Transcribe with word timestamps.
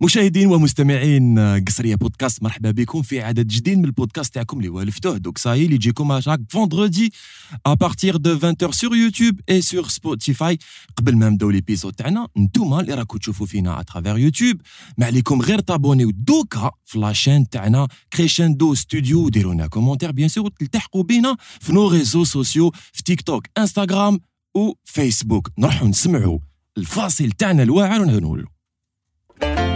مشاهدين 0.00 0.46
ومستمعين 0.46 1.38
قصرية 1.64 1.94
بودكاست 1.94 2.42
مرحبا 2.42 2.70
بكم 2.70 3.02
في 3.02 3.20
عدد 3.22 3.46
جديد 3.46 3.78
من 3.78 3.84
البودكاست 3.84 4.34
تاعكم 4.34 4.58
اللي 4.58 4.68
والفتوه 4.68 5.16
دوك 5.16 5.38
ساي 5.38 5.64
اللي 5.64 5.74
يجيكم 5.74 6.20
شاك 6.20 6.40
فوندردي 6.50 7.12
ا 7.66 7.74
بارتير 7.74 8.16
دو 8.16 8.38
20h 8.38 8.70
سور 8.70 8.96
يوتيوب 8.96 9.40
اي 9.50 9.60
سور 9.62 9.88
سبوتيفاي 9.88 10.58
قبل 10.96 11.16
ما 11.16 11.28
نبداو 11.28 11.50
ليبيزود 11.50 11.92
تاعنا 11.92 12.28
نتوما 12.38 12.80
اللي 12.80 12.94
راكم 12.94 13.18
تشوفوا 13.18 13.46
فينا 13.46 13.80
اترافير 13.80 14.18
يوتيوب 14.18 14.60
ما 14.98 15.06
عليكم 15.06 15.42
غير 15.42 15.60
تابونيو 15.60 16.10
دوكا 16.10 16.70
في 16.84 16.98
لاشين 16.98 17.48
تاعنا 17.48 17.88
كريشندو 18.12 18.74
ستوديو 18.74 19.28
ديروا 19.28 19.54
لنا 19.54 19.66
كومونتير 19.66 20.12
بيان 20.12 20.28
سور 20.28 20.50
تلتحقوا 20.50 21.02
بينا 21.02 21.36
في 21.60 21.72
نو 21.72 21.88
ريزو 21.88 22.24
سوسيو 22.24 22.70
في 22.92 23.02
تيك 23.02 23.20
توك 23.22 23.46
انستغرام 23.58 24.20
وفيسبوك 24.54 25.50
نروحوا 25.58 25.88
نسمعوا 25.88 26.38
الفاصل 26.78 27.30
تاعنا 27.30 27.62
الواعر 27.62 28.00
ونقولوا 28.00 28.46
كي 29.40 29.67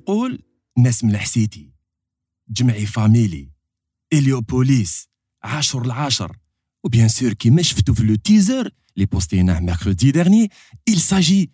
نقول 0.00 0.42
ناس 0.78 1.04
من 1.04 1.10
الحسيتي 1.10 1.72
جمعي 2.48 2.86
فاميلي 2.86 3.50
إليوبوليس 4.12 5.08
عاشر 5.42 5.82
العاشر 5.82 6.36
وبيان 6.84 7.08
سور 7.08 7.32
كيما 7.32 7.62
شفتوا 7.62 7.94
في 7.94 8.02
لو 8.02 8.14
تيزر 8.14 8.70
اللي 8.94 9.06
بوستيناه 9.06 9.60
ميركودي 9.60 10.10
ديرني 10.10 10.48
il 10.90 10.98
s'agit 10.98 11.46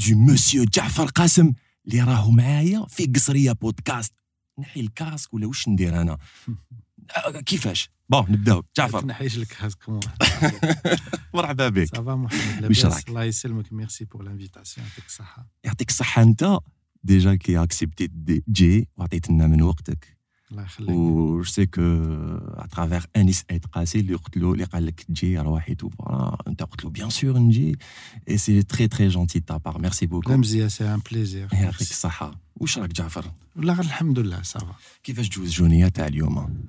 du 0.00 0.12
مسيو 0.12 0.64
جعفر 0.64 1.06
قاسم 1.06 1.52
اللي 1.86 2.00
راهو 2.02 2.30
معايا 2.30 2.86
في 2.88 3.06
قصرية 3.06 3.52
بودكاست. 3.52 4.12
نحي 4.58 4.80
الكاسك 4.80 5.34
ولا 5.34 5.46
واش 5.46 5.68
ندير 5.68 6.00
أنا؟ 6.00 6.18
كيفاش؟ 7.46 7.90
بون 8.08 8.26
نبداو. 8.32 8.64
جعفر. 8.76 9.06
نحيش 9.10 9.38
لك 9.38 9.56
هازكم 9.62 10.00
مرحبا 11.34 11.68
بك. 11.68 11.96
صافا 11.96 12.14
محمد 12.14 12.62
لاباس؟ 12.62 13.08
الله 13.08 13.24
يسلمك. 13.24 13.72
ميرسي 13.72 14.04
بور 14.04 14.22
لانفيتاسيون 14.22 14.86
يعطيك 14.86 15.06
الصحة. 15.06 15.46
يعطيك 15.64 15.88
الصحة 15.88 16.22
أنت. 16.22 16.58
ديجا 17.03 17.35
كي 17.35 17.63
اكسبتي 17.63 18.07
تجي 18.47 18.87
وعطيت 18.97 19.29
لنا 19.29 19.47
من 19.47 19.61
وقتك 19.61 20.17
الله 20.51 20.63
يخليك 20.63 20.89
و 20.89 21.37
جو 21.37 21.43
سي 21.43 21.65
كو 21.65 21.81
اترافير 22.53 23.05
انيس 23.15 23.43
ايت 23.51 23.65
قاسي 23.65 23.99
اللي 23.99 24.15
قلت 24.15 24.37
له 24.37 24.53
اللي 24.53 24.63
قال 24.63 24.85
لك 24.85 25.01
تجي 25.01 25.39
رواحي 25.39 25.75
تو 25.75 25.89
فوالا 25.89 26.37
انت 26.47 26.63
قلت 26.63 26.83
له 26.83 26.89
بيان 26.89 27.09
سور 27.09 27.37
نجي 27.37 27.77
اي 28.29 28.37
سي 28.37 28.63
تري 28.63 28.87
تري 28.87 29.07
جونتي 29.07 29.39
تا 29.39 29.57
بار 29.57 29.79
ميرسي 29.79 30.05
بوكو 30.05 30.31
لا 30.31 30.37
مزيان 30.37 30.69
سي 30.69 30.93
ان 30.93 31.01
بليزير 31.11 31.47
يعطيك 31.53 31.81
الصحة 31.81 32.39
واش 32.55 32.77
راك 32.77 32.89
جعفر 32.91 33.31
لا 33.55 33.73
غير 33.73 33.85
الحمد 33.85 34.19
لله 34.19 34.41
صافا 34.41 34.75
كيفاش 35.03 35.29
جوز 35.29 35.51
جونية 35.51 35.87
تاع 35.87 36.07
اليوم 36.07 36.63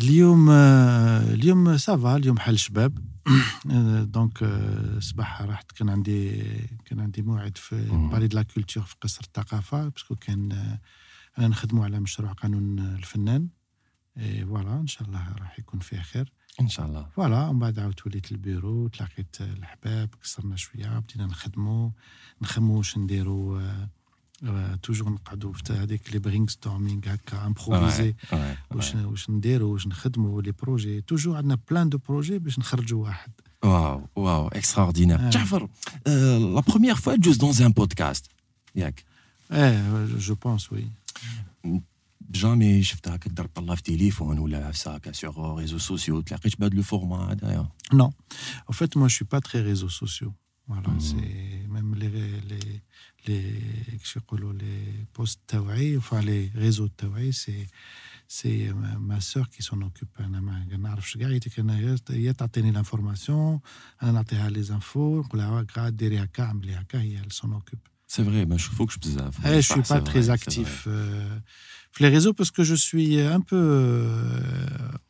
اليوم 0.00 0.50
آه، 0.50 1.34
اليوم 1.34 1.76
سافا 1.76 2.16
اليوم 2.16 2.38
حل 2.38 2.58
شباب. 2.58 2.98
آه، 3.70 4.02
دونك 4.02 4.42
آه، 4.42 4.98
صباح 4.98 5.42
رحت 5.42 5.72
كان 5.72 5.88
عندي 5.88 6.42
كان 6.84 7.00
عندي 7.00 7.22
موعد 7.22 7.56
في 7.56 7.88
مم. 7.92 8.10
بالي 8.10 8.26
دو 8.28 8.36
لا 8.36 8.42
كولتور 8.42 8.82
في 8.82 8.94
قصر 9.00 9.20
الثقافة 9.24 9.88
باسكو 9.88 10.16
كان 10.16 10.52
أنا 11.38 11.48
نخدموا 11.48 11.84
على 11.84 12.00
مشروع 12.00 12.32
قانون 12.32 12.78
الفنان. 12.78 13.48
فوالا 14.18 14.80
إن 14.80 14.86
شاء 14.86 15.08
الله 15.08 15.32
راح 15.40 15.58
يكون 15.58 15.80
فيه 15.80 16.00
خير. 16.00 16.32
إن 16.60 16.68
شاء 16.68 16.86
الله. 16.86 17.06
فوالا 17.16 17.48
ومن 17.48 17.58
بعد 17.58 17.78
عاودت 17.78 18.06
وليت 18.06 18.32
للبيرو 18.32 18.88
تلاقيت 18.88 19.36
الحباب 19.40 20.08
كسرنا 20.22 20.56
شوية 20.56 20.98
بدينا 20.98 21.26
نخدموا 21.26 21.90
نخمو 22.42 22.78
واش 22.78 22.98
نديرو 22.98 23.58
آه، 23.58 23.88
توجور 24.83 25.09
نقعدوا 25.09 25.53
في 25.53 25.73
هذيك 25.73 26.13
لي 26.13 26.19
برينغ 26.19 26.47
ستورمينغ 26.47 27.01
هكا 27.13 27.45
امبروفيزي 27.45 28.13
Ouais, 28.31 28.35
واش 28.75 28.91
ouais. 28.93 28.95
واش 28.95 29.29
نديرو 29.29 29.73
واش 29.73 29.87
نخدموا 29.87 30.41
لي 30.41 30.51
بروجي 30.51 31.01
توجور 31.01 31.37
عندنا 31.37 31.57
بلان 31.71 31.89
دو 31.89 31.97
بروجي 31.97 32.39
باش 32.39 32.59
نخرجوا 32.59 33.03
واحد 33.03 33.31
واو 33.63 34.07
واو 34.15 34.47
اكستراوردينير 34.47 35.19
آه. 35.27 35.29
جعفر 35.29 35.67
لا 36.05 36.59
بروميير 36.61 36.95
فوا 36.95 37.15
جوز 37.15 37.37
دون 37.37 37.53
ان 37.61 37.71
بودكاست 37.71 38.25
ياك 38.75 39.03
ايه 39.51 40.05
جو 40.17 40.35
بونس 40.35 40.71
وي 40.73 40.87
جامي 42.31 42.83
شفت 42.83 43.07
هكا 43.07 43.29
تضرب 43.29 43.49
الله 43.57 43.75
في 43.75 43.81
تليفون 43.83 44.39
ولا 44.39 44.67
عفسه 44.67 44.95
هكا 44.95 45.11
سيغ 45.11 45.55
ريزو 45.59 45.77
سوسيو 45.77 46.21
تلاقيتش 46.21 46.55
بهذا 46.55 46.75
لو 46.75 46.83
فورما 46.83 47.31
هذايا 47.31 47.67
Non. 47.93 48.09
En 48.69 48.73
fait, 48.73 48.95
moi, 48.95 49.07
je 49.07 49.15
suis 49.15 49.29
pas 49.35 49.41
très 49.47 49.61
réseaux 49.71 49.93
sociaux. 50.03 50.33
Voilà, 50.71 50.89
Mhm. 50.93 50.99
c'est 51.09 51.67
même 51.75 51.91
les, 53.26 53.60
les 54.52 55.06
postes 55.12 55.40
enfin 55.96 56.20
les 56.20 56.50
réseaux 56.54 56.88
Tawaï, 56.88 57.32
c'est 57.32 57.66
c'est 58.30 58.70
ma 59.00 59.20
sœur 59.20 59.48
qui 59.48 59.62
s'en 59.62 59.80
occupe. 59.80 60.10
Elle 60.18 60.34
a 60.34 60.40
l'information, 62.72 63.62
elle 64.02 64.16
a 64.16 64.50
les 64.50 64.70
infos, 64.70 65.24
elle 67.14 67.32
s'en 67.32 67.52
occupe. 67.52 67.88
C'est 68.06 68.22
vrai, 68.22 68.46
mais 68.46 68.56
il 68.56 68.60
faut 68.60 68.86
que 68.86 68.92
je 68.92 68.98
puisse. 68.98 69.16
Eh, 69.44 69.48
je 69.48 69.56
ne 69.56 69.60
suis 69.60 69.82
pas 69.82 70.00
très 70.00 70.30
actif. 70.30 70.84
Euh, 70.86 71.38
les 72.00 72.08
réseaux, 72.08 72.32
parce 72.32 72.50
que 72.50 72.62
je 72.62 72.74
suis 72.74 73.20
un 73.20 73.40
peu 73.40 73.56
euh, 73.56 74.40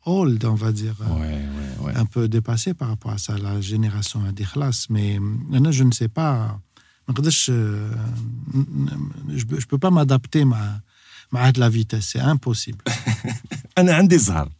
old, 0.05 0.43
on 0.45 0.55
va 0.55 0.71
dire. 0.71 0.95
Euh, 1.01 1.93
un 1.95 2.05
peu 2.05 2.27
dépassé 2.27 2.73
par 2.73 2.89
rapport 2.89 3.11
à 3.11 3.17
ça, 3.17 3.37
la 3.37 3.61
génération 3.61 4.23
à 4.25 4.31
mais 4.89 5.17
euh, 5.17 5.71
je 5.71 5.83
ne 5.83 5.91
sais 5.91 6.07
pas 6.07 6.59
ما 7.08 7.14
نقدرش، 7.14 7.50
euh, 7.50 7.54
Je 9.28 9.44
ne 9.44 9.64
peux 9.70 9.78
pas 9.78 9.90
m'adapter 9.90 10.44
مع 10.44 10.80
مع 11.32 11.46
هاد 11.46 11.58
la 11.58 11.68
vitesse. 11.68 12.12
C'est 12.12 12.20
impossible. 12.20 12.92
انا 13.78 13.94
عندي 13.94 14.18
زهر 14.18 14.50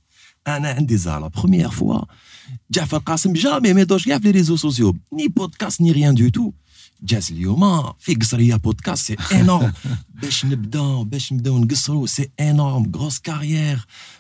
انا 0.47 0.69
عندي 0.69 0.97
زهر 0.97 1.21
لا 1.21 1.29
بروميير 1.29 1.71
فوا 1.71 2.01
جعفر 2.71 2.99
قاسم 2.99 3.33
جامي 3.33 3.73
ما 3.73 3.81
يدورش 3.81 4.07
كاع 4.07 4.19
في 4.19 4.25
لي 4.25 4.31
ريزو 4.31 4.57
سوسيو 4.57 4.97
ني 5.13 5.29
بودكاست 5.29 5.81
ني 5.81 5.93
ريان 5.93 6.15
دو 6.15 6.29
تو 6.29 6.53
جاز 7.03 7.33
اليوم 7.33 7.93
في 7.99 8.15
قصريه 8.15 8.57
بودكاست 8.57 9.05
سي 9.07 9.17
انورم 9.33 9.73
باش 10.15 10.45
نبداو 10.45 11.05
باش 11.05 11.33
نبداو 11.33 11.59
نقصرو 11.59 12.07
سي 12.07 12.31
انورم 12.41 12.93
غروس 12.97 13.19
كارير 13.19 13.87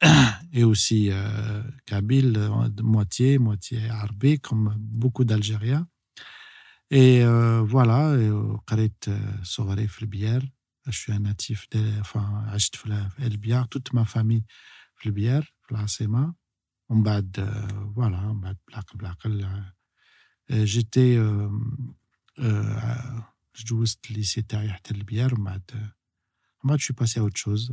et 0.52 0.64
aussi 0.64 1.10
euh, 1.10 1.62
kabyle, 1.86 2.36
euh, 2.36 2.68
moitié, 2.82 3.38
moitié 3.38 3.88
arabe, 3.88 4.38
comme 4.42 4.74
beaucoup 4.78 5.24
d'Algériens. 5.24 5.86
Et 6.90 7.22
euh, 7.22 7.62
voilà, 7.62 8.16
je 10.86 10.98
suis 10.98 11.12
un 11.12 11.18
natif, 11.18 11.68
de, 11.70 12.00
enfin, 12.00 12.46
Elbiar, 13.18 13.68
toute 13.68 13.92
ma 13.92 14.04
famille, 14.06 14.44
Flibière, 14.96 15.44
Flasema. 15.62 16.34
On 16.88 16.96
bad, 16.96 17.28
euh, 17.38 17.68
voilà, 17.94 18.22
on 18.30 18.36
bad, 18.36 18.56
black, 18.66 18.86
black. 18.96 19.18
Euh, 20.50 20.64
j'étais, 20.64 21.16
je 22.38 23.66
jouais 23.66 23.82
au 23.82 24.12
lycée 24.14 24.42
Taïh 24.44 24.72
Elbiar, 24.90 25.30
on 25.36 25.42
bad. 25.42 25.62
Moi, 26.62 26.76
je 26.78 26.84
suis 26.84 26.94
passé 26.94 27.20
à 27.20 27.24
autre 27.24 27.38
chose. 27.38 27.72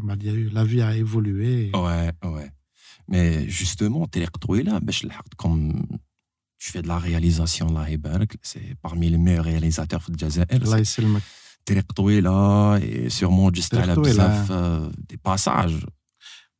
La 0.52 0.64
vie 0.64 0.82
a 0.82 0.96
évolué. 0.96 1.70
Et... 1.70 1.76
Ouais, 1.76 2.12
ouais. 2.24 2.52
Mais 3.08 3.48
justement, 3.50 4.08
tu 4.08 4.20
es 4.20 4.26
retrouvé 4.26 4.64
là, 4.64 4.80
comme 5.38 5.86
tu 6.58 6.72
fais 6.72 6.82
de 6.82 6.88
la 6.88 6.98
réalisation, 6.98 7.72
là, 7.72 7.86
ben, 7.98 8.26
c'est 8.42 8.76
parmi 8.82 9.10
les 9.10 9.18
meilleurs 9.18 9.46
réalisateurs 9.46 10.04
de 10.10 10.18
Jazair. 10.18 10.46
Tu 10.48 11.74
es 11.74 11.80
retrouvé 11.80 12.22
là, 12.22 12.78
et 12.78 13.10
sûrement 13.10 13.52
juste 13.54 13.74
à 13.74 13.86
la 13.86 13.96
euh, 13.96 14.90
des 15.10 15.18
passages. 15.18 15.86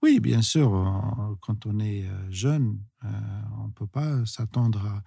Oui, 0.02 0.20
bien 0.20 0.42
sûr. 0.42 0.76
Euh, 0.76 1.36
quand 1.42 1.66
on 1.66 1.80
est 1.80 2.06
euh, 2.06 2.32
jeune, 2.32 2.80
euh, 3.04 3.08
on 3.60 3.68
ne 3.68 3.72
peut 3.72 3.88
pas 3.88 4.26
s'attendre 4.26 4.86
à. 4.86 5.02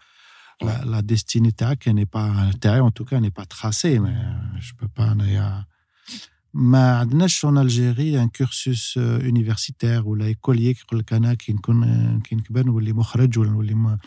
La, 0.61 0.85
la, 0.85 1.03
destinée 1.03 1.53
n'est 1.87 2.07
pas, 2.07 2.51
en 2.65 2.91
tout 2.91 3.05
cas, 3.05 3.21
n'est 3.21 3.31
pas 3.31 3.47
tracée, 3.47 4.01
mais 4.01 4.11
euh, 4.11 4.59
je 4.59 4.73
ne 4.73 4.79
peux 4.79 4.89
pas 4.89 5.15
ما 6.54 6.98
عندناش 7.00 7.46
en 7.46 7.56
Algérie 7.58 8.18
un 8.18 8.28
cursus 8.30 8.98
euh, 8.98 9.24
universitaire 9.32 10.06
ولا 10.06 10.32
écolier 10.34 10.72
كيقول 10.74 11.00
لك 11.00 11.14
انا 11.14 11.34
كي 11.34 11.54
نكون 11.54 12.20
كي 12.22 12.36
نكبر 12.36 12.66
نولي 12.66 12.94
مخرج 12.94 13.40
ولا 13.40 13.50
نولي 13.52 13.74
م- 13.74 13.98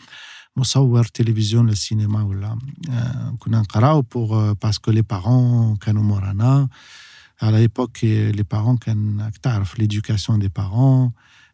مصور 0.57 1.03
تلفزيون 1.05 1.69
للسينما 1.69 2.23
ولا 2.23 2.59
آه، 2.89 3.35
كنا 3.39 3.59
نقراو 3.59 4.01
بور 4.01 4.53
باسكو 4.53 4.91
لي 4.91 5.01
بارون 5.01 5.75
كانوا 5.75 6.03
مورانا 6.03 6.69
على 7.41 7.57
ايبوك 7.57 8.03
لي 8.03 8.43
بارون 8.51 8.77
كان 8.77 9.31
تعرف 9.41 9.79
ليدوكاسيون 9.79 10.39
دي 10.39 10.47
بارون 10.47 11.11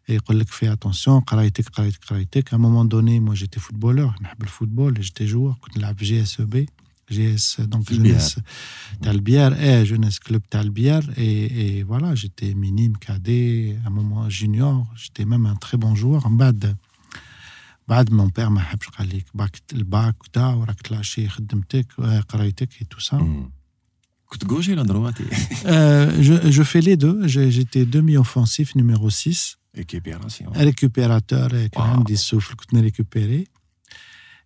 يقول 0.08 0.38
لك 0.40 0.48
في 0.48 0.72
اتونسيون 0.72 1.20
قرايتك 1.20 1.68
قرايتك 1.68 2.04
قرايتك 2.04 2.54
ا 2.54 2.56
مومون 2.56 2.88
دوني 2.88 3.20
مو 3.20 3.34
جيتي 3.34 3.60
فوتبولور 3.60 4.14
نحب 4.22 4.42
الفوتبول 4.42 4.94
جيتي 4.94 5.24
جوور 5.26 5.54
كنت 5.60 5.78
نلعب 5.78 5.98
في 5.98 6.04
جي 6.04 6.22
اس 6.22 6.40
او 6.40 6.46
بي 6.46 6.68
جي 7.10 7.34
اس 7.34 7.60
دونك 7.60 7.92
جونيس 7.92 8.36
تاع 9.02 9.12
البيار 9.12 9.54
ايه 9.54 9.84
جونيس 9.84 10.18
كلوب 10.18 10.42
تاع 10.50 10.60
البيار 10.60 11.14
اي 11.18 11.46
اي 11.60 11.84
فوالا 11.84 12.14
جيتي 12.14 12.54
مينيم 12.54 12.92
كادي 12.92 13.72
ا 13.76 13.88
مومون 13.88 14.28
جونيور 14.28 14.84
جيتي 14.96 15.24
ميم 15.24 15.46
ان 15.46 15.58
تري 15.58 15.78
بون 15.78 15.94
جوور 15.94 16.28
من 16.28 16.36
بعد 16.36 16.76
بعد 17.88 18.12
مون 18.12 18.30
بير 18.36 18.48
ما 18.48 18.60
حبش 18.60 18.88
قال 18.88 19.08
لك 19.16 19.24
باك 19.34 19.56
الباك 19.72 20.22
وتا 20.24 20.46
وراك 20.46 20.80
تلاشي 20.82 21.28
خدمتك 21.28 21.86
قرايتك 22.28 22.68
اي 22.80 22.86
تو 22.90 22.98
سا 23.00 23.48
كنت 24.26 24.44
gaucher 24.44 24.68
ولا 24.68 24.84
droite 25.12 25.18
Euh, 25.64 26.22
je, 26.26 26.34
je 26.56 26.62
fais 26.72 26.82
les 26.88 26.96
deux. 27.04 27.16
J'ai- 27.32 27.50
J'étais 27.56 27.84
demi-offensif 27.96 28.68
numéro 28.80 29.10
6, 29.10 29.56
Récupération. 29.76 30.46
récupérateur 30.68 31.48
et 31.60 31.66
quand 31.74 31.84
Wow. 31.86 31.90
même 31.92 32.04
des 32.12 32.20
souffles 32.28 32.54
que 32.58 32.64
tu 32.70 32.76
récupéré. 32.88 33.40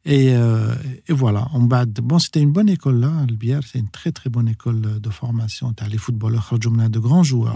Et, 0.06 0.36
euh, 0.36 0.76
et, 1.08 1.14
voilà, 1.14 1.48
on 1.54 1.64
bat. 1.64 1.86
Bon, 1.86 2.20
c'était 2.20 2.42
une 2.42 2.52
bonne 2.52 2.70
école 2.70 3.00
là, 3.00 3.12
Albière, 3.22 3.62
c'est 3.66 3.80
une 3.80 3.90
très 3.90 4.12
très 4.12 4.30
bonne 4.30 4.50
école 4.50 5.00
de 5.00 5.10
formation. 5.10 5.74
Tu 5.74 5.84
as 5.84 5.88
les 5.88 5.98
footballeurs, 5.98 6.50
de 6.60 7.00
grands 7.00 7.24
joueurs. 7.24 7.56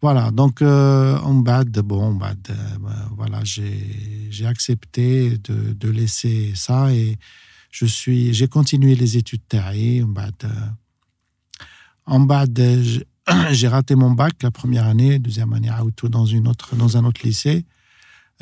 Voilà, 0.00 0.30
donc 0.30 0.62
euh, 0.62 1.18
on 1.24 1.34
bat. 1.34 1.64
Bon, 1.64 2.02
on 2.02 2.24
euh, 2.24 2.34
bah, 2.80 2.90
voilà, 3.16 3.40
j'ai 3.44 4.46
accepté 4.46 5.38
de, 5.38 5.72
de, 5.74 5.88
laisser 5.90 6.52
ça 6.54 6.92
et. 6.92 7.18
J'ai 7.70 8.48
continué 8.48 8.94
les 8.94 9.16
études 9.18 9.46
terrain. 9.46 9.74
On. 10.02 10.14
En 12.06 12.20
bas, 12.20 12.46
euh. 12.58 13.00
j'ai 13.50 13.68
raté 13.68 13.94
mon 13.94 14.10
bac 14.10 14.42
la 14.42 14.50
première 14.50 14.86
année, 14.86 15.18
deuxième 15.18 15.52
année 15.52 15.68
à 15.68 15.84
Auto 15.84 16.08
dans 16.08 16.24
une 16.24 16.48
autre 16.48 16.74
dans 16.74 16.96
un 16.96 17.04
autre 17.04 17.20
lycée 17.24 17.66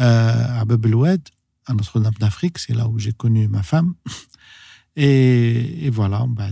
euh, 0.00 0.60
à 0.60 0.64
Bebeloued 0.64 1.20
à 1.66 1.74
Notre-Dame 1.74 2.14
d'Afrique, 2.18 2.58
c'est 2.58 2.74
là 2.74 2.88
où 2.88 2.98
j'ai 2.98 3.12
connu 3.12 3.48
ma 3.48 3.62
femme. 3.62 3.94
Et, 4.98 5.84
et 5.86 5.90
voilà, 5.90 6.24
bah, 6.26 6.48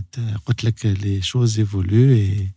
les 0.83 1.21
choses 1.21 1.57
évoluent 1.57 2.15
et 2.15 2.53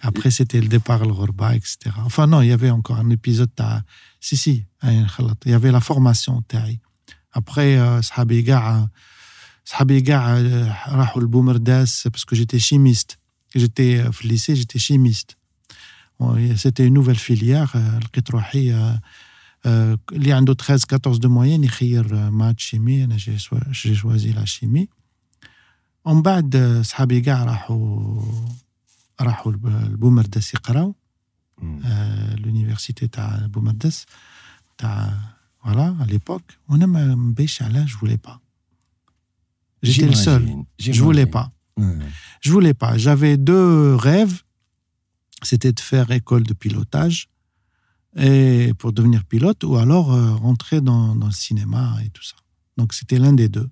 après 0.00 0.32
c'était 0.32 0.60
le 0.60 0.66
départ 0.66 1.02
à 1.02 1.04
l'Orba, 1.04 1.54
etc. 1.54 1.94
Enfin 1.98 2.26
non, 2.26 2.42
il 2.42 2.48
y 2.48 2.52
avait 2.52 2.70
encore 2.70 2.98
un 2.98 3.08
épisode 3.10 3.52
à... 3.60 3.82
Si, 4.20 4.36
si, 4.36 4.64
il 4.82 5.06
y 5.46 5.52
avait 5.52 5.70
la 5.70 5.80
formation. 5.80 6.42
Après, 7.32 7.78
euh, 7.78 8.02
Sahabi 8.02 8.44
euh, 10.08 10.66
Rahul 10.86 11.26
Boumerdas, 11.26 12.06
parce 12.10 12.24
que 12.24 12.34
j'étais 12.36 12.58
chimiste. 12.58 13.18
J'étais 13.54 13.98
euh, 13.98 14.08
au 14.08 14.26
lycée, 14.26 14.56
j'étais 14.56 14.78
chimiste. 14.78 15.36
C'était 16.56 16.86
une 16.86 16.94
nouvelle 16.94 17.18
filière, 17.18 17.72
le 17.74 18.06
لقيت 19.65 19.67
روحي 19.67 19.95
euh, 19.95 19.97
euh, 19.97 20.15
اللي 20.15 20.33
عنده 20.33 20.53
13 20.53 20.85
14 20.93 21.17
de 21.19 21.27
moyenne 21.29 21.63
يخير 21.65 22.07
euh, 22.07 22.31
maths 22.33 22.61
chimie 22.63 23.03
انا 23.03 23.17
j'ai 23.17 23.39
soi- 23.39 23.71
j'ai 23.71 23.95
choisi 23.95 24.33
la 24.33 24.45
chimie 24.45 24.87
ومن 26.05 26.21
بعد 26.21 26.55
euh, 26.55 26.81
صحابي 26.85 27.21
كاع 27.21 27.43
راحوا 27.43 28.21
راحوا 29.21 29.51
لب- 29.51 29.67
لبومرداس 29.67 30.53
يقراو 30.53 30.95
Mm. 31.61 31.61
euh, 31.61 32.35
l'université 32.39 33.07
تاع 33.11 33.45
بومرداس 33.45 34.05
تاع 34.77 35.19
voilà 35.65 35.93
à 36.03 36.05
l'époque 36.11 36.53
وانا 36.69 36.85
ما 36.85 37.05
نبيش 37.15 37.61
علاه 37.61 37.85
je 37.85 37.93
voulais 37.97 38.29
pas 38.29 38.37
j'étais 39.85 40.07
le 40.09 40.15
seul 40.15 40.41
J'imagine, 40.45 40.65
je 40.79 41.01
voulais 41.03 41.25
j'imagine. 41.25 41.31
pas 41.31 41.51
Ouais. 41.79 42.09
je 42.45 42.49
voulais 42.51 42.73
pas 42.83 42.93
j'avais 42.97 43.37
deux 43.37 43.95
rêves 43.95 44.37
c'était 45.49 45.71
de 45.71 45.79
faire 45.91 46.07
école 46.11 46.43
de 46.43 46.53
pilotage 46.63 47.17
et 48.16 48.72
pour 48.78 48.92
devenir 48.92 49.24
pilote 49.24 49.64
ou 49.64 49.76
alors 49.76 50.12
euh, 50.12 50.34
rentrer 50.34 50.80
dans, 50.80 51.14
dans, 51.14 51.26
le 51.26 51.32
cinéma 51.32 51.96
et 52.04 52.10
tout 52.10 52.22
ça. 52.22 52.36
Donc 52.76 52.92
c'était 52.92 53.18
l'un 53.18 53.32
des 53.32 53.48
deux. 53.48 53.68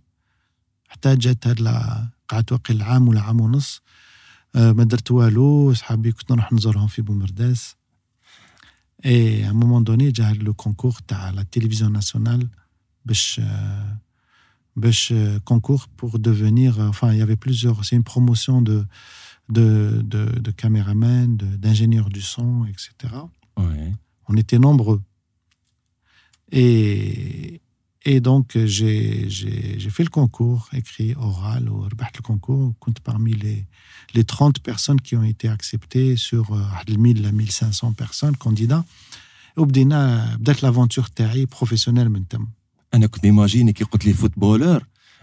Euh, 4.57 4.75
et 9.03 9.45
à 9.45 9.51
un 9.51 9.55
moment 9.55 9.81
donné, 9.81 10.13
j'ai 10.15 10.25
le 10.35 10.53
concours 10.53 10.99
à 11.11 11.33
la 11.33 11.45
télévision 11.45 11.89
nationale, 11.91 12.43
euh, 15.11 15.39
concours 15.45 15.89
pour 15.89 16.19
devenir, 16.19 16.79
enfin, 16.81 17.13
il 17.13 17.19
y 17.19 17.23
avait 17.23 17.37
plusieurs, 17.37 17.85
c'est 17.85 17.97
une 17.97 18.05
promotion 18.05 18.61
de, 18.61 18.85
de, 19.49 20.03
de, 20.05 20.27
de 20.39 20.51
caméraman, 20.51 21.37
d'ingénieur 21.37 22.09
du 22.09 22.21
son, 22.21 22.67
etc. 22.67 23.15
Ouais 23.57 23.95
on 24.30 24.36
était 24.44 24.60
nombreux. 24.68 25.02
Et, 26.52 27.62
et 28.12 28.19
donc, 28.30 28.48
j'ai 28.75 29.30
j'ai- 29.38 29.75
j'ai 29.81 29.90
fait 29.96 30.04
le 30.04 30.13
concours, 30.19 30.62
écrit 30.74 31.12
oral, 31.16 31.63
ou 31.69 31.78
ربحت 31.92 32.16
le 32.18 32.22
concours, 32.22 32.74
compte 32.80 33.00
parmi 33.00 33.34
les, 33.34 33.66
les 34.16 34.24
30 34.24 34.60
personnes 34.60 35.02
qui 35.02 35.16
ont 35.16 35.24
été 35.24 35.48
acceptées 35.50 36.16
sur 36.16 36.46
euh, 36.54 36.98
1000 36.98 37.25
à 37.25 37.31
1500 37.31 37.94
personnes, 37.94 38.36
candidats. 38.38 38.86
وبدينا 39.57 40.36
بدات 40.36 40.63
لافونتور 40.63 41.06
تاعي 41.06 41.46
بروفيسيونيل 41.46 42.10
من 42.10 42.28
تم 42.28 42.48
انا 42.94 43.07
كنت 43.07 43.25
نيماجيني 43.25 43.74
كي 43.74 43.84
قلت 43.84 44.06
لي 44.06 44.13
فوتبولور 44.13 44.84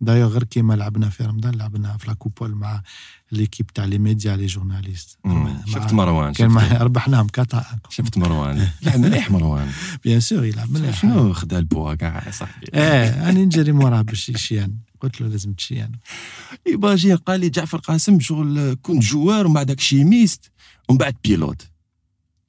دايوغ 0.00 0.28
غير 0.28 0.44
كيما 0.44 0.74
لعبنا 0.74 1.08
في 1.08 1.24
رمضان 1.24 1.54
لعبنا 1.54 1.96
في 1.96 2.06
لاكوبول 2.06 2.54
مع 2.54 2.82
ليكيب 3.32 3.66
تاع 3.66 3.84
لي 3.84 3.98
ميديا 3.98 4.36
لي 4.36 4.46
جورناليست. 4.46 5.18
شفت 5.66 5.92
مروان 5.92 6.32
كان 6.32 6.60
شفت, 6.60 6.72
ربحناهم 6.72 7.26
كاتا 7.26 7.64
شفت 7.88 8.18
مروان 8.18 8.68
لعب 8.82 9.00
مليح 9.00 9.30
مروان 9.30 9.68
بيان 10.04 10.20
سور 10.20 10.44
يلعب 10.44 10.70
مليح 10.70 11.00
شنو 11.02 11.32
خدا 11.32 11.58
البوا 11.58 11.94
كاع 11.94 12.30
صاحبي 12.30 12.66
إيه 12.74 13.30
أنا 13.30 13.44
نجري 13.44 13.72
موراه 13.72 14.02
باش 14.02 14.28
يشيان 14.28 14.74
قلت 15.00 15.20
له 15.20 15.28
لازم 15.28 15.52
تشيان 15.52 15.92
يباجي 16.66 17.14
قال 17.14 17.40
لي 17.40 17.48
جعفر 17.48 17.78
قاسم 17.78 18.20
شغل 18.20 18.76
كنت 18.82 19.02
جوار 19.02 19.46
ومن 19.46 19.54
بعدك 19.54 19.80
شيميست 19.80 20.50
ومن 20.88 20.98
بعد 20.98 21.16
بيلوت 21.24 21.68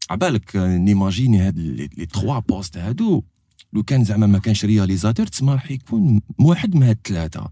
عبالك 0.10 0.56
نيماجيني 0.56 1.42
هاد 1.42 1.58
لي 1.58 2.06
تخوا 2.06 2.40
بوست 2.40 2.78
هادو 2.78 3.24
لو 3.73 3.83
كان 3.83 4.05
زعما 4.05 4.27
ما 4.27 4.39
كانش 4.39 4.65
رياليزاتور 4.65 5.27
تسمى 5.27 5.53
راح 5.53 5.71
يكون 5.71 6.21
واحد 6.39 6.75
من 6.75 6.83
هاد 6.83 6.97
الثلاثه 6.97 7.49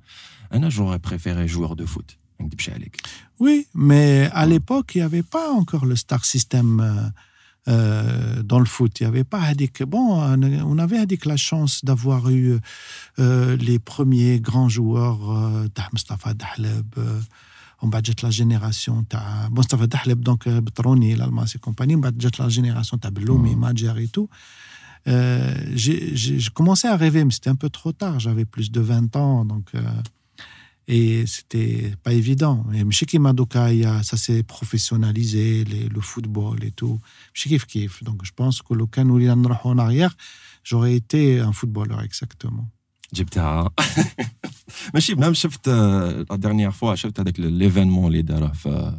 انا 0.53 0.69
جوغي 0.69 0.99
بريفيري 0.99 1.47
جوار 1.47 1.73
دو 1.73 1.87
فوت 1.87 2.11
ما 2.41 2.47
نكذبش 2.47 2.71
عليك 2.71 2.97
Oui, 3.45 3.67
mais 3.75 4.31
à 4.43 4.45
l'époque, 4.53 4.95
il 4.95 4.99
n'y 4.99 5.05
avait 5.11 5.29
pas 5.37 5.49
encore 5.61 5.85
le 5.93 5.97
star 6.05 6.23
system 6.35 6.69
euh, 6.81 7.09
euh, 7.69 8.43
dans 8.51 8.61
le 8.65 8.69
foot. 8.75 8.93
Il 9.01 9.03
n'y 9.05 9.09
avait 9.13 9.25
pas 9.35 9.41
Hadik. 9.51 9.83
Bon, 9.95 10.07
on 10.73 10.79
avait 10.85 10.99
Hadik 11.05 11.23
la 11.33 11.37
chance 11.49 11.75
d'avoir 11.89 12.21
eu 12.31 12.47
euh, 13.19 13.57
les 13.69 13.79
premiers 13.91 14.37
grands 14.49 14.69
joueurs, 14.77 15.21
euh, 15.31 15.67
تاع 15.75 15.89
Mustafa 15.93 16.33
Dahleb, 16.35 16.87
euh, 16.99 17.23
ومن 17.83 17.91
بعد 17.91 18.03
جات 18.03 18.25
لا 18.25 18.31
جينيراسيون 18.31 19.09
تاع 19.09 19.49
مصطفى 19.49 19.87
دحلب 19.87 20.21
دونك 20.21 20.49
بتروني 20.49 21.17
l'Almas 21.17 21.49
et 21.57 21.59
compagnie 21.71 21.95
من 21.95 22.01
بعد 22.01 22.19
جات 22.19 22.41
لا 22.41 22.49
جينيراسيون 22.49 23.01
تاع 23.01 23.11
بلومي 23.11 23.55
Mm. 23.55 23.59
ماجر 23.59 24.07
et 24.07 24.09
tout. 24.09 24.29
Euh, 25.07 25.55
j'ai 25.83 25.99
j'ai- 26.21 26.39
j'ai 26.45 26.53
commencé 26.59 26.87
à 26.95 26.97
rêver, 27.05 27.23
mais 27.27 27.35
c'était 27.37 27.53
un 27.57 27.61
peu 27.65 27.71
trop 27.79 27.93
tard. 28.03 28.17
J'avais 28.25 28.47
plus 28.55 28.69
de 28.77 28.81
20 28.93 29.11
ans, 29.25 29.45
donc 29.53 29.67
euh, 29.75 29.81
et 30.97 31.27
c'était 31.35 31.95
pas 32.05 32.13
évident. 32.13 32.65
Et 32.75 32.85
ماشي 32.85 33.07
كيما 33.07 33.33
دوكا 33.33 33.69
يا- 33.69 34.03
ça 34.03 34.17
s'est 34.17 34.43
professionnalisé, 34.43 35.65
les- 35.65 35.89
le 35.89 36.01
football 36.01 36.57
et 36.65 36.71
tout. 36.81 36.99
ماشي 37.35 37.49
كيف 37.49 37.65
كيف. 37.65 38.05
Donc 38.05 38.25
je 38.25 38.31
pense 38.31 38.63
que 38.63 38.73
لو 38.77 38.87
كان 38.87 39.11
ولينا 39.11 39.35
نروحوا 39.35 39.75
en 39.75 39.79
arrière, 39.79 40.15
j'aurais 40.65 40.97
été 40.97 41.41
un 41.41 41.53
footballeur 41.53 42.01
exactement. 42.03 42.65
جبتها 43.13 43.71
ماشي 44.95 45.15
بنام 45.15 45.35
شفت 45.35 45.69
لا 45.69 46.27
ديرنيير 46.37 46.71
فوا 46.71 46.95
شفت 46.95 47.21
هذاك 47.21 47.41
ليفينمون 47.41 48.07
اللي 48.07 48.23
داروه 48.23 48.53
في 48.53 48.99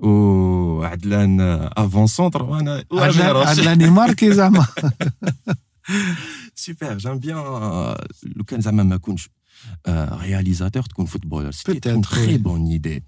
وعدلان 0.00 1.40
افون 1.76 2.06
سونتر 2.06 2.42
وانا 2.42 2.84
عدلان 2.92 3.36
عدلان 3.36 3.78
نيماركي 3.78 4.32
زعما 4.32 4.66
سوبر 6.54 6.98
جام 6.98 7.18
بيان 7.18 7.36
لو 8.36 8.44
كان 8.46 8.60
زعما 8.60 8.82
ما 8.82 8.96
كنتش 8.96 9.28
رياليزاتور 9.88 10.82
تكون 10.82 11.06
فوتبولر 11.06 11.50
سيتي 11.50 11.80
تكون 11.80 12.02
Peut-être, 12.04 12.08
تري 12.10 12.36
oui. 12.38 12.40
بون 12.40 12.66
ايدي 12.66 13.04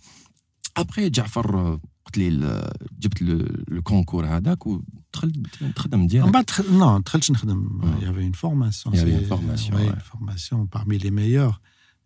ابخي 0.77 1.11
جعفر 1.11 1.59
آه، 1.59 1.81
قلت 2.07 2.19
لي 2.19 2.29
ال- 2.29 2.71
جبت 2.99 3.23
لو 3.69 3.83
كونكور 3.83 4.27
هذاك 4.27 4.67
ودخلت 4.67 5.37
نخدم 5.63 5.99
من 6.01 6.07
ديالك 6.07 6.29
بعد 6.33 6.45
دخل- 6.45 6.65
non 6.81 7.03
دخلتش 7.03 7.31
نخدم 7.31 7.69
Mm. 7.81 7.85
il 8.03 8.05
y 8.05 8.09
avait 8.09 8.27
une 8.31 8.35
formation 8.47 8.91
Il 8.93 8.99
y 8.99 9.01
avait 9.01 9.11
une 9.13 9.21
c'est- 9.25 9.29
formation, 9.35 9.75
ouais, 9.75 9.89
ouais. 9.89 9.95
une 9.95 10.01
formation 10.13 10.67
parmi 10.77 10.99
les 10.99 11.11
meilleures 11.11 11.61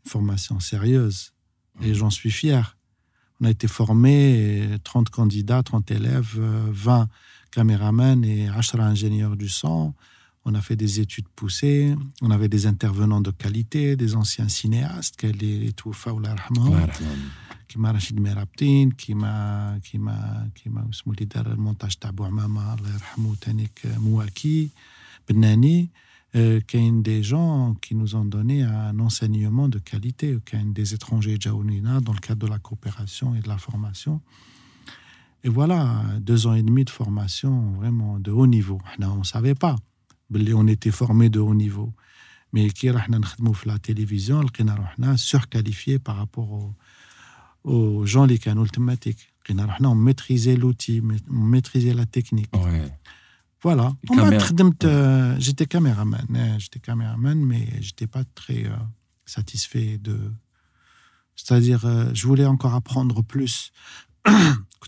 une 0.04 0.10
formation 0.10 0.56
sérieuse 0.60 1.18
et 1.84 1.92
j'en 1.98 2.10
suis 2.18 2.30
fier 2.40 2.64
On 3.39 3.45
a 3.45 3.51
été 3.51 3.67
formés, 3.67 4.67
30 4.83 5.09
candidats, 5.09 5.61
30 5.61 5.91
élèves, 5.91 6.35
euh, 6.39 6.67
20 6.71 7.07
caméramans 7.51 8.23
et 8.23 8.47
10 8.47 8.79
ingénieurs 8.79 9.35
du 9.35 9.49
son. 9.49 9.93
On 10.45 10.55
a 10.55 10.61
fait 10.61 10.77
des 10.77 11.01
études 11.01 11.27
poussées, 11.35 11.93
on 12.21 12.31
avait 12.31 12.47
des 12.47 12.67
intervenants 12.67 13.19
de 13.19 13.31
qualité, 13.31 13.97
des 13.97 14.15
anciens 14.15 14.47
cinéastes, 14.47 15.17
qui 15.17 15.73
Toufa 15.73 16.13
ou 16.13 16.21
Rahman, 16.23 16.87
qui 17.67 17.77
m'a 17.77 17.91
Rachid 17.91 18.17
Merabtin, 18.17 18.91
qui 18.97 19.13
m'a 19.13 19.75
qui 19.83 19.97
m'a 19.97 20.45
qui 20.55 20.69
m'a 20.69 20.85
le 20.85 21.55
montage 21.57 21.99
Tabou 21.99 22.23
Amama, 22.23 22.77
Allah 22.79 22.95
euh, 23.17 23.99
Mouaki, 23.99 24.71
Benani 25.27 25.89
euh, 26.35 26.59
qu'un 26.61 26.93
des 26.93 27.23
gens 27.23 27.75
qui 27.81 27.95
nous 27.95 28.15
ont 28.15 28.25
donné 28.25 28.63
un 28.63 28.99
enseignement 28.99 29.69
de 29.69 29.79
qualité, 29.79 30.37
qu'un 30.45 30.65
des 30.65 30.93
étrangers 30.93 31.37
Jaounina 31.39 32.01
dans 32.01 32.13
le 32.13 32.19
cadre 32.19 32.45
de 32.45 32.51
la 32.51 32.59
coopération 32.59 33.33
et 33.35 33.39
de 33.39 33.47
la 33.47 33.57
formation. 33.57 34.21
Et 35.43 35.49
voilà, 35.49 36.03
deux 36.19 36.47
ans 36.47 36.53
et 36.53 36.63
demi 36.63 36.83
de 36.83 36.89
formation 36.89 37.71
vraiment 37.73 38.19
de 38.19 38.31
haut 38.31 38.47
niveau. 38.47 38.81
Ah 38.99 39.09
on 39.11 39.19
ne 39.19 39.23
savait 39.23 39.55
pas, 39.55 39.77
on 40.53 40.67
était 40.67 40.91
formé 40.91 41.29
de 41.29 41.39
haut 41.39 41.55
niveau. 41.55 41.93
Mais 42.53 42.69
qui 42.69 42.87
est 42.87 42.93
la 43.65 43.77
télévision, 43.79 44.41
on 44.41 45.03
surqualifié 45.17 45.99
par 45.99 46.17
rapport 46.17 46.51
aux, 46.51 46.73
aux 47.63 48.05
gens 48.05 48.27
qui 48.27 48.49
ont 48.49 48.65
On 49.91 49.95
maîtrisait 49.95 50.55
l'outil, 50.55 51.01
on 51.29 51.33
maîtrisait 51.33 51.93
la 51.93 52.05
technique. 52.05 52.49
Voilà. 53.63 53.93
Euh, 54.83 55.35
j'étais 55.39 55.65
caméraman. 55.65 56.25
Hein, 56.35 56.57
j'étais 56.59 56.79
caméraman, 56.79 57.43
mais 57.43 57.67
j'étais 57.81 58.07
pas 58.07 58.23
très 58.35 58.65
euh, 58.65 58.75
satisfait 59.25 59.97
de. 59.97 60.31
C'est-à-dire, 61.35 61.85
euh, 61.85 62.09
je 62.13 62.27
voulais 62.27 62.45
encore 62.45 62.75
apprendre 62.75 63.23
plus. 63.23 63.71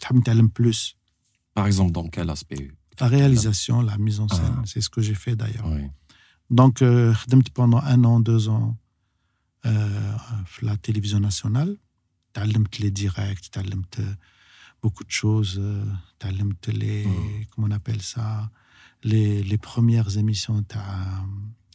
plus. 0.49 0.95
Par 1.53 1.65
exemple, 1.65 1.91
dans 1.91 2.07
quel 2.07 2.29
aspect? 2.29 2.71
La 2.99 3.07
réalisation, 3.07 3.81
la 3.81 3.97
mise 3.97 4.19
en 4.19 4.27
scène. 4.27 4.57
Ah. 4.57 4.61
C'est 4.65 4.81
ce 4.81 4.89
que 4.89 5.01
j'ai 5.01 5.15
fait 5.15 5.35
d'ailleurs. 5.35 5.67
Donc, 6.49 6.83
pendant 7.53 7.79
un 7.79 8.03
an, 8.03 8.19
deux 8.19 8.49
ans, 8.49 8.77
la 9.63 10.77
télévision 10.81 11.19
nationale, 11.19 11.77
j'ai 12.33 12.79
les 12.79 12.91
directs, 12.91 13.49
j'ai 13.53 14.01
beaucoup 14.82 15.04
de 15.04 15.10
choses. 15.22 15.58
euh, 15.58 15.84
تعلمت 16.20 16.68
les, 16.70 17.06
Mm. 17.06 17.44
comment 17.50 17.68
on 17.68 17.76
appelle 17.80 18.02
ça, 18.02 18.50
les, 19.04 19.42
les 19.42 19.58
premières 19.58 20.16
émissions 20.18 20.62
تاع 20.68 21.26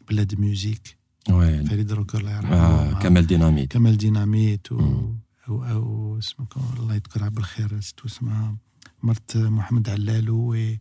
بلاد 0.10 0.40
ميوزيك 0.40 0.98
Ouais. 1.30 1.68
فريد 1.70 1.92
روكر 1.92 2.18
الله 2.20 2.40
Ah, 2.42 2.44
يرحمه 2.44 2.92
مع 2.94 3.00
Kamel 3.02 3.26
Dynamite. 3.28 3.68
كمال 3.68 3.98
ديناميت 3.98 4.72
و, 4.72 4.78
Mm. 4.80 5.50
و, 5.50 5.54
و 5.54 6.20
اسمه 6.20 6.46
كو- 6.46 6.60
الله 6.80 6.96
يذكرها 6.96 7.30
بالخير 7.30 7.80
ستو 7.82 8.08
اسمها 8.08 8.56
مرت 9.04 9.38
محمد 9.38 9.90
علالو 9.90 10.56
و 10.56 10.76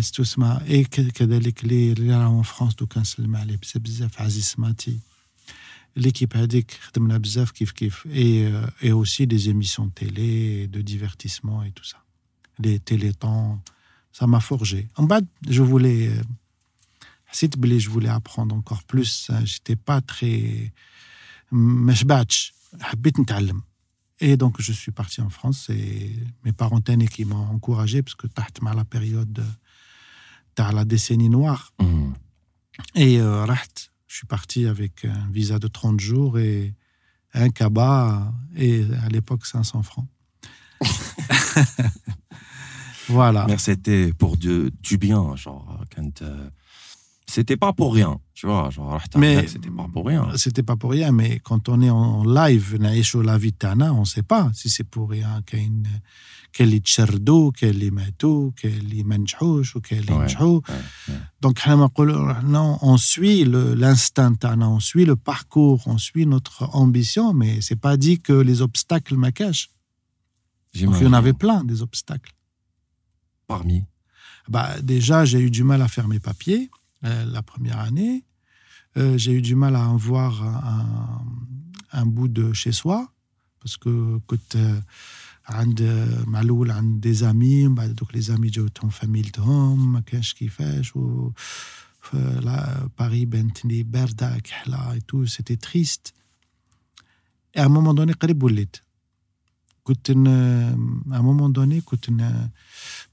ستو 0.00 0.22
اسمها 0.22 0.64
اي 0.66 0.84
ك- 0.84 1.00
كذلك 1.10 1.64
اللي 1.64 1.92
اللي 1.92 2.16
راهو 2.16 2.42
في 2.42 2.54
فرنسا 2.54 2.76
دوكا 2.76 3.00
نسلم 3.00 3.36
عليه 3.36 3.56
بزاف 3.56 3.78
بزاف 3.78 4.20
عزيز 4.20 4.44
سماتي 4.44 4.98
ليكيب 5.96 6.36
هذيك 6.36 6.70
خدمنا 6.70 7.18
بزاف 7.18 7.50
كيف 7.50 7.70
كيف 7.72 8.06
اي 8.06 8.56
اي 8.84 8.92
اوسي 8.92 9.24
دي 9.24 9.38
زيميسيون 9.38 9.94
تيلي 9.94 10.66
دو 10.66 10.80
ديفيرتيسمون 10.80 11.64
اي 11.64 11.70
تو 11.70 11.82
سا 11.82 11.98
لي 12.58 12.78
تيليتون 12.78 13.60
ça 14.20 14.26
m'a 14.26 14.40
forgé. 14.40 14.88
En 14.96 15.04
bas, 15.04 15.20
je 15.48 15.62
voulais. 15.62 16.08
euh, 16.08 16.24
حسيت 17.26 17.58
بلي 17.58 17.80
je 17.80 17.88
voulais 17.88 18.08
apprendre 18.08 18.54
encore 18.54 18.82
plus. 18.82 19.30
hein, 19.30 19.44
J'étais 19.44 19.76
pas 19.76 20.00
très. 20.00 20.72
ما 21.52 21.94
شبعتش 21.94 22.54
حبيت 22.80 23.20
نتعلم. 23.20 23.62
Et 24.20 24.36
donc, 24.36 24.60
je 24.60 24.72
suis 24.72 24.90
parti 24.90 25.20
en 25.20 25.30
France 25.30 25.70
et 25.70 26.10
mes 26.44 26.52
parents 26.52 26.80
تاني 26.80 27.08
qui 27.08 27.24
m'ont 27.24 27.48
encouragé 27.58 28.02
parce 28.02 28.16
que 28.16 28.26
تحت 28.26 28.62
مع 28.62 28.74
la 28.74 28.84
période 28.84 29.42
تاع 30.56 30.72
la 30.72 30.84
décennie 30.84 31.28
noire. 31.28 31.72
Mm. 31.80 32.12
Et 32.96 33.20
euh, 33.20 33.44
رحت, 33.44 33.90
je 34.13 34.17
suis 34.19 34.27
parti 34.27 34.67
avec 34.67 35.05
un 35.05 35.31
visa 35.31 35.57
de 35.57 35.67
30 35.67 35.99
jours 35.99 36.37
et 36.37 36.75
un 37.33 37.49
cabas 37.49 38.31
et 38.55 38.85
à 39.03 39.09
l'époque 39.09 39.43
500 39.43 39.81
francs. 39.81 40.07
voilà. 43.09 43.47
Mais 43.47 43.57
c'était 43.57 44.13
pour 44.13 44.37
du, 44.37 44.69
du 44.83 44.99
bien, 44.99 45.35
genre, 45.35 45.83
quand. 45.95 46.21
euh, 46.21 46.47
c'était 47.33 47.57
pas 47.57 47.73
pour 47.73 47.95
rien. 47.95 48.19
Tu 48.35 48.45
vois, 48.45 48.69
mais 49.15 49.47
c'était 49.47 49.71
pas 49.71 49.87
pour 49.91 50.05
rien. 50.05 50.27
C'était 50.35 50.61
pas 50.61 50.75
pour 50.75 50.91
rien, 50.91 51.11
mais 51.11 51.39
quand 51.39 51.67
on 51.67 51.81
est 51.81 51.89
en 51.89 52.23
live, 52.23 52.77
on 52.79 53.21
la 53.21 53.37
vitana, 53.39 53.91
on 53.91 54.05
sait 54.05 54.21
pas 54.21 54.51
si 54.53 54.69
c'est 54.69 54.83
pour 54.83 55.09
rien. 55.09 55.41
Quel 56.51 56.75
est 56.75 56.85
tcherdou, 56.85 57.51
quel 57.51 57.81
est 57.81 57.89
matou, 57.89 58.53
quel 58.55 58.93
est 58.95 59.03
manjhouch 59.03 59.75
ou 59.75 59.81
quel 59.81 60.07
est 60.11 60.27
Donc, 61.41 61.59
on 61.65 62.97
suit 62.97 63.45
l'instinct, 63.45 64.35
on 64.61 64.79
suit 64.79 65.05
le 65.05 65.15
parcours, 65.15 65.81
on 65.87 65.97
suit 65.97 66.27
notre 66.27 66.69
ambition, 66.75 67.33
mais 67.33 67.61
c'est 67.61 67.79
pas 67.79 67.97
dit 67.97 68.19
que 68.19 68.33
les 68.33 68.61
obstacles 68.61 69.15
me 69.15 69.31
cachent. 69.31 69.71
Donc, 70.75 70.97
il 70.99 71.05
y 71.05 71.07
en 71.07 71.13
avait 71.13 71.33
plein 71.33 71.63
des 71.63 71.81
obstacles. 71.81 72.31
Parmi 73.47 73.85
bah, 74.47 74.79
Déjà, 74.83 75.25
j'ai 75.25 75.39
eu 75.39 75.49
du 75.49 75.63
mal 75.63 75.81
à 75.81 75.87
faire 75.87 76.07
mes 76.07 76.19
papiers. 76.19 76.69
euh, 77.04 77.24
la 77.36 77.42
première 77.42 77.78
année. 77.88 78.24
Euh, 78.96 79.18
j'ai 79.18 79.32
eu 79.32 79.42
du 79.42 79.54
mal 79.54 79.74
à 79.76 79.84
avoir 79.96 80.32
un, 80.42 81.24
un 82.00 82.06
bout 82.06 82.28
de 82.28 82.52
chez 82.52 82.72
soi 82.72 82.98
parce 83.60 83.76
que 83.76 84.20
كنت 84.26 84.56
آه، 84.56 84.82
عند 85.48 85.82
مع 86.26 86.40
الاول 86.40 86.70
عند 86.70 87.06
des 87.08 87.20
amis 87.22 87.66
من 87.68 87.74
بعد 87.74 87.94
دوك 87.94 88.12
les 88.16 88.24
amis 88.30 88.50
جاوتهم 88.50 88.90
فاميلتهم 88.90 89.92
ما 89.92 90.00
كانش 90.00 90.32
كيفاش 90.34 90.96
و 90.96 91.30
ف- 92.00 92.14
لا 92.16 92.88
باري 92.98 93.24
بانت 93.24 93.64
لي 93.64 93.82
بارده 93.82 94.38
كحله 94.38 94.98
et 94.98 95.00
tout 95.00 95.26
c'était 95.26 95.56
triste 95.68 96.12
et 97.56 97.60
à 97.60 97.64
un 97.64 97.68
moment 97.68 97.94
donné 97.94 98.12
قريب 98.12 98.42
وليت 98.42 98.76
كنت 99.84 100.10
ن- 100.10 101.02
à 101.12 101.16
un 101.16 101.22
moment 101.22 101.48
donné 101.58 101.80
كنت 101.84 102.10
ن- 102.10 102.48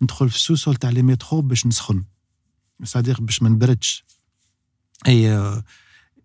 ندخل 0.02 0.30
في 0.30 0.36
السوسول 0.36 0.76
تاع 0.76 0.90
لي 0.90 1.02
مترو 1.02 1.42
باش 1.42 1.68
نسخن 1.68 2.04
c'est-à-dire 2.85 3.21
et, 5.07 5.29
euh, 5.29 5.61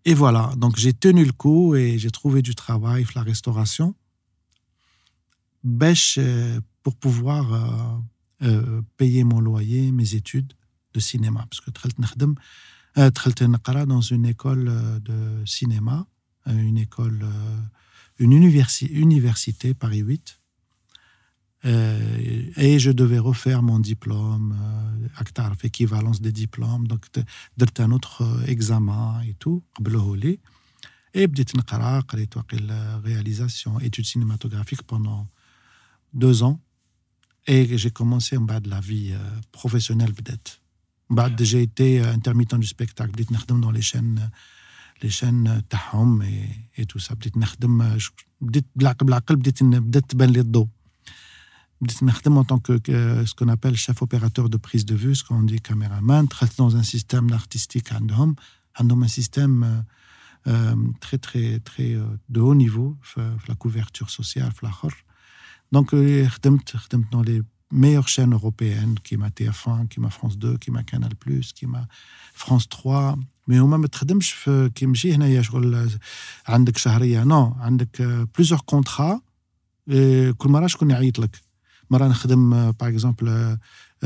et 0.06 0.14
voilà, 0.14 0.54
donc 0.58 0.78
j'ai 0.78 0.94
tenu 0.94 1.26
le 1.26 1.32
coup 1.32 1.76
et 1.76 1.98
j'ai 1.98 2.12
trouvé 2.12 2.42
du 2.42 2.54
travail, 2.54 3.02
la 3.16 3.24
restauration, 3.24 3.96
euh, 6.20 6.62
pour 6.84 6.96
pouvoir 6.96 7.54
euh, 7.54 8.48
euh, 8.48 8.82
payer 8.98 9.24
mon 9.24 9.40
loyer, 9.40 9.92
mes 9.92 10.14
études 10.14 10.54
de 10.94 11.00
cinéma, 11.00 11.48
parce 11.50 11.60
que 11.60 11.72
je 11.72 11.90
dans 13.86 14.00
une 14.00 14.26
école 14.26 14.72
de 15.02 15.44
cinéma, 15.46 16.08
une 16.46 16.78
école, 16.78 17.26
une 18.20 18.32
université 18.32 19.74
Paris 19.74 20.00
8, 20.00 20.40
et 21.65 22.79
je 22.79 22.91
devais 22.91 23.19
refaire 23.19 23.62
mon 23.62 23.79
diplôme, 23.79 24.57
euh, 24.59 25.21
acte 25.21 25.41
équivalence 25.62 26.21
des 26.23 26.33
diplômes, 26.33 26.87
donc 26.87 27.05
درت 27.59 27.81
un 27.81 27.91
autre 27.91 28.23
euh, 28.23 28.47
examen 28.47 29.21
et 29.29 29.35
tout, 29.35 29.62
قبلوه 29.75 30.17
لي. 30.17 30.39
Et 31.15 31.27
بديت 31.27 31.57
نقرا 31.57 32.00
قريت 32.00 32.37
واقيل 32.37 32.73
réalisation, 33.05 33.79
études 33.81 34.07
cinématographiques 34.07 34.83
pendant 34.83 35.27
deux 36.15 36.43
ans. 36.43 36.61
Et 37.47 37.77
j'ai 37.77 37.91
commencé 37.91 38.39
من 38.39 38.47
بعد 38.47 38.67
la 38.67 38.81
vie 38.81 39.12
euh, 39.12 39.41
professionnelle 39.53 40.12
بدات. 40.12 40.49
من 41.11 41.17
بعد 41.17 41.43
j'ai 41.43 41.62
été 41.62 42.00
euh, 42.00 42.12
intermittent 42.15 42.55
du 42.55 42.67
spectacle, 42.67 43.12
بديت 43.12 43.33
نخدم 43.33 43.61
dans 43.61 43.71
les 43.71 43.83
chaînes 43.83 44.31
les 45.03 45.11
chaînes 45.11 45.62
تاعهم 45.71 46.23
et, 46.23 46.81
et 46.81 46.87
tout 46.87 46.99
ça. 46.99 47.15
بديت 47.15 47.37
نخدم 47.37 47.99
بديت 48.41 48.67
بالعقل 48.77 49.07
بالعقل 49.07 49.37
بديت 49.37 49.62
بدات 49.62 50.11
تبان 50.11 50.31
لي 50.31 50.41
الضوء. 50.41 50.69
en 52.27 52.45
tant 52.45 52.59
que, 52.59 52.79
ce 53.25 53.35
qu'on 53.35 53.49
appelle 53.49 53.77
chef 53.77 54.03
opérateur 54.03 54.49
de 54.49 54.57
prise 54.59 54.85
de 54.85 54.95
vue, 54.95 55.15
ce 55.15 55.25
qu'on 55.25 55.43
dit 55.43 55.61
caméraman, 55.61 56.27
dans 56.59 56.77
un 56.77 56.83
système 56.83 57.33
artistique 57.33 57.91
un 58.79 59.09
système 59.09 59.85
euh, 60.47 60.50
euh, 60.50 60.77
très 61.00 61.19
très 61.19 61.59
très 61.61 61.95
euh, 61.95 62.05
de 62.29 62.41
haut 62.41 62.55
niveau, 62.55 62.97
la 63.49 63.55
couverture 63.55 64.11
sociale, 64.11 64.53
Donc, 65.73 65.95
dans 67.12 67.23
les 67.23 67.43
meilleures 67.71 68.09
chaînes 68.09 68.35
européennes, 68.35 68.97
qui 69.05 69.17
m'a 69.17 69.29
TF1, 69.29 69.89
qui 69.89 70.00
m'a 70.00 70.11
France 70.11 70.37
2, 70.39 70.59
qui 70.59 70.71
m'a 70.71 70.83
Canal+, 70.83 71.12
qui 71.55 71.67
m'a 71.67 71.87
France 72.35 72.69
3, 72.69 73.17
mais 73.47 73.61
on 73.61 73.69
ما 73.69 73.87
تخدمش 73.87 74.33
في 74.33 74.71
كي 74.75 74.87
مشي 74.87 75.15
هنايا 75.15 75.43
شغل 75.43 75.91
عندك 76.47 76.79
شهريه 76.79 77.25
نو 77.25 77.57
عندك 77.61 78.03
بليزيور 78.37 78.61
كونترا 78.61 79.21
كل 80.39 80.49
مره 80.49 80.67
شكون 80.67 80.91
يعيط 80.91 81.19
لك 81.19 81.44
مره 81.91 82.09
نخدم 82.09 82.50
باغ 82.50 82.89
اكزومبل 82.89 83.59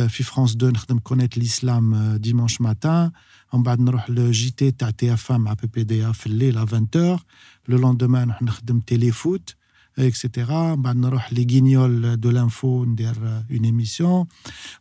في 0.09 0.23
فرانس 0.23 0.55
2 0.57 0.73
نخدم 0.73 0.99
كونيت 0.99 1.37
الاسلام 1.37 2.17
ديمانش 2.17 2.61
ماتان 2.61 3.11
ومن 3.53 3.63
بعد 3.63 3.81
نروح 3.81 4.11
لو 4.11 4.31
جي 4.31 4.51
تي 4.51 4.71
تاع 4.71 4.91
تي 4.91 5.13
اف 5.15 5.33
مع 5.33 5.53
بي 5.53 5.67
بي 5.67 5.85
دي 5.85 6.13
في 6.13 6.27
الليل 6.27 6.59
20 6.59 6.89
لو 7.69 7.79
لوندومان 7.79 8.29
نروح 8.29 8.43
نخدم 8.43 8.81
تيلي 8.81 9.11
فوت 9.11 9.55
اكسيتيرا 9.99 10.75
من 10.75 10.83
بعد 10.83 10.97
نروح 10.97 11.33
لي 11.33 11.47
غينيول 11.51 12.21
دو 12.21 12.31
لانفو 12.31 12.85
ندير 12.85 13.17
اون 13.27 13.65
ايميسيون 13.65 14.27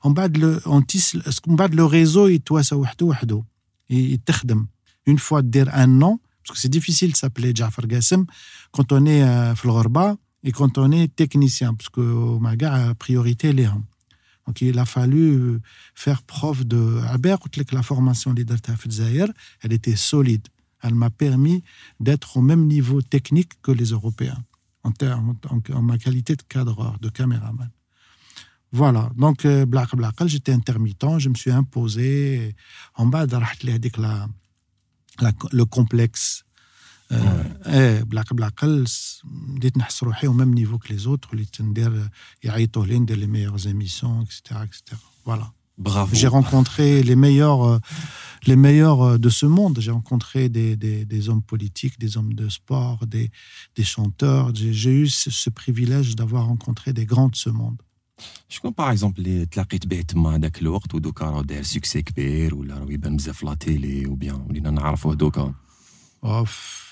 ومن 0.03 0.13
بعد 0.13 0.37
لو 0.37 0.57
اون 0.67 0.85
تيس 0.85 1.17
من 1.47 1.55
بعد 1.55 1.75
لو 1.75 1.87
ريزو 1.87 2.27
يتواسى 2.27 2.75
وحده 2.75 3.05
وحده 3.05 3.43
يتخدم 3.89 4.67
اون 5.07 5.15
فوا 5.15 5.39
دير 5.39 5.83
ان 5.83 5.99
نون 5.99 6.17
باسكو 6.41 6.55
سي 6.55 6.67
ديفيسيل 6.67 7.13
سابلي 7.15 7.53
جعفر 7.53 7.85
قاسم 7.85 8.25
كونت 8.71 8.93
اوني 8.93 9.55
في 9.55 9.65
الغربه 9.65 10.17
et 10.48 10.52
quand 10.52 10.78
on 10.78 10.90
est 10.92 11.14
technicien, 11.14 11.74
parce 11.74 11.90
que 11.90 12.00
ma 12.38 12.56
gare 12.56 12.74
a 12.74 12.94
priorité 12.94 13.52
les 13.52 13.68
Donc 14.46 14.62
il 14.62 14.78
a 14.78 14.86
fallu 14.86 15.60
faire 15.94 16.22
preuve 16.22 16.66
de. 16.66 17.02
la 17.72 17.82
formation 17.82 18.32
leader 18.32 18.56
elle 19.60 19.72
était 19.74 19.94
solide. 19.94 20.48
Elle 20.82 20.94
m'a 20.94 21.10
permis 21.10 21.62
d'être 22.00 22.38
au 22.38 22.40
même 22.40 22.66
niveau 22.66 23.02
technique 23.02 23.60
que 23.60 23.72
les 23.72 23.90
Européens, 23.90 24.42
en, 24.84 24.92
termes, 24.92 25.36
en, 25.50 25.82
ma 25.82 25.98
qualité 25.98 26.34
de 26.34 26.42
cadreur, 26.48 26.98
de 26.98 27.10
caméraman. 27.10 27.70
Voilà, 28.72 29.10
donc 29.16 29.44
euh, 29.44 29.66
j'étais 30.24 30.52
intermittent, 30.52 31.18
je 31.18 31.28
me 31.28 31.34
suis 31.34 31.50
imposé. 31.50 32.54
En 32.94 33.04
bas, 33.04 33.26
le 35.52 35.64
complexe 35.64 36.46
ايه 37.11 38.03
بالعقل 38.03 38.35
بالعقل 38.35 38.85
بديت 39.23 39.77
نحس 39.77 40.03
روحي 40.03 40.27
au 40.27 40.33
même 40.33 40.53
niveau 40.53 40.77
que 40.77 40.93
les 40.93 41.07
autres 41.07 41.33
وليت 41.33 41.61
ندير 41.61 42.09
يعيطوا 42.43 42.85
لي 42.85 42.99
ندير 42.99 43.17
les 43.17 43.27
meilleures 43.27 43.67
émissions 43.67 44.23
etc 44.23 44.55
etc 44.63 44.97
voilà 45.25 45.63
Bravo. 45.77 46.15
J'ai 46.15 46.27
rencontré 46.27 47.01
les 47.01 47.15
meilleurs, 47.15 47.63
euh, 47.63 47.79
les 48.45 48.55
meilleurs 48.55 49.01
euh, 49.01 49.17
de 49.17 49.29
ce 49.29 49.47
monde. 49.47 49.79
J'ai 49.79 49.89
rencontré 49.91 50.47
des, 50.47 50.75
des, 50.75 51.03
des, 51.03 51.29
hommes 51.29 51.41
politiques, 51.41 51.99
des 51.99 52.15
hommes 52.17 52.33
de 52.33 52.47
sport, 52.47 53.07
des, 53.07 53.31
des 53.75 53.83
chanteurs. 53.83 54.53
J'ai 54.53 54.91
eu 55.01 55.07
ce, 55.07 55.31
ce 55.31 55.49
privilège 55.49 56.15
d'avoir 56.15 56.45
rencontré 56.45 56.93
des 56.93 57.05
grands 57.05 57.29
de 57.29 57.35
ce 57.35 57.49
monde. 57.49 57.81
شكون 58.49 58.71
باغ 58.77 58.91
اكزومبل 58.91 59.25
اللي 59.25 59.45
تلاقيت 59.45 59.87
به 59.87 60.01
تما 60.01 60.35
هذاك 60.35 60.61
الوقت 60.61 60.95
ودوكا 60.95 61.25
راه 61.25 61.41
داير 61.41 61.63
سوكسي 61.63 62.01
كبير 62.01 62.55
ولا 62.55 62.77
راه 62.77 62.91
يبان 62.91 63.17
بزاف 63.17 63.43
لا 63.43 63.53
تيلي 63.53 64.07
وبيان 64.07 64.41
ولينا 64.49 64.71
نعرفوه 64.71 65.15
دوكا 65.15 65.53
اوف 66.23 66.83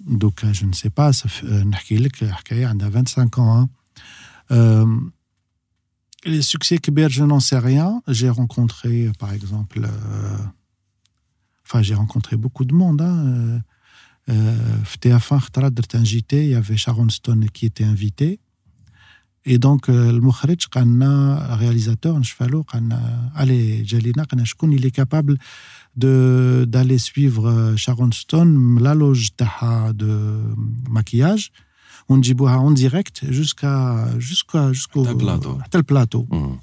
Donc, 0.00 0.44
je 0.52 0.66
ne 0.66 0.72
sais 0.72 0.90
pas, 0.90 1.12
ça 1.12 1.28
fait, 1.28 1.46
a 2.80 2.88
25 2.88 3.38
ans. 3.38 3.58
Hein. 3.58 3.68
Euh, 4.50 4.86
les 6.24 6.42
succès 6.42 6.78
Kébir, 6.78 7.08
je 7.10 7.24
n'en 7.24 7.40
sais 7.40 7.58
rien. 7.58 8.02
J'ai 8.08 8.30
rencontré, 8.30 9.10
par 9.18 9.32
exemple, 9.32 9.80
euh, 9.84 10.38
enfin, 11.66 11.82
j'ai 11.82 11.94
rencontré 11.94 12.36
beaucoup 12.36 12.64
de 12.64 12.74
monde. 12.74 13.02
Hein. 13.02 13.60
Euh, 14.30 14.74
il 16.44 16.50
y 16.50 16.54
avait 16.54 16.76
Sharon 16.76 17.08
Stone 17.10 17.50
qui 17.50 17.66
était 17.66 17.84
invité. 17.84 18.40
Et 19.44 19.58
donc, 19.58 19.88
le 19.88 20.18
Moukhrij, 20.20 20.68
réalisateur, 21.56 22.16
allez, 23.34 23.84
Jalina, 23.84 24.24
il 24.72 24.86
est 24.86 24.90
capable 24.90 25.36
d'aller 25.96 26.98
suivre 26.98 27.48
euh, 27.48 27.76
Sharon 27.76 28.10
Stone, 28.12 28.82
la 28.82 28.94
loge 28.94 29.36
de 29.94 30.40
maquillage, 30.88 31.52
on 32.08 32.18
dit 32.18 32.34
en 32.58 32.70
direct 32.70 33.24
jusqu'à 33.30 34.06
jusqu'à 34.18 34.72
jusqu'au 34.72 35.04
tel 35.70 35.84
plateau. 35.84 36.26
Mm. 36.30 36.58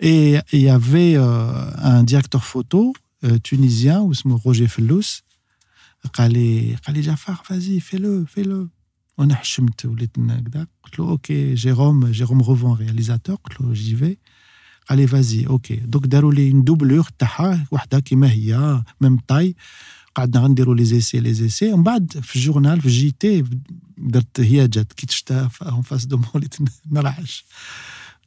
Et 0.00 0.36
il 0.52 0.60
y 0.60 0.68
avait 0.68 1.16
euh, 1.16 1.70
un 1.78 2.02
directeur 2.02 2.44
photo 2.44 2.92
euh, 3.24 3.38
tunisien, 3.38 4.00
Roger 4.36 4.68
Fellous, 4.68 5.22
qui 6.12 6.20
a 6.20 6.28
dit 6.92 7.02
Jafar, 7.02 7.42
vas-y, 7.48 7.80
fais-le, 7.80 8.24
fais-le. 8.26 8.68
On 9.18 9.30
a 9.30 9.42
ok, 11.10 11.32
Jérôme, 11.54 12.12
Jérôme 12.12 12.42
Revent, 12.42 12.74
réalisateur, 12.74 13.38
j'y 13.72 13.94
vais 13.94 14.18
Allez, 14.87 15.05
vas-y, 15.05 15.45
ok. 15.47 15.87
Donc, 15.87 16.07
déroulé 16.07 16.47
une 16.47 16.63
doublure, 16.63 17.11
taha, 17.13 17.57
wahda 17.71 18.01
kima 18.01 18.27
hiya, 18.27 18.83
même 18.99 19.21
taille. 19.21 19.55
قعدنا 20.15 20.43
غنديروا 20.43 20.75
لي 20.75 20.85
زيسي 20.85 21.19
لي 21.19 21.33
زيسي 21.33 21.73
ومن 21.73 21.83
بعد 21.83 22.19
في 22.23 22.35
الجورنال 22.35 22.81
في 22.81 22.89
جي 22.89 23.15
تي 23.19 23.43
درت 23.97 24.39
هي 24.39 24.67
جات 24.67 24.93
كي 24.93 25.05
تشتا 25.05 25.49
اون 25.61 25.81
فاس 25.81 26.05
دو 26.05 26.21
موليت 26.33 26.55
نرعش 26.91 27.45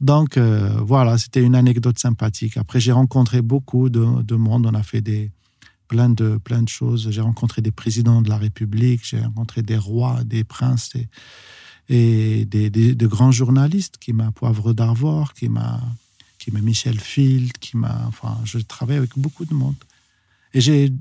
Donc 0.01 0.35
euh, 0.35 0.81
voilà, 0.81 1.17
c'était 1.17 1.41
une 1.41 1.55
anecdote 1.55 1.99
sympathique. 1.99 2.57
Après, 2.57 2.81
j'ai 2.81 2.91
rencontré 2.91 3.41
beaucoup 3.41 3.89
de, 3.89 4.05
de, 4.23 4.35
monde. 4.35 4.65
On 4.65 4.73
a 4.73 4.83
fait 4.83 4.99
des, 4.99 5.31
plein, 5.87 6.09
de, 6.09 6.37
plein 6.37 6.61
de 6.63 6.67
choses. 6.67 7.09
J'ai 7.11 7.21
rencontré 7.21 7.61
des 7.61 7.71
présidents 7.71 8.21
de 8.21 8.29
la 8.29 8.37
République, 8.37 9.01
j'ai 9.05 9.21
rencontré 9.21 9.61
des 9.61 9.77
rois, 9.77 10.17
des 10.25 10.43
princes 10.43 10.91
et, 10.95 11.07
et 11.87 12.43
des, 12.43 12.69
des, 12.69 12.93
de 12.93 13.07
grands 13.07 13.31
journalistes 13.31 13.97
qui 13.97 14.11
m'a 14.11 14.31
Poivre 14.31 14.73
d'Arvor, 14.73 15.33
qui 15.33 15.47
m'a 15.47 15.81
qui 16.39 16.51
m'a 16.51 16.61
Michel 16.61 16.99
Field, 16.99 17.53
qui 17.63 17.77
m'a. 17.77 18.05
Enfin, 18.07 18.33
je 18.43 18.59
travaille 18.59 18.97
avec 18.97 19.13
beaucoup 19.17 19.45
de 19.45 19.53
monde. 19.53 19.75
Et 20.53 20.61
j'ai 20.61 20.91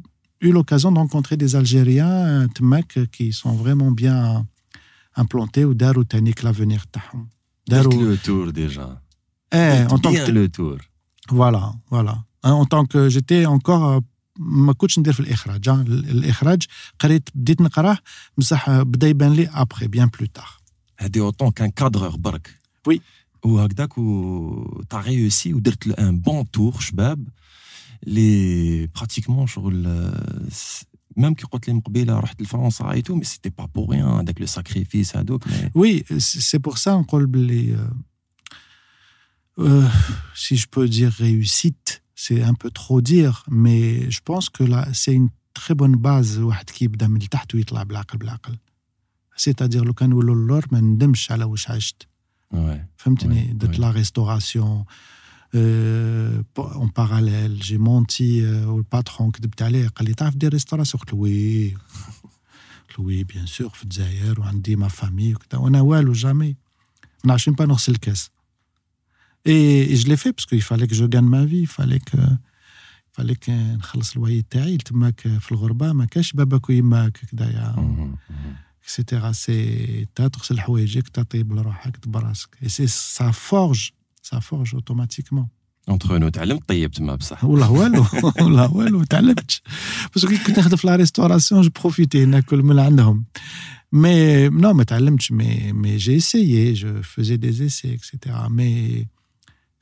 eu 0.40 0.50
l'occasion 0.52 0.90
de 0.92 0.98
rencontrer 0.98 1.36
des 1.36 1.56
Algériens, 1.56 2.46
mecs 2.60 2.98
qui 3.10 3.32
sont 3.32 3.54
vraiment 3.62 3.90
bien 3.90 4.46
implantés 5.16 5.64
ou 5.64 5.74
Darou 5.74 6.04
Tanik 6.04 6.42
l'avenir 6.42 6.86
Tahom. 6.86 7.28
le 7.68 8.16
tour 8.16 8.52
déjà. 8.52 9.00
Eh, 9.52 9.84
en 9.90 9.98
tant 9.98 10.12
que 10.12 10.30
le 10.30 10.48
tour. 10.48 10.78
Voilà, 11.28 11.72
voilà. 11.90 12.14
Hein, 12.42 12.52
en 12.52 12.66
tant 12.66 12.84
que 12.84 13.08
j'étais 13.08 13.46
encore 13.46 14.02
ما 14.38 14.72
كنتش 14.72 14.98
ندير 14.98 15.12
في 15.12 15.20
الاخراج 15.20 15.68
الاخراج 15.68 16.62
قريت 17.00 17.28
بديت 17.34 17.60
نقراه 17.60 17.98
بصح 18.38 18.70
بدا 18.70 19.08
يبان 19.08 19.32
لي 19.32 19.48
ابخي 19.48 19.86
بيان 19.86 20.08
بلو 20.08 20.26
تار 20.26 20.48
هذه 20.98 21.18
اوتون 21.18 21.50
كان 21.50 21.70
كادرور 21.70 22.16
برك 22.16 22.60
وي 22.86 23.00
وهكذاك 23.44 23.98
و 23.98 24.82
تا 24.90 25.00
ريوسي 25.00 25.54
ودرت 25.54 25.86
ان 25.86 26.20
بون 26.20 26.50
تور 26.50 26.80
شباب 26.80 27.28
لي 28.06 28.86
براتيكمون 28.86 29.46
شغل 29.46 30.10
ميم 31.16 31.34
كي 31.34 31.46
قلت 31.46 31.68
لي 31.68 31.74
من 31.74 31.80
قبيله 31.80 32.20
رحت 32.20 32.42
لفرنسا 32.42 32.90
اي 32.92 33.02
تو 33.02 33.14
مي 33.14 33.24
سيتي 33.24 33.48
با 33.48 33.64
بور 33.64 33.90
ريان 33.90 34.06
هذاك 34.06 34.40
لو 34.40 34.46
ساكريفيس 34.46 35.16
هذوك 35.16 35.44
وي 35.74 36.04
سي 36.18 36.58
بور 36.58 36.76
سا 36.76 36.90
نقول 36.90 37.26
بلي 37.26 37.88
si 40.34 40.56
je 40.56 40.66
peux 40.66 40.88
dire 40.88 41.12
réussite, 41.12 42.02
c'est 42.14 42.42
un 42.42 42.54
peu 42.54 42.70
trop 42.70 43.00
dire, 43.00 43.44
mais 43.48 44.10
je 44.10 44.20
pense 44.28 44.50
que 44.50 44.64
là, 44.64 44.88
c'est 44.92 45.14
une 45.14 45.30
très 45.54 45.74
bonne 45.74 45.96
base 45.96 46.38
واحد 46.38 46.70
كي 46.70 46.84
يبدا 46.84 47.06
من 47.06 47.18
تحت 47.18 47.54
ويطلع 47.54 47.82
بالعقل 47.82 48.18
بالعقل. 48.18 48.56
C'est-à-dire 49.36 49.82
لو 49.82 49.94
كان 49.94 50.10
نقولوا 50.10 50.34
اللور 50.34 50.64
ما 50.72 50.80
ندمش 50.80 51.32
على 51.32 51.44
واش 51.44 51.94
عشت. 52.52 53.26
Ouais. 53.26 53.54
de 53.54 53.80
la 53.80 53.90
restauration. 53.90 54.86
Euh, 55.54 56.42
en 56.56 56.88
parallèle, 56.88 57.56
j'ai 57.62 57.78
menti 57.78 58.40
euh, 58.40 58.66
au 58.66 58.82
patron 58.82 59.30
qui 59.30 59.40
dit 59.40 59.48
allez, 59.60 59.86
il 60.00 60.08
y 60.08 60.22
a 60.22 60.30
des 60.32 60.48
restaurations. 60.48 60.98
Oui, 61.12 61.74
oui, 62.98 63.24
bien 63.24 63.46
sûr, 63.46 63.72
on 63.72 64.52
dit 64.54 64.76
ma 64.76 64.88
famille, 64.88 65.34
on 65.52 65.74
a 65.74 65.82
ou 65.82 66.14
jamais. 66.14 66.56
On 67.24 67.28
n'a 67.28 67.36
pas 67.56 67.66
dans 67.66 67.76
le 67.86 67.98
caisse. 67.98 68.30
Et, 69.44 69.92
et 69.92 69.96
je 69.96 70.08
l'ai 70.08 70.16
fait 70.16 70.32
parce 70.32 70.46
qu'il 70.46 70.62
fallait 70.62 70.88
que 70.88 70.94
je 70.94 71.04
gagne 71.04 71.26
ma 71.26 71.44
vie, 71.44 71.60
il 71.60 71.66
fallait 71.66 72.00
que 72.00 72.16
il 72.16 73.16
fallait 73.16 73.36
que 73.36 73.52
نخلص 73.52 74.16
الواي 74.16 74.42
تاعي 74.50 74.76
تماك 74.76 75.20
في 75.20 75.52
الغربه 75.52 75.92
ما 75.92 76.04
كاش 76.04 76.32
باباك 76.32 76.68
ويماك 76.68 77.12
كدايا 77.12 77.74
etc. 78.86 79.32
C'est 79.32 80.08
تغسل 80.28 80.60
حوايجك 80.60 81.08
تطيب 81.08 81.52
لروحك 81.52 82.08
براسك 82.08 82.48
et 82.62 82.68
c'est 82.68 82.88
ça 83.18 83.32
forge 83.32 83.92
ça 84.30 84.40
forge 84.40 84.74
automatiquement 84.74 85.46
اونتر 85.88 86.18
نو 86.18 86.28
تعلمت 86.28 86.68
طيب 86.68 86.90
تما 86.90 87.14
بصح 87.14 87.44
والله 87.44 87.70
والو 87.70 88.06
والله 88.40 88.72
والو 88.72 88.98
ما 88.98 89.04
تعلمتش 89.04 89.62
باسكو 90.14 90.34
كنت 90.46 90.58
نخدم 90.58 90.76
في 90.76 90.86
لا 90.86 90.96
ريستوراسيون 90.96 91.62
جو 91.62 91.70
بروفيتي 91.80 92.24
ناكل 92.24 92.62
من 92.62 92.78
عندهم 92.78 93.24
Mais 93.92 94.50
non, 94.50 94.74
mais 94.74 94.86
mais, 95.38 95.72
mais 95.82 95.94
j'ai 96.04 96.16
essayé, 96.22 96.74
je 96.74 96.90
faisais 97.14 97.38
des 97.46 97.56
essais, 97.66 97.92
etc. 97.98 98.10
Mais 98.58 98.74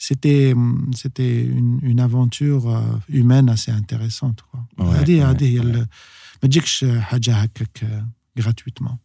c'était 0.07 0.55
c'était 1.03 1.37
une, 1.59 1.79
une 1.91 2.01
aventure 2.09 2.65
euh, 2.69 2.99
humaine 3.19 3.49
assez 3.55 3.73
intéressante 3.81 4.39
quoi. 4.49 4.61
Ouais, 4.79 4.85
هذه 5.01 5.21
ouais, 5.21 5.25
هذه 5.25 5.45
هي 5.45 5.59
ouais. 5.59 5.63
ال- 5.63 5.87
ما 6.43 6.49
تجيكش 6.49 6.85
حاجه 6.85 7.35
هكاك 7.35 8.05
gratuitement. 8.38 9.00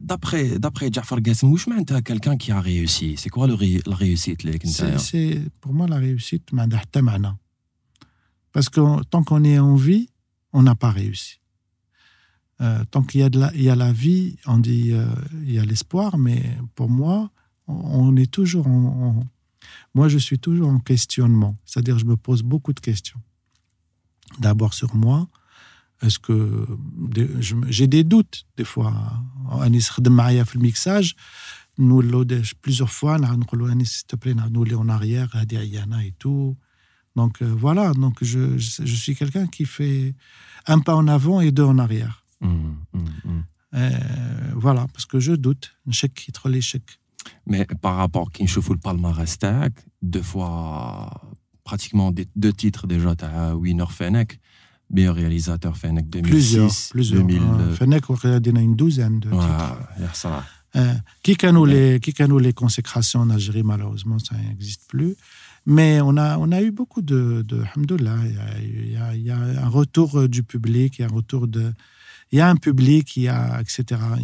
D'après, 0.00 0.58
d'après 0.58 0.90
Jafar 0.92 1.20
Gassem, 1.20 1.54
quelqu'un 2.04 2.36
qui 2.36 2.50
a 2.50 2.60
réussi. 2.60 3.14
C'est 3.16 3.30
quoi 3.30 3.46
le, 3.46 3.56
la 3.88 3.94
réussite 3.94 4.42
c'est, 4.64 4.98
c'est, 4.98 5.40
Pour 5.60 5.72
moi, 5.72 5.86
la 5.86 5.96
réussite, 5.96 6.50
parce 8.52 8.68
que 8.68 9.02
tant 9.04 9.22
qu'on 9.22 9.44
est 9.44 9.60
en 9.60 9.76
vie, 9.76 10.08
on 10.52 10.62
n'a 10.64 10.74
pas 10.74 10.90
réussi. 10.90 11.40
Euh, 12.60 12.84
tant 12.90 13.02
qu'il 13.02 13.20
y 13.20 13.22
a, 13.22 13.30
de 13.30 13.38
la, 13.38 13.54
il 13.54 13.62
y 13.62 13.70
a 13.70 13.76
la 13.76 13.92
vie, 13.92 14.36
on 14.44 14.58
dit 14.58 14.92
euh, 14.92 15.06
il 15.44 15.52
y 15.52 15.58
a 15.58 15.64
l'espoir, 15.64 16.18
mais 16.18 16.42
pour 16.74 16.90
moi, 16.90 17.30
on, 17.68 18.16
est 18.16 18.30
toujours 18.30 18.66
en, 18.66 19.24
Moi, 19.94 20.08
je 20.08 20.18
suis 20.18 20.38
toujours 20.38 20.68
en 20.68 20.80
questionnement. 20.80 21.56
C'est-à-dire, 21.64 21.98
je 21.98 22.04
me 22.04 22.16
pose 22.16 22.42
beaucoup 22.42 22.72
de 22.72 22.80
questions. 22.80 23.20
D'abord 24.40 24.74
sur 24.74 24.94
moi, 24.94 25.28
est-ce 26.05 26.19
que 26.27 26.37
des- 27.15 27.31
je 27.47 27.53
me- 27.55 27.71
j'ai 27.77 27.87
des 27.87 28.03
doutes 28.13 28.37
des 28.57 28.65
fois. 28.73 28.93
أنيس 29.65 29.89
خدم 29.89 30.11
معايا 30.11 30.43
في 30.43 30.55
الميكساج 30.55 31.13
نولو 31.79 32.23
داش 32.23 32.55
plusieurs 32.67 32.91
fois 33.01 33.03
نعاود 33.19 33.39
نقولوا 33.39 33.71
أنيس 33.71 33.99
s'il 34.03 34.15
te 34.15 34.19
plaît 34.19 34.35
نعاود 34.35 34.51
نولي 34.51 34.75
en 34.75 34.89
arrière 34.89 35.35
هذه 35.35 35.57
عيانة 35.57 36.01
et 36.09 36.13
tout. 36.23 36.55
Donc 37.19 37.41
euh, 37.41 37.53
voilà, 37.65 37.85
donc 38.03 38.15
je, 38.31 38.57
je, 38.57 38.85
je 38.91 38.95
suis 39.03 39.15
quelqu'un 39.15 39.47
qui 39.55 39.65
fait 39.75 40.15
un 40.67 40.79
pas 40.85 40.95
en 41.01 41.07
avant 41.17 41.39
et 41.45 41.51
deux 41.57 41.67
en 41.73 41.77
arrière. 41.85 42.15
Hmm, 42.41 42.73
hmm, 42.93 43.09
hmm. 43.25 43.43
Euh, 43.73 44.51
voilà, 44.65 44.83
parce 44.93 45.05
que 45.05 45.19
je 45.19 45.33
doute. 45.33 45.71
نشك 45.87 46.29
يدخل 46.29 46.51
لي 46.51 46.61
شك. 46.61 46.99
Mais 47.49 47.65
par 47.81 47.95
rapport 47.97 48.31
كي 48.33 48.43
نشوفوا 48.43 48.75
البالمارès 48.75 49.37
تاعك 49.37 49.85
deux 50.05 50.21
fois 50.21 51.09
pratiquement 51.69 52.11
des- 52.11 52.29
deux 52.35 52.53
titres 52.53 52.87
déjà 52.87 53.13
تاع 53.17 53.51
وينر 53.51 53.85
فانك 53.85 54.39
meilleur 54.90 55.14
réalisateur 55.14 55.76
Fennec 55.76 56.08
2006 56.08 56.30
plusieurs, 56.30 56.70
plusieurs. 56.90 57.22
2000 57.24 57.42
ah, 57.42 57.74
Fennec 57.74 58.04
il 58.24 58.30
y 58.30 58.58
a 58.58 58.60
une 58.60 58.76
douzaine 58.76 59.20
de 59.20 59.30
titres 59.30 59.76
euh, 60.76 60.94
qui 61.22 61.36
canaux 61.36 61.66
ouais. 61.66 61.94
les 61.94 62.00
qui 62.00 62.14
les 62.40 62.52
consécrations 62.52 63.20
en 63.20 63.30
Algérie 63.30 63.62
malheureusement 63.62 64.18
ça 64.18 64.36
n'existe 64.36 64.82
plus 64.88 65.16
mais 65.66 66.00
on 66.00 66.16
a 66.16 66.38
on 66.38 66.52
a 66.52 66.62
eu 66.62 66.70
beaucoup 66.70 67.02
de 67.02 67.42
de 67.42 67.64
il 67.78 68.92
il 69.16 69.26
y, 69.26 69.30
a 69.30 69.36
un 69.36 69.68
retour 69.68 70.18
euh, 70.18 70.28
du 70.28 70.42
public 70.42 70.98
il 70.98 71.02
y 71.02 71.04
a 71.04 71.08
un 71.08 71.14
retour 71.14 71.48
de 71.48 71.72
il 72.31 72.37
y 72.39 72.41
a 72.41 72.47
un 72.53 72.57
public, 72.67 73.05
il 73.17 73.23
y 73.23 73.29
a, 73.37 73.41
etc. 73.63 73.75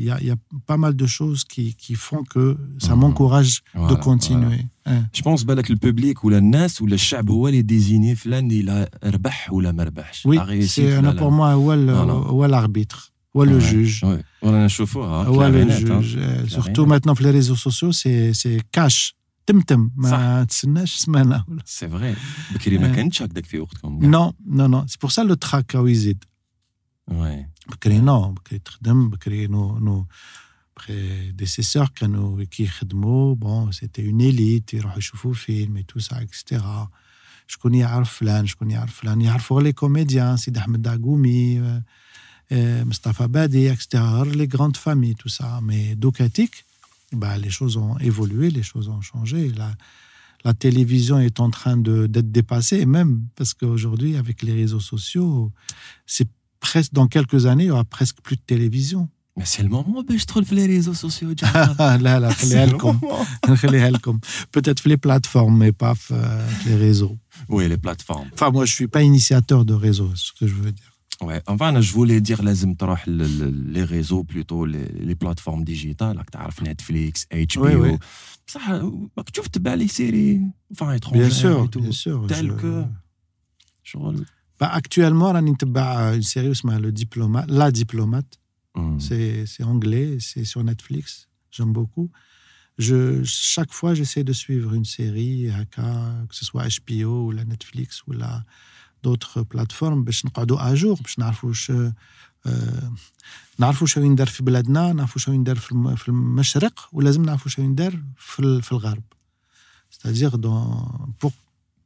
Il 0.02 0.04
y 0.10 0.12
a, 0.14 0.18
il 0.24 0.28
y 0.28 0.32
a 0.32 0.40
pas 0.72 0.78
mal 0.84 0.94
de 1.04 1.08
choses 1.18 1.42
qui, 1.52 1.66
qui 1.84 1.94
font 2.08 2.24
que 2.34 2.44
ça 2.86 2.94
Mhm. 2.94 3.00
m'encourage 3.02 3.54
de 3.76 3.80
Voilà, 3.80 3.96
continuer. 4.10 4.62
Hein. 4.90 5.02
Je 5.18 5.22
pense 5.22 5.44
بالك 5.44 5.70
الببليك 5.70 6.24
ولا 6.26 6.38
الناس 6.38 6.82
ولا 6.82 6.94
الشعب 6.96 7.30
هو 7.30 7.48
اللي 7.48 7.62
ديزيني 7.62 8.16
فلان 8.16 8.52
اللي 8.52 8.90
ربح 9.04 9.54
ولا 9.54 9.72
ما 9.72 9.84
ربحش 9.84 10.28
Oui, 10.28 10.36
La 10.38 10.44
réussite 10.44 10.76
c'est 10.76 10.98
ولا 10.98 11.12
un- 11.12 11.14
لا. 11.14 11.20
pour 11.20 11.32
moi, 11.32 11.54
هو 11.54 11.74
ال- 11.74 11.88
Voilà. 11.90 12.12
هو 12.30 12.48
l'arbitre, 12.48 13.12
هو 13.38 13.46
le 13.46 13.50
Ouais. 13.50 13.64
juge. 13.74 14.04
Ouais. 14.04 14.24
ولا 14.48 14.66
نشوفوها 14.66 15.24
هو 15.26 15.34
le 15.34 15.38
كلارينات، 15.38 15.80
hein. 15.82 16.02
juge. 16.04 16.16
Euh, 16.18 16.50
Surtout 16.50 16.86
Clarinette. 16.86 16.88
maintenant, 16.88 17.16
sur 17.16 17.24
les 17.26 17.32
réseaux 17.40 17.56
sociaux, 17.70 17.92
c'est 17.92 18.34
c'est 18.34 18.62
cash. 18.78 19.14
تمتم 19.46 19.90
ما 19.98 20.44
تسناش 20.44 20.96
سمانه 20.96 21.46
ولا 21.48 21.62
سي 21.66 21.90
فري 21.90 22.16
بكري 22.56 22.78
ما 22.78 22.92
آه. 22.92 22.96
كانتش 22.96 23.22
هكذاك 23.22 23.46
في 23.46 23.60
وقتكم 23.60 24.12
Non, 24.12 24.32
non, 24.58 24.68
non. 24.70 24.86
C'est 24.88 25.00
pour 25.00 25.12
ça 25.12 25.24
le 25.24 25.36
trac 25.36 25.76
où 25.76 25.88
يزيد. 25.88 26.24
وي 27.08 27.46
بكري 27.68 28.00
نو 28.00 28.32
بكري 28.32 28.60
تخدم 28.60 29.10
بكري 29.10 29.48
نو 29.48 29.80
نو 29.80 30.06
prédécesseurs 30.80 31.90
كانوا 31.96 32.44
كي 32.44 32.64
يخدموا 32.64 33.36
بون 33.36 33.72
سيتي 33.72 34.10
اون 34.10 34.32
élite 34.32 34.74
يروحوا 34.74 34.98
يشوفوا 34.98 35.34
فيلم 35.34 35.78
et 35.78 35.84
tout 35.84 36.00
ça 36.00 36.16
etc. 36.24 36.62
شكون 37.48 37.76
يعرف 37.76 38.14
فلان 38.14 38.46
شكون 38.48 38.72
يعرف 38.72 38.96
فلان 39.00 39.22
يعرفوا 39.22 39.58
غير 39.58 39.66
لي 39.66 39.74
كوميديان 39.74 40.38
سيدي 40.38 40.60
احمد 40.60 40.82
داغومي 40.82 41.60
آه، 41.60 41.84
آه، 42.52 42.84
مصطفى 42.84 43.28
بادي 43.28 43.76
etc. 43.76 43.96
غير 43.96 44.36
لي 44.36 44.48
grandes 44.48 44.78
familles 44.78 45.16
tout 45.24 45.30
ça. 45.30 45.62
Mais 45.62 45.94
دوكاتيك 45.96 46.66
bah, 47.14 47.38
les 47.38 47.50
choses 47.50 47.78
ont 47.78 47.98
évolué, 48.00 48.50
les 48.50 48.64
choses 48.64 48.88
ont 48.88 49.02
changé. 49.02 49.50
La, 49.50 49.72
la 50.46 50.54
télévision 50.54 51.20
est 51.20 51.40
en 51.40 51.50
train 51.50 51.78
de- 51.78 52.08
d'être 52.08 52.32
dépassée, 52.32 52.86
même 52.86 53.12
parce 53.36 53.54
qu'aujourd'hui, 53.54 54.16
avec 54.16 54.42
les 54.42 54.54
réseaux 54.54 54.80
sociaux, 54.80 55.52
c'est 56.06 56.30
presque 56.61 56.93
dans 56.93 57.07
quelques 57.07 57.47
années, 57.47 57.65
il 57.65 57.69
y 57.69 57.71
aura 57.71 57.85
presque 57.85 58.21
plus 58.23 58.37
de 58.37 58.43
télévision. 58.43 59.09
Mais 59.37 59.45
c'est 59.45 59.63
le 59.63 59.69
moment 59.69 60.03
où 60.09 60.19
je 60.19 60.25
trouve 60.25 60.53
les 60.55 60.67
réseaux 60.67 60.95
sociaux. 60.95 61.33
Ah, 61.79 61.99
là, 61.99 62.19
là, 62.19 62.31
Peut-être 64.53 64.89
les 64.89 64.97
plateformes, 64.97 65.59
mais 65.59 65.73
pas 65.73 65.95
euh, 66.11 66.49
les 66.67 66.75
réseaux. 66.75 67.19
Oui, 67.49 67.69
les 67.69 67.77
plateformes. 67.77 68.29
Enfin, 68.33 68.51
moi, 68.51 68.65
je 68.65 68.73
ne 68.73 68.75
suis 68.75 68.89
pas 68.89 69.03
initiateur 69.03 69.65
de 69.65 69.75
réseaux, 69.75 70.11
c'est 70.15 70.29
ce 70.29 70.33
que 70.33 70.47
je 70.47 70.55
veux 70.55 70.73
dire. 70.73 70.93
Ouais, 71.23 71.43
enfin, 71.47 71.81
je 71.81 71.93
voulais 71.93 72.21
dire 72.21 72.43
les 73.07 73.85
réseaux 73.85 74.25
plutôt, 74.25 74.67
les, 74.67 74.87
les 74.89 75.15
plateformes 75.15 75.65
digitales, 75.65 76.23
tu 76.31 76.65
Netflix, 76.65 77.27
HBO. 77.31 77.65
Oui, 77.65 77.75
oui. 77.75 77.97
Ça, 78.47 78.61
euh, 78.71 78.91
tu 79.33 79.41
vois, 79.41 79.77
les 79.77 79.89
séries, 79.89 80.41
enfin, 80.73 80.93
étrangères. 80.93 81.27
Bien 81.27 81.31
sûr, 81.31 81.69
bien 81.69 81.93
sûr. 81.93 82.27
Telles 82.27 82.55
que. 82.57 82.85
Bah, 84.62 84.70
actuellement, 84.80 85.32
راني 85.32 85.52
نتبع 85.52 86.14
une 86.16 86.24
série 86.24 86.52
اسمها 86.52 86.80
Le 86.80 86.92
Diplomate, 86.92 87.48
La 87.50 87.72
Diplomate. 87.72 88.38
Hmm. 88.78 89.00
C'est 89.08 89.46
c'est 89.54 89.64
anglais, 89.74 90.10
c'est 90.30 90.46
sur 90.52 90.62
Netflix. 90.64 91.04
J'aime 91.56 91.74
beaucoup. 91.80 92.08
Je, 92.86 93.00
chaque 93.56 93.74
fois, 93.78 93.92
j'essaie 93.98 94.24
de 94.32 94.34
suivre 94.44 94.70
une 94.80 94.86
série, 94.98 95.50
haka, 95.60 95.90
que 96.30 96.36
ce 96.40 96.46
soit 96.50 96.64
HBO 96.78 97.14
ou 97.28 97.32
la 97.40 97.44
Netflix 97.54 97.88
ou 98.08 98.12
la 98.14 98.34
d'autres 99.04 99.42
plateformes, 99.44 100.04
باش 100.04 100.26
نقعدوا 100.26 100.60
à 100.60 100.76
jour, 100.76 101.02
باش 101.02 101.20
نعرفوا 101.20 101.50
واش 101.50 101.72
آه، 102.46 102.92
نعرفوا 103.60 103.88
شنو 103.88 104.06
يندار 104.06 104.28
في 104.28 104.44
بلادنا، 104.44 104.94
نعرفوا 104.94 105.22
شنو 105.22 105.36
يندار 105.36 105.56
في 105.56 105.72
الم- 105.72 105.96
في 105.96 106.10
المشرق 106.10 106.90
ولازم 106.92 107.22
نعرفوا 107.22 107.52
شنو 107.52 107.66
يندار 107.66 108.00
في 108.18 108.40
ال- 108.40 108.62
في 108.64 108.72
الغرب. 108.72 109.04
C'est-à-dire 109.94 110.38
dans, 110.38 110.88
pour, 111.20 111.32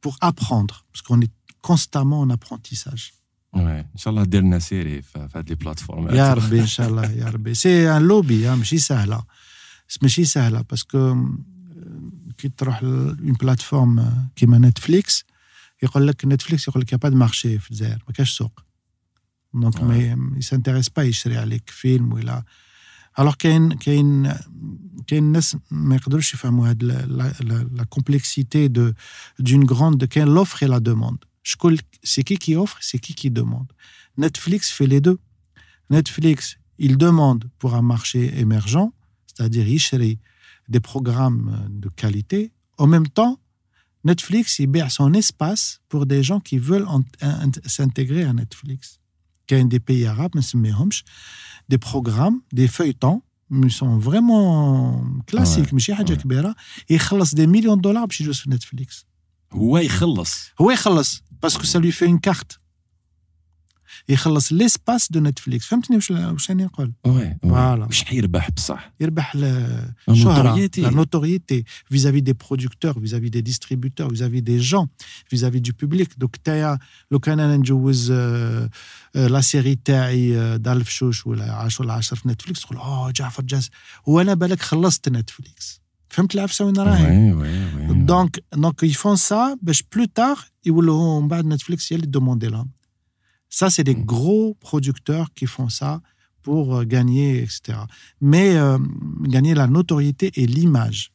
pour 0.00 0.14
apprendre, 0.20 0.74
parce 0.92 1.02
qu'on 1.06 1.20
est 1.26 1.32
constamment 1.62 2.20
en 2.20 2.30
apprentissage. 2.30 3.12
Ouais. 3.54 3.84
ان 3.94 3.96
شاء 3.96 4.10
الله 4.10 4.24
دير 4.24 4.42
لنا 4.42 4.58
سيري 4.58 5.02
في 5.02 5.28
في 5.28 5.38
هاد 5.38 5.48
لي 5.48 5.54
بلاتفورم 5.54 6.08
يا 6.14 6.34
ربي 6.34 6.60
ان 6.60 6.66
شاء 6.66 6.88
الله 6.88 7.10
يا 7.10 7.24
ربي 7.24 7.54
سي 7.54 7.96
ان 7.96 8.02
لوبي 8.02 8.50
ماشي 8.56 8.78
سهله 8.78 9.24
ماشي 10.02 10.24
سهله 10.24 10.60
باسكو 10.60 11.16
كي 12.38 12.48
تروح 12.48 12.82
اون 12.82 13.36
بلاتفورم 13.40 14.28
كيما 14.36 14.58
نتفليكس 14.58 15.24
يقول 15.82 16.06
لك 16.06 16.24
نتفليكس 16.24 16.68
يقول 16.68 16.82
لك 16.82 16.92
يا 16.92 16.96
با 16.96 17.08
دو 17.08 17.16
مارشي 17.16 17.58
في 17.58 17.70
الجزائر 17.70 18.04
ما 18.08 18.12
كاش 18.14 18.36
سوق 18.36 18.60
دونك 19.54 19.82
ما 19.82 20.16
يسانتيريس 20.36 20.88
با 20.88 21.02
يشري 21.02 21.36
عليك 21.36 21.70
فيلم 21.70 22.12
ولا 22.12 22.44
الوغ 23.18 23.34
كاين 23.34 23.72
كاين 23.72 24.34
كاين 25.06 25.32
ناس 25.32 25.56
ما 25.70 25.94
يقدروش 25.94 26.34
يفهموا 26.34 26.68
هاد 26.68 26.82
لا 26.82 27.84
كومبلكسيتي 27.88 28.68
دو 28.68 28.92
دون 29.38 29.66
غروند 29.66 30.04
كاين 30.04 30.28
لوفر 30.28 30.58
اي 30.62 30.68
لا 30.68 30.78
دوموند 30.78 31.18
C'est 32.03 32.23
qui 32.23 32.37
qui 32.37 32.55
offre, 32.55 32.77
c'est 32.81 32.99
qui 32.99 33.13
qui 33.15 33.31
demande. 33.31 33.71
Netflix 34.17 34.69
fait 34.71 34.87
les 34.87 35.01
deux. 35.01 35.19
Netflix, 35.89 36.57
il 36.77 36.97
demande 36.97 37.49
pour 37.59 37.75
un 37.75 37.81
marché 37.81 38.37
émergent, 38.39 38.91
c'est-à-dire 39.27 39.67
Ishri, 39.67 40.19
des 40.69 40.79
programmes 40.79 41.67
de 41.69 41.89
qualité. 41.89 42.51
En 42.77 42.87
même 42.87 43.07
temps, 43.07 43.39
Netflix, 44.03 44.59
il 44.59 44.71
perd 44.71 44.89
son 44.89 45.13
espace 45.13 45.81
pour 45.89 46.05
des 46.05 46.23
gens 46.23 46.39
qui 46.39 46.57
veulent 46.57 46.87
s'intégrer 47.65 48.23
à 48.23 48.33
Netflix. 48.33 48.99
Il 49.49 49.57
y 49.57 49.61
a 49.61 49.63
des 49.65 49.79
pays 49.81 50.05
arabes, 50.05 50.31
des 51.67 51.77
programmes, 51.77 52.39
des 52.53 52.69
feuilletons, 52.69 53.21
mais 53.49 53.69
sont 53.69 53.97
vraiment 53.97 55.03
classiques. 55.27 55.71
Ouais, 55.73 55.83
ouais. 56.39 57.25
Des 57.33 57.47
millions 57.47 57.75
de 57.75 57.81
dollars 57.81 58.07
chez 58.09 58.25
Netflix. 58.47 59.05
هو 59.52 59.78
يخلص 59.78 60.50
هو 60.60 60.70
يخلص 60.70 61.22
parce 61.46 61.56
que 61.58 61.66
ça 61.66 61.78
lui 61.78 61.92
fait 61.92 62.06
une 62.06 62.20
carte. 62.30 62.58
يخلص 64.08 64.52
l'espace 64.54 65.06
de 65.16 65.20
Netflix 65.20 65.58
فهمتني 65.58 65.96
واش 65.96 66.10
واش 66.10 66.50
راني 66.50 66.64
نقول 66.64 66.92
وي 67.06 67.36
Voilà. 67.46 67.86
واش 67.86 68.04
حيربح 68.04 68.50
بصح 68.50 68.92
يربح 69.00 69.32
ال- 69.34 69.92
الشهرة 70.08 70.54
notoriété. 70.56 70.80
la 70.80 70.90
notoriété 70.90 71.64
vis-à-vis 71.90 72.22
des 72.22 72.34
producteurs 72.34 72.98
vis-à-vis 72.98 73.30
des 73.30 73.42
distributeurs 73.42 74.08
vis-à-vis 74.10 74.42
des 74.42 74.60
gens 74.60 74.86
vis-à-vis 75.32 75.60
du 75.60 75.72
public 75.72 76.18
donc 76.18 76.30
تايا 76.44 76.78
لو 77.10 77.18
كان 77.18 77.40
انا 77.40 77.56
نجوز 77.56 78.10
آه، 78.10 78.70
آه، 79.16 79.26
لا 79.26 79.40
سيري 79.40 79.74
تاعي 79.74 80.38
آه، 80.38 80.56
دار 80.56 80.76
الفشوش 80.76 81.26
ولا 81.26 81.52
10 81.52 81.84
ولا 81.84 81.92
10 81.92 82.16
في 82.16 82.28
نتفليكس 82.28 82.60
تقول 82.60 82.78
اه 82.78 83.10
جعفر 83.10 83.42
جاز 83.42 83.70
وانا 84.06 84.34
بالك 84.34 84.60
خلصت 84.62 85.08
نتفليكس 85.08 85.79
donc, 87.93 88.41
donc, 88.51 88.79
ils 88.81 88.95
font 88.95 89.15
ça, 89.15 89.55
plus 89.89 90.09
tard, 90.09 90.45
ils 90.63 90.73
vont 90.73 90.81
Netflix 91.43 91.91
demander 91.93 92.49
là. 92.49 92.65
Ça, 93.49 93.69
c'est 93.69 93.83
des 93.83 93.95
mm. 93.95 94.05
gros 94.05 94.57
producteurs 94.59 95.33
qui 95.33 95.45
font 95.45 95.69
ça 95.69 96.01
pour 96.41 96.75
euh, 96.75 96.83
gagner, 96.83 97.43
etc. 97.43 97.77
Mais 98.19 98.55
euh, 98.55 98.77
gagner 99.23 99.53
la 99.53 99.67
notoriété 99.67 100.31
et 100.35 100.47
l'image. 100.47 101.11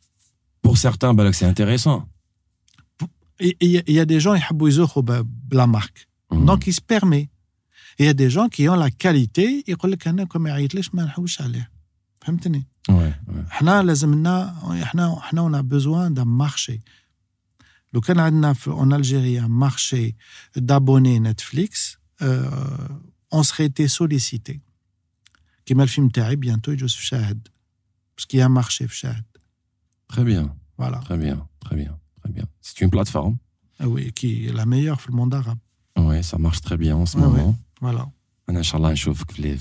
Pour 0.62 0.78
certains, 0.78 1.14
bah 1.14 1.32
c'est 1.32 1.46
intéressant. 1.46 2.08
Il 3.38 3.54
y, 3.60 4.00
a 4.00 4.06
des 4.06 4.18
gens 4.18 4.34
qui 4.34 4.78
ont 4.78 4.88
euh, 4.96 5.02
bah, 5.02 5.22
la 5.52 5.66
marque. 5.66 6.08
Mm. 6.30 6.44
Donc, 6.46 6.66
ils 6.66 6.72
se 6.72 6.80
permettent. 6.80 7.28
Il 7.98 8.06
y 8.06 8.08
a 8.08 8.14
des 8.14 8.30
gens 8.30 8.48
qui 8.48 8.68
ont 8.68 8.76
la 8.76 8.90
qualité, 8.90 9.64
ils 9.66 9.76
disent 9.76 10.26
comme 10.28 10.46
فهمتني 12.25 12.67
Ouais, 12.91 12.93
ouais. 13.29 13.51
احنا 13.51 13.83
لازمنا 13.83 14.55
احنا 14.83 15.17
احنا 15.17 15.49
on 15.49 15.53
a 15.61 15.63
besoin 15.63 16.09
d'un 16.19 16.47
marché 16.47 16.79
لو 17.93 18.01
كان 18.01 18.19
عندنا 18.19 18.53
في 18.53 18.71
en 18.71 18.91
Algérie 18.91 19.43
un 19.45 19.49
marché 19.67 20.15
d'abonnés 20.61 21.19
Netflix 21.19 21.97
euh, 22.21 23.35
on 23.35 23.43
serait 23.43 23.65
été 23.69 23.87
sollicité 23.87 24.59
كيما 25.65 25.83
الفيلم 25.83 26.09
تاعي 26.09 26.35
bientôt 26.45 26.69
يجوز 26.69 26.93
في 26.95 27.05
شاهد 27.05 27.47
parce 28.17 28.25
qu'il 28.25 28.39
y 28.39 28.41
a 28.41 28.45
un 28.45 28.63
marché 28.63 28.87
في 28.87 28.95
شاهد 28.95 29.23
Très 30.13 30.23
bien, 30.25 30.45
voilà 30.77 30.99
très 31.07 31.17
bien, 31.25 31.37
très 31.65 31.75
bien, 31.81 31.93
très 32.21 32.31
bien. 32.35 32.45
C'est 32.61 32.81
une 32.85 32.89
plateforme. 32.95 33.35
Ah 33.79 33.87
oui 33.87 34.11
qui 34.19 34.29
est 34.47 34.53
la 34.53 34.65
meilleure 34.65 34.99
في 35.01 35.07
le 35.11 35.15
monde 35.15 35.33
arabe 35.33 35.59
Ouais, 35.99 36.21
ça 36.23 36.37
marche 36.37 36.61
très 36.61 36.77
bien 36.77 36.95
en 36.95 37.05
ce 37.05 37.17
Ouais, 37.17 37.21
moment. 37.27 37.55
voilà 37.81 38.07
انا 38.49 38.57
ان 38.59 38.63
شاء 38.63 38.77
الله 38.77 38.91
نشوفك 38.91 39.31
في 39.31 39.41
لي 39.41 39.53
ان 39.53 39.59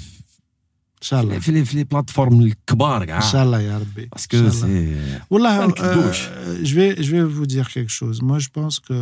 شاء 1.05 1.21
الله 1.23 1.39
في 1.39 1.53
لي 1.53 1.65
في 1.65 1.77
لي 1.77 1.85
بلاتفورم 1.85 2.41
الكبار 2.41 3.03
ان 3.03 3.07
كاع 3.07 3.21
شاء 3.21 3.45
الله 3.45 3.61
يا 3.61 3.79
ربي 3.79 4.07
باسكو 4.07 4.37
إن 4.37 4.51
شاء 4.53 4.65
الله. 4.65 4.69
سي 4.69 5.19
Wallah, 5.35 5.61
ما 5.61 5.67
نكذبوش. 5.67 6.27
euh, 6.27 6.65
je, 6.65 6.75
vais, 6.75 7.03
je 7.03 7.11
vais 7.17 7.25
vous 7.25 7.47
dire 7.47 7.69
quelque 7.71 7.93
chose. 8.01 8.23
Moi, 8.23 8.39
je 8.39 8.49
pense 8.49 8.81
que 8.81 8.99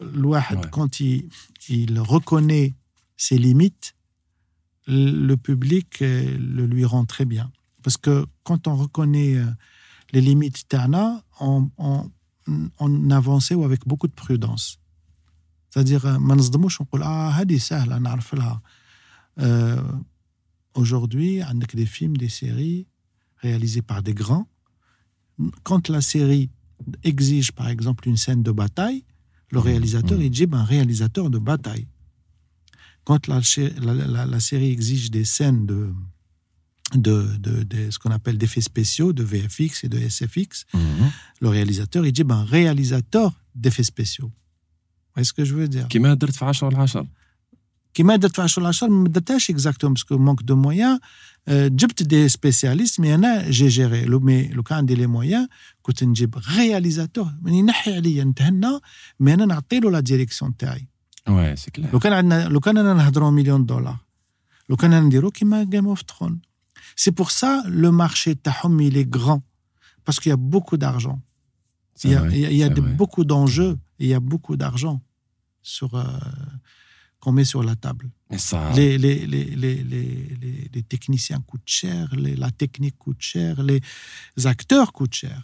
l'Ouahad, 0.00 0.58
Ouais. 0.58 0.70
quand 0.76 0.92
il, 1.00 1.28
il 1.68 1.92
reconnaît 2.14 2.74
ses 3.16 3.38
limites, 3.46 3.88
le 5.28 5.34
public 5.48 5.88
euh, 6.02 6.36
le 6.56 6.64
lui 6.66 6.84
rend 6.92 7.04
très 7.14 7.26
bien. 7.34 7.46
Parce 7.84 7.96
que 8.04 8.14
quand 8.46 8.60
on 8.70 8.74
reconnaît 8.84 9.34
euh, 9.36 9.46
les 10.12 10.22
limites 10.28 10.60
Tana, 10.72 11.06
on, 11.48 11.58
on, 11.88 11.96
on 12.84 13.10
avançait 13.20 13.58
avec 13.68 13.80
beaucoup 13.90 14.08
de 14.12 14.16
prudence. 14.24 14.66
C'est-à-dire, 15.70 16.04
euh, 16.06 16.18
ما 16.18 16.34
نصدموش 16.34 16.80
ونقول 16.80 17.02
ah 17.02 17.30
هذه 17.40 17.56
سهلة 17.58 17.98
نعرف 17.98 18.34
لها. 18.34 18.62
Aujourd'hui, 20.75 21.41
avec 21.41 21.75
des 21.75 21.85
films, 21.85 22.17
des 22.17 22.29
séries 22.29 22.85
réalisées 23.37 23.81
par 23.81 24.03
des 24.03 24.13
grands, 24.13 24.47
quand 25.63 25.89
la 25.89 26.01
série 26.01 26.49
exige 27.03 27.51
par 27.51 27.69
exemple 27.69 28.07
une 28.07 28.17
scène 28.17 28.43
de 28.43 28.51
bataille, 28.51 29.03
le 29.51 29.59
réalisateur, 29.59 30.21
il 30.21 30.29
dit 30.29 30.45
ben, 30.45 30.59
un 30.59 30.63
réalisateur 30.65 31.29
de 31.29 31.37
bataille. 31.39 31.87
Quand 33.03 33.27
la, 33.27 33.39
ché- 33.41 33.73
la, 33.81 33.93
la- 33.93 34.25
la 34.25 34.39
série 34.39 34.71
exige 34.71 35.11
des 35.11 35.23
scènes 35.25 35.65
de, 35.65 35.93
de, 36.93 37.37
de- 37.37 37.63
de 37.63 37.91
ce 37.91 37.99
qu'on 37.99 38.11
appelle 38.11 38.37
d'effets 38.37 38.61
spéciaux, 38.61 39.13
de 39.13 39.23
VFX 39.23 39.83
et 39.83 39.89
de 39.89 39.97
SFX, 39.99 40.65
Mhm. 40.73 41.11
le 41.41 41.49
réalisateur, 41.49 42.05
il 42.05 42.11
dit 42.11 42.23
ben, 42.23 42.43
réalisateur 42.43 43.33
d'effets 43.53 43.83
spéciaux. 43.83 44.27
Vous 44.27 45.11
voyez 45.15 45.25
ce 45.25 45.33
que 45.33 45.45
je 45.45 45.53
veux 45.55 45.67
dire? 45.67 45.87
qui 47.95 48.03
m'aide 48.03 48.25
à 48.25 48.29
faire 48.29 48.47
l'achat, 48.61 48.87
mais 48.89 49.03
me 49.03 49.09
détache 49.09 49.49
exactement 49.49 49.93
parce 49.93 50.03
que 50.03 50.13
manque 50.13 50.43
de 50.43 50.53
moyens. 50.53 50.99
J'ai 51.47 52.03
des 52.03 52.27
spécialistes, 52.27 52.99
mais 52.99 53.09
il 53.09 53.11
y 53.11 53.15
en 53.15 53.23
a, 53.23 53.49
j'ai 53.49 53.69
géré. 53.69 54.05
Mais 54.21 54.49
le 54.53 54.61
cas 54.63 54.81
des 54.81 55.07
moyens, 55.07 55.47
quand 55.81 55.93
j'ai 56.13 56.27
réalisateur, 56.35 57.31
mais 57.41 57.57
il 57.57 57.63
on 57.63 59.49
a 59.49 59.91
la 59.91 60.01
direction 60.01 60.49
de 60.49 60.55
taille. 60.55 60.87
Ouais, 61.27 61.53
c'est 61.57 61.71
clair. 61.71 61.89
Le 61.91 61.99
Canada, 61.99 62.47
e 62.47 62.49
le 62.49 62.59
Canada 62.59 62.91
a 62.91 63.19
un 63.23 63.31
million 63.31 63.59
de 63.59 63.65
dollars. 63.65 63.99
Le 64.67 64.75
Canada 64.75 65.07
dit 65.07 65.31
qui 65.33 65.45
m'a 65.45 65.65
Game 65.65 65.87
of 65.87 66.05
Thrones. 66.05 66.39
C'est 66.95 67.13
pour 67.13 67.31
ça 67.31 67.63
le 67.67 67.91
marché 67.91 68.35
Tahom 68.35 68.79
il 68.81 68.97
est 68.97 69.09
grand 69.09 69.41
parce 70.03 70.19
qu'il 70.19 70.31
y 70.31 70.33
a 70.33 70.37
beaucoup 70.37 70.77
d'argent. 70.77 71.21
Il 72.03 72.11
y 72.11 72.63
a, 72.63 72.69
beaucoup 72.69 73.23
d'enjeux, 73.23 73.77
il 73.99 74.07
y 74.07 74.13
a 74.13 74.19
beaucoup 74.19 74.57
d'argent 74.57 75.01
sur. 75.61 75.95
Euh, 75.95 76.03
qu'on 77.24 77.32
met 77.38 77.48
sur 77.52 77.62
la 77.70 77.76
table 77.84 78.06
Mais 78.30 78.42
ça, 78.50 78.60
les, 78.78 78.92
les, 79.04 79.16
les, 79.32 79.44
les, 79.62 79.76
les, 79.92 80.08
les- 80.42 80.66
les 80.74 80.84
techniciens 80.94 81.40
coûtent 81.48 81.72
cher, 81.80 82.04
les- 82.24 82.36
la 82.44 82.50
technique 82.62 82.96
coûte 83.04 83.22
cher, 83.32 83.52
les 83.70 83.80
acteurs 84.54 84.90
coûtent 84.98 85.18
cher. 85.24 85.38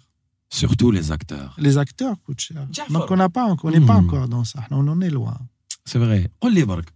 surtout 0.62 0.90
les 0.98 1.06
acteurs. 1.16 1.52
Les 1.66 1.74
acteurs 1.84 2.16
coûtent 2.24 2.44
cher. 2.48 2.62
Jafar. 2.76 2.92
Donc 2.94 3.06
on 3.14 3.18
n'a 3.22 3.30
pas, 3.36 3.44
on 3.66 3.70
n'est 3.74 3.86
pas 3.92 3.98
Hmm. 4.00 4.04
encore 4.04 4.26
dans 4.36 4.46
ça. 4.52 4.60
On 4.80 4.84
en 4.94 4.98
est 5.06 5.14
loin. 5.18 5.38
C'est 5.90 5.98
vrai. 6.06 6.20
قول 6.40 6.54
لي 6.54 6.64
برك 6.64 6.92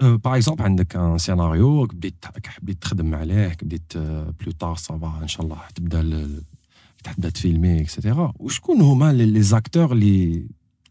باغ 0.00 0.34
اكزومبل 0.36 0.62
عندك 0.62 0.96
ان 0.96 1.18
سيناريو 1.18 1.86
بديت 1.86 2.24
حبيت 2.46 2.82
تخدم 2.82 3.14
عليه 3.14 3.56
بديت 3.62 3.96
بلو 4.40 4.52
طار 4.58 4.76
صافا 4.76 5.18
ان 5.22 5.28
شاء 5.28 5.42
الله 5.42 5.58
تبدا 5.74 6.00
ال- 6.00 6.42
تبدا 7.04 7.30
تفيلمي 7.30 7.80
اكسيتيرا 7.80 8.32
وشكون 8.36 8.80
هما 8.80 9.12
لي 9.12 9.42
زاكتور 9.42 9.92
اللي 9.92 10.24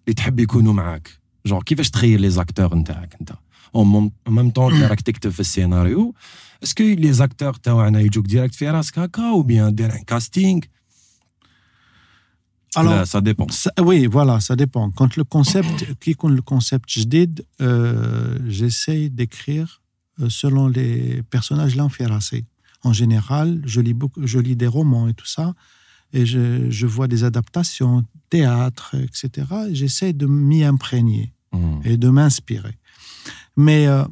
اللي 0.06 0.14
تحب 0.16 0.40
يكونوا 0.40 0.74
معاك 0.74 1.10
جون 1.46 1.62
كيفاش 1.62 1.90
تخيل 1.90 2.22
لي 2.22 2.30
زاكتور 2.30 2.76
نتاعك 2.76 3.16
انت 3.22 3.32
اون 3.76 4.12
ميم 4.28 4.50
طون 4.50 4.78
كي 4.80 4.86
راك 4.86 5.02
تكتب 5.02 5.30
في 5.30 5.40
السيناريو 5.40 6.16
اسكو 6.64 6.84
لي 6.84 7.14
زاكتور 7.14 7.54
تاعنا 7.54 8.00
يجوك 8.00 8.26
ديريكت 8.26 8.56
في 8.56 8.70
راسك 8.70 9.00
هكا 9.00 9.30
او 9.30 9.42
بيان 9.42 9.76
دير 9.76 9.94
ان 9.96 10.04
كاستينغ 10.04 10.62
Alors, 12.76 13.06
ça 13.14 13.22
dépend 13.22 13.48
ça- 13.64 13.76
oui, 13.90 14.00
voilà, 14.08 14.36
ça 14.48 14.56
dépend. 14.64 14.86
Quand 14.98 15.12
le 15.16 15.24
concept, 15.24 15.78
qui 16.02 16.12
compte 16.16 16.36
le 16.42 16.42
concept 16.42 16.88
جديد, 17.00 17.46
euh, 17.62 18.40
j'essaye 18.50 19.10
d'écrire 19.12 19.82
euh, 20.20 20.30
selon 20.30 20.68
les 20.78 21.22
personnages 21.36 21.76
l'inféracés. 21.76 22.46
En 22.84 22.94
général, 23.02 23.62
je 23.66 23.80
lis, 23.80 23.94
beaucoup, 23.94 24.22
je 24.26 24.40
lis 24.40 24.56
des 24.56 24.68
romans 24.78 25.08
et 25.08 25.14
tout 25.14 25.28
ça, 25.38 25.54
et 26.16 26.26
je, 26.26 26.70
je 26.70 26.86
vois 26.86 27.08
des 27.08 27.24
adaptations, 27.24 28.04
théâtre, 28.30 28.96
etc. 29.08 29.28
et 29.70 29.76
J'essaie 29.76 30.14
de 30.14 30.26
m'y 30.28 30.64
imprégner. 30.64 31.34
مم. 31.54 31.82
et 31.86 31.98
de 31.98 32.10
m'inspirer. 32.10 32.76
Mais 33.58 33.88
euh, 33.88 34.04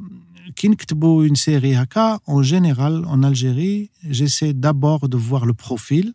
qui 0.56 0.68
نكتبوا 0.68 1.24
une 1.24 1.36
série 1.36 1.74
haka, 1.74 2.20
en 2.26 2.42
général, 2.42 3.04
en 3.06 3.22
Algérie, 3.22 3.90
j'essaie 4.08 4.52
d'abord 4.54 5.08
de 5.08 5.16
voir 5.16 5.46
le 5.46 5.54
profil. 5.54 6.14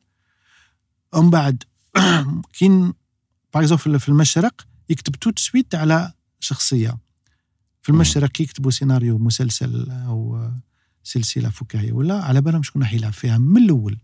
ومن 1.13 1.30
بعد 1.30 1.63
كي 2.54 2.91
par 3.52 3.62
exemple 3.62 3.98
في 3.98 4.10
المشرق 4.10 4.67
يكتب 4.89 5.15
tout 5.15 5.32
de 5.32 5.39
suite 5.39 5.76
على 5.76 6.13
شخصية. 6.39 6.98
في 7.82 7.89
المشرق 7.89 8.41
يكتبوا 8.41 8.72
سيناريو 8.72 9.17
مسلسل 9.17 9.91
أو 9.91 10.50
سلسلة 11.04 11.50
فكاهية 11.50 11.93
ولا 11.93 12.24
على 12.24 12.41
بالهم 12.41 12.63
شكون 12.63 12.82
راح 12.82 12.93
يلعب 12.93 13.13
فيها 13.13 13.38
من 13.38 13.63
الأول. 13.63 13.98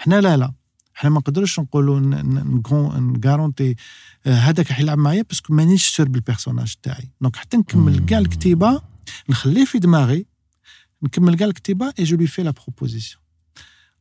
احنا 0.00 0.20
لا 0.20 0.36
لا 0.36 0.52
احنا 0.96 1.10
ما 1.10 1.18
نقدرش 1.18 1.60
نقولوا 1.60 2.00
نغارونتي 3.00 3.76
هذاك 4.26 4.68
راح 4.70 4.80
يلعب 4.80 4.98
معايا 4.98 5.22
باسكو 5.22 5.54
مانيش 5.54 5.88
سور 5.88 6.08
بالبيرسوناج 6.08 6.74
تاعي 6.82 7.10
دونك 7.20 7.36
حتى 7.36 7.56
نكمل 7.56 8.06
كاع 8.06 8.18
الكتيبه 8.18 8.82
نخليه 9.28 9.64
في 9.64 9.78
دماغي 9.78 10.26
نكمل 11.02 11.36
كاع 11.36 11.46
الكتيبه 11.46 11.92
اي 11.98 12.04
جو 12.04 12.16
لي 12.16 12.26
في 12.26 12.42
لا 12.42 12.50
بروبوزيسيون 12.50 13.22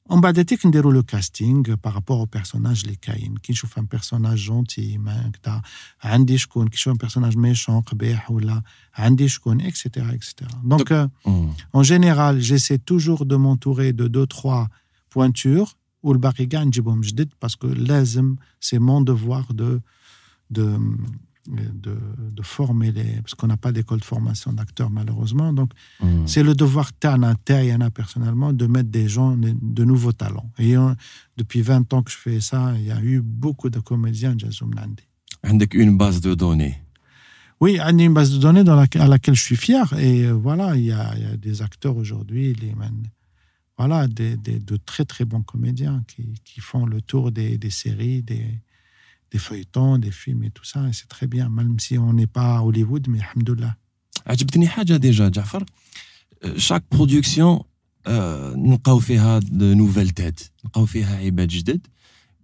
ومن 0.10 0.22
بعد 0.22 0.40
هذيك 0.40 0.66
نديروا 0.66 0.94
لو 0.94 1.04
كاستينغ 1.04 1.62
بارابور 1.62 2.18
او 2.18 2.26
بيرسوناج 2.26 2.82
اللي 2.84 2.96
كاين 2.96 3.38
كي 3.38 3.54
نشوف 3.54 3.80
ان 3.80 3.86
بيرسوناج 3.86 4.38
جونتي 4.38 4.98
ما 4.98 5.28
هكذا 5.30 5.62
عندي 6.04 6.38
شكون 6.38 6.68
كي 6.68 6.76
نشوف 6.76 6.94
ان 6.94 6.98
بيرسوناج 6.98 7.38
ميشون 7.38 7.82
قبيح 7.82 8.32
ولا 8.32 8.62
عندي 8.96 9.30
شكون 9.30 9.62
اكسيتيرا 9.62 10.14
اكسيتيرا 10.14 10.62
دونك 10.64 11.12
مم. 11.26 11.54
En 11.78 11.84
général, 11.84 12.40
j'essaie 12.40 12.80
toujours 12.80 13.26
de 13.26 13.36
m'entourer 13.36 13.94
de 13.94 14.08
deux, 14.08 14.28
trois 14.28 14.68
pointures 15.10 15.76
ou 16.04 16.14
le 16.14 16.20
barigan 16.20 16.66
نجيبهم 16.66 17.02
جدد 17.02 17.30
parce 17.46 17.56
que 17.56 17.66
لازم 17.68 18.36
c'est 18.62 18.80
mon 18.80 19.02
devoir 19.02 19.54
de, 19.54 19.82
de, 20.52 20.66
de, 21.86 21.94
de 22.38 22.44
former 22.44 22.92
les... 22.92 23.10
Parce 23.24 23.36
qu'on 23.38 23.48
n'a 23.48 23.58
pas 23.66 23.72
d'école 23.72 24.00
de 24.00 24.06
formation 24.06 24.52
d'acteurs 24.54 24.90
malheureusement. 24.90 25.54
Donc, 25.54 25.72
مم. 26.02 26.26
c'est 26.28 26.44
le 26.44 26.54
devoir 26.54 26.92
تاعنا 27.02 27.36
تاعي 27.46 27.76
أنا 27.76 27.90
personnellement 27.90 28.54
de 28.54 28.68
mettre 28.68 28.90
des 28.92 29.08
gens, 29.08 29.38
de 29.78 29.84
nouveaux 29.86 30.12
talents. 30.24 30.52
Et 30.60 30.76
euh, 30.78 30.94
depuis 31.38 31.62
20 31.62 31.94
ans 31.94 32.04
que 32.04 32.12
je 32.12 32.18
fais 32.18 32.40
ça, 32.42 32.74
il 32.78 32.86
y 32.86 32.92
a 32.92 33.02
eu 33.02 33.22
beaucoup 33.22 33.70
de 33.70 33.80
comédiens 33.80 34.36
جازوا 34.38 34.68
من 34.68 34.80
عندي. 34.80 35.04
عندك 35.44 35.76
une 35.76 35.98
base 35.98 36.22
de 36.22 36.34
données 36.36 36.76
Oui, 37.62 37.80
عندي 37.80 38.06
une 38.06 38.14
base 38.14 38.32
de 38.34 38.38
données 38.40 38.64
dans 38.64 38.76
laquelle, 38.76 39.02
à 39.02 39.08
laquelle 39.08 39.36
je 39.36 39.44
suis 39.44 39.56
fier. 39.56 39.86
Et 39.94 40.26
euh, 40.26 40.34
voilà, 40.34 40.76
il 40.76 40.84
y 40.84 40.92
a, 40.92 41.14
il 41.18 41.24
y 41.24 41.26
a 41.26 41.38
des 41.38 41.62
acteurs 41.62 41.96
aujourd'hui, 41.98 42.54
les 42.62 42.74
man- 42.76 43.08
voilà, 43.82 44.00
des, 44.08 44.34
des- 44.46 44.60
de 44.72 44.76
très 44.90 45.06
très 45.14 45.26
bons 45.32 45.44
comédiens 45.54 45.98
qui, 46.10 46.24
qui 46.48 46.60
font 46.70 46.86
le 46.94 47.00
tour 47.02 47.32
des, 47.32 47.52
des 47.64 47.74
séries, 47.82 48.22
des, 48.32 48.48
des 49.32 49.40
feuilletons, 49.48 49.98
des 50.06 50.12
films 50.22 50.44
et 50.48 50.52
tout 50.58 50.68
ça. 50.72 50.80
Et 50.90 50.94
c'est 50.94 51.10
très 51.16 51.28
bien, 51.36 51.46
même 51.50 51.80
si 51.86 51.94
on 51.98 52.12
n'est 52.20 52.32
pas 52.40 52.50
à 52.58 52.62
Hollywood, 52.68 53.04
mais 53.08 53.20
alhamdoulilah. 53.22 53.76
عجبتني 54.28 54.68
حاجه 54.68 54.98
ديجا 54.98 55.30
جعفر 55.30 55.64
شاك 56.58 56.84
برودكسيون 56.92 57.60
نلقاو 58.56 59.00
فيها 59.00 59.40
نوفيل 59.52 60.10
تيت 60.10 60.40
نلقاو 60.66 60.86
فيها 60.86 61.18
عباد 61.18 61.48
جدد 61.48 61.88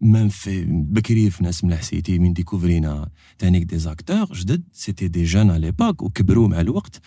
مام 0.02 0.30
في 0.30 0.66
بكري 0.68 1.30
في 1.30 1.44
ناس 1.44 1.64
ملاح 1.64 1.82
سيتي 1.82 2.20
من 2.20 2.34
ديكوفرينا 2.34 3.10
تانيك 3.38 3.64
دي 3.64 3.78
زاكتور 3.78 4.34
جدد 4.34 4.64
سيتي 4.74 5.08
دي 5.08 5.24
جون 5.24 5.50
على 5.52 5.60
ليبوك 5.60 6.02
وكبروا 6.02 6.48
مع 6.48 6.62
الوقت 6.62 7.02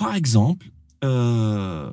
باغ 0.00 0.16
اكزومبل 0.16 0.70
آه، 1.02 1.92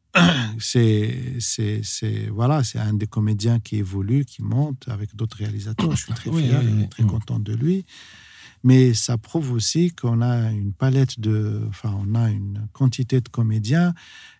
c'est, 0.58 1.34
c'est, 1.40 1.80
c'est, 1.82 2.28
voilà, 2.38 2.64
c'est 2.64 2.78
un 2.78 2.94
des 2.94 3.06
comédiens 3.06 3.58
qui 3.60 3.76
évolue, 3.76 4.24
qui 4.24 4.42
monte 4.42 4.82
avec 4.88 5.14
d'autres 5.16 5.36
réalisateurs. 5.38 5.94
Je 5.94 6.02
suis 6.04 6.14
très 6.14 6.30
Oui, 6.30 6.42
fier 6.44 6.60
oui, 6.64 6.72
oui. 6.76 6.82
et 6.84 6.88
très 6.88 7.02
Mm. 7.04 7.06
content 7.14 7.38
de 7.38 7.54
lui. 7.54 7.84
Mais 8.64 8.94
ça 8.94 9.16
prouve 9.18 9.52
aussi 9.52 9.92
qu'on 9.98 10.20
a 10.22 10.50
une 10.50 10.72
palette 10.72 11.20
de, 11.20 11.62
enfin, 11.68 11.92
on 12.04 12.14
a 12.14 12.30
une 12.30 12.66
quantité 12.72 13.20
de 13.20 13.28
comédiens. 13.28 13.94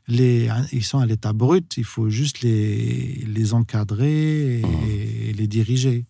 Les, 0.08 0.48
ils 0.72 0.84
sont 0.84 0.98
à 0.98 1.06
l'état 1.06 1.32
brut. 1.32 1.68
Il 1.76 1.84
faut 1.84 2.08
juste 2.08 2.40
les, 2.40 3.24
les 3.36 3.54
encadrer 3.54 4.60
et, 4.60 5.28
et 5.28 5.32
les 5.32 5.46
diriger. 5.46 6.04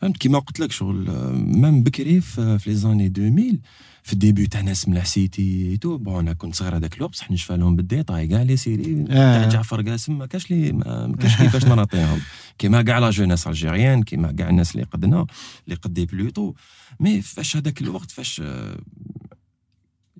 فهمت 0.00 0.16
كيما 0.16 0.38
قلت 0.38 0.60
لك 0.60 0.72
شغل 0.72 1.08
آه، 1.08 1.32
مام 1.32 1.82
بكري 1.82 2.20
في 2.20 2.58
في 2.58 2.70
لي 2.70 2.76
زاني 2.76 3.06
2000 3.06 3.60
في 4.03 4.13
الديبي 4.13 4.47
تاع 4.47 4.61
ناس 4.61 4.87
ملاح 4.89 5.05
سيتي 5.05 5.77
تو. 5.77 5.97
بون 5.97 6.19
أنا 6.19 6.33
كنت 6.33 6.55
صغير 6.55 6.75
هذاك 6.77 6.97
الوقت 6.97 7.11
بصح 7.11 7.31
نشفى 7.31 7.57
لهم 7.57 7.75
بالديتاي 7.75 8.27
كاع 8.27 8.41
لي 8.41 8.57
سيري 8.57 9.03
تاع 9.03 9.15
آه. 9.45 9.49
جعفر 9.49 9.89
قاسم 9.89 10.17
ما 10.17 10.25
كاش 10.25 10.51
لي 10.51 10.71
ما 10.71 11.15
كاش 11.19 11.35
كيفاش 11.37 11.65
نعطيهم. 11.65 12.19
كيما 12.57 12.81
كاع 12.81 12.99
لا 12.99 13.09
جونيس 13.09 13.47
الجيريان 13.47 14.03
كيما 14.03 14.31
كاع 14.31 14.49
الناس 14.49 14.71
اللي 14.71 14.83
قدنا 14.83 15.25
اللي 15.65 15.75
قدي 15.75 16.05
بلوتو 16.05 16.53
مي 16.99 17.21
فاش 17.21 17.57
هذاك 17.57 17.81
الوقت 17.81 18.11
فاش 18.11 18.41
آه، 18.45 18.77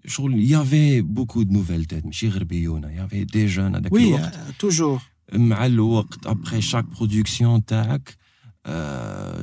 شغل 0.05 0.39
يافي 0.51 1.01
بوكو 1.01 1.41
دو 1.43 1.53
نوفيل 1.53 1.85
تيت 1.85 2.05
ماشي 2.05 2.29
غير 2.29 2.43
بيونا 2.43 2.91
يافي 2.91 3.23
دي 3.23 3.45
جون 3.45 3.75
هذاك 3.75 3.93
الوقت. 3.93 4.33
euh, 4.35 4.65
toujours. 4.65 5.01
مع 5.33 5.65
الوقت 5.65 6.27
ابخي 6.27 6.61
شاك 6.61 6.85
برودكسيون 6.85 7.65
تاعك 7.65 8.09
آه، 8.09 8.20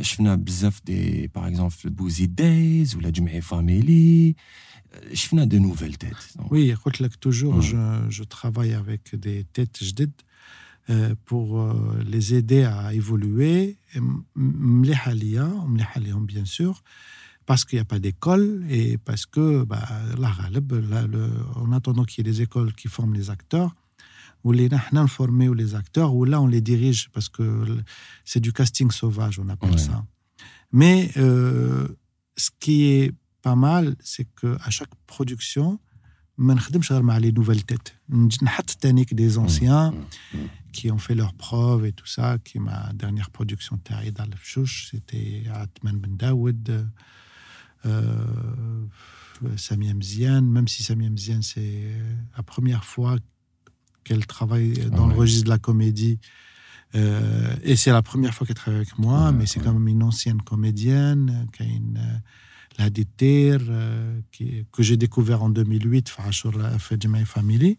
شفنا 0.01 0.36
بزاف 0.36 0.82
دي 0.86 1.27
باغ 1.27 1.47
اكزومبل 1.47 1.71
في 1.71 1.89
بوزي 1.89 2.25
دايز 2.25 2.95
ولا 2.95 3.10
جمعي 3.10 3.41
فاميلي 3.41 4.36
آه، 4.93 5.13
شفنا 5.13 5.43
دو 5.43 5.58
نوفيل 5.58 5.93
تيت 5.93 6.13
Oui, 6.39 6.73
قلت 6.86 7.01
لك 7.01 7.12
toujours, 7.13 7.62
Mm. 7.62 7.65
je, 7.65 8.10
je 8.17 8.23
travaille 8.23 8.73
avec 8.73 9.15
des 9.15 9.43
têtes 9.53 9.84
جدد 9.84 10.12
euh, 10.89 11.15
pour 11.29 11.47
euh, 11.62 12.03
les 12.13 12.34
aider 12.34 12.63
à 12.65 12.93
évoluer. 12.93 13.77
Et 13.93 13.97
m- 13.97 14.23
مليحة 14.36 15.13
ليا 15.13 15.43
ومليحة 15.43 15.99
ليهم 16.01 16.27
bien 16.27 16.45
sûr 16.45 16.84
parce 17.51 17.63
qu'il 17.65 17.77
n'y 17.77 17.82
a 17.82 17.91
pas 17.93 17.99
d'école 17.99 18.65
et 18.69 18.97
parce 18.97 19.25
que 19.25 19.63
bah, 19.63 19.86
la 20.17 20.29
غالب, 20.32 20.73
là, 20.89 21.08
le, 21.08 21.23
en 21.56 21.71
attendant 21.71 22.03
qu'il 22.06 22.17
y 22.25 22.29
ait 22.29 22.32
des 22.34 22.41
écoles 22.41 22.73
qui 22.73 22.88
forment 22.88 23.13
les 23.13 23.29
acteurs 23.29 23.75
Ah, 24.44 24.88
on 25.03 25.53
les 25.55 25.74
acteurs, 25.74 26.14
ou 26.14 26.24
là 26.24 26.40
on 26.40 26.46
les 26.46 26.61
dirige, 26.61 27.11
parce 27.12 27.29
que 27.29 27.64
c'est 28.24 28.40
du 28.40 28.53
casting 28.53 28.90
sauvage, 28.90 29.38
on 29.38 29.48
appelle 29.48 29.79
ça. 29.79 30.05
Mais 30.72 31.11
euh, 31.16 31.88
ce 32.37 32.51
qui 32.61 32.85
est 32.85 33.12
pas 33.42 33.57
mal, 33.57 33.96
c'est 34.01 34.27
qu'à 34.35 34.70
chaque 34.70 34.94
production, 35.07 35.79
on 36.38 36.44
ne 36.44 36.61
les 37.18 37.33
nouvelles 37.33 37.64
têtes. 37.64 37.96
On 38.12 38.27
des 39.14 39.37
mm, 39.37 39.38
anciens 39.38 39.90
mm, 39.90 39.96
mm. 40.38 40.48
qui 40.72 40.90
ont 40.90 40.98
fait 40.98 41.14
leurs 41.14 41.35
preuves 41.35 41.85
et 41.87 41.92
tout 41.92 42.07
ça, 42.07 42.38
qui 42.38 42.59
ma 42.61 42.92
dernière 42.92 43.31
production, 43.31 43.79
c'était 44.90 45.44
Atman 45.53 45.98
Ben 45.98 46.16
Daoud. 46.16 46.68
Euh, 46.70 46.85
euh 47.87 48.87
Mzian, 49.94 50.42
même 50.42 50.66
si 50.66 50.83
Sami 50.83 51.09
Mzian, 51.09 51.42
c'est 51.42 51.61
euh, 51.61 52.14
la 52.37 52.42
première 52.42 52.85
fois 52.85 53.16
qu'elle 54.09 54.27
travaille 54.27 54.73
dans 54.90 55.07
le 55.07 55.14
registre 55.14 55.44
de 55.44 55.51
la 55.51 55.59
comédie. 55.59 56.18
Euh, 56.94 57.55
et 57.62 57.77
c'est 57.77 57.92
la 57.92 58.03
première 58.03 58.35
fois 58.35 58.47
qu'elle 58.47 58.57
travaille 58.57 58.81
avec 58.81 58.99
moi, 58.99 59.33
mais 59.33 59.47
c'est 59.47 59.59
ouais. 59.61 59.66
quand 59.66 59.73
même 59.73 59.88
une 59.88 60.03
ancienne 60.03 60.40
comédienne, 60.42 61.47
qui 61.53 61.62
a 61.62 61.66
une, 61.66 61.99
euh, 61.99 62.18
la 62.79 62.88
euh, 63.68 64.21
que 64.73 64.83
j'ai 64.83 64.97
découvert 64.97 65.42
en 65.42 65.51
2008, 65.51 66.09
sur 66.31 66.57
la 66.57 66.79
Fedjemaï 66.79 67.25
Family. 67.25 67.79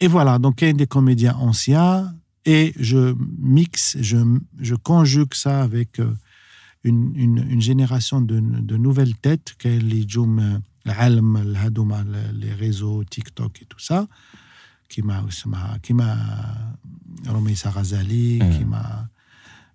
Et 0.00 0.06
voilà, 0.06 0.38
donc 0.38 0.62
il 0.62 0.66
y 0.66 0.70
a 0.70 0.72
des 0.72 0.86
comédiens 0.86 1.34
anciens, 1.34 2.14
et 2.46 2.72
je 2.78 3.14
mixe, 3.38 3.96
je, 4.00 4.74
conjugue 4.76 5.34
ça 5.34 5.60
avec 5.60 6.00
une, 6.84 7.60
génération 7.60 8.20
de, 8.22 8.76
nouvelles 8.76 9.16
têtes, 9.16 9.54
qu'est 9.58 9.80
les 9.80 10.06
les 12.32 12.52
réseaux 12.54 13.04
TikTok 13.04 13.60
et 13.60 13.66
tout 13.66 13.80
ça 13.80 14.06
كيما 14.89 15.27
اسمها 15.27 15.77
كيما 15.77 16.75
رميسة 17.27 17.69
غزالي 17.69 18.41
آه. 18.43 18.57
كيما 18.57 19.07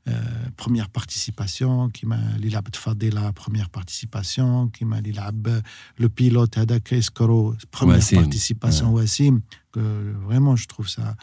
آه، 0.08 0.52
première 0.62 0.88
participation 1.00 1.90
كيما 1.92 2.37
اللي 2.37 2.48
لعبت 2.48 2.76
فاضلة 2.76 3.32
première 3.40 3.80
participation 3.80 4.70
كيما 4.72 4.98
اللي 4.98 5.12
لعب 5.12 5.62
le 6.02 6.06
pilote 6.06 6.58
هذاك 6.58 6.94
اسكرو 6.94 7.56
première 7.76 7.82
وسيم. 7.82 8.30
participation 8.30 8.82
آه. 8.82 8.94
Wassim 9.06 9.40
que 9.76 9.80
vraiment 10.28 10.56
je 10.56 10.66
trouve 10.66 10.88
ça 10.88 11.14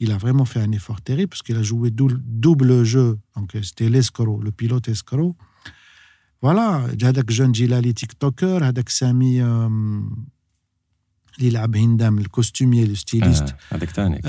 il 0.00 0.10
a 0.10 0.16
vraiment 0.18 0.44
fait 0.44 0.60
un 0.68 0.72
effort 0.72 1.00
terrible 1.08 1.28
parce 1.32 1.42
qu'il 1.46 1.56
a 1.56 1.62
joué 1.62 1.88
dou- 1.90 2.20
double 2.46 2.72
jeu. 2.94 3.10
Donc, 3.36 3.48
euh, 3.54 3.62
c'était 3.68 3.88
l'escroc, 3.94 4.38
le 4.46 4.50
pilote 4.50 4.88
escroc. 4.88 5.34
Voilà, 6.42 6.90
هذاك 7.02 7.24
جون 7.32 7.52
جيلالي 7.52 7.92
تيك 7.92 8.12
توكر 8.12 8.68
هذاك 8.68 8.88
سامي 8.88 9.42
آم، 9.42 10.26
اللي 11.38 11.50
لعب 11.50 11.76
هندام 11.76 12.18
الكوستوميي 12.18 12.84
لو 12.86 12.94
ستيليست 12.94 13.42
آه، 13.42 13.56
هذاك 13.76 13.90
تاني 13.90 14.18
Eh, 14.18 14.24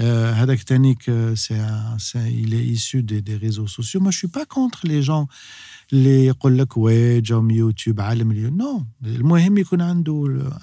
euh, 0.00 0.34
Hadak 0.40 0.64
Tanik, 0.64 1.08
euh, 1.08 1.34
c'est 1.44 1.58
un- 1.58 1.98
c'est- 1.98 2.32
il 2.42 2.50
est 2.54 2.66
issu 2.76 3.02
des, 3.02 3.20
des 3.28 3.36
réseaux 3.46 3.66
sociaux. 3.76 4.00
Moi, 4.04 4.10
je 4.14 4.18
suis 4.18 4.28
pas 4.38 4.46
contre 4.46 4.80
les 4.86 5.02
gens 5.02 5.26
اللي 5.92 6.26
يقول 6.26 6.58
لك 6.58 6.76
وي 6.76 7.20
جاهم 7.20 7.50
يوتيوب 7.50 8.00
عالم 8.00 8.30
اليوم 8.30 8.56
نو 8.56 8.86
المهم 9.04 9.58
يكون 9.58 9.80
عنده 9.82 10.26
ال- 10.26 10.58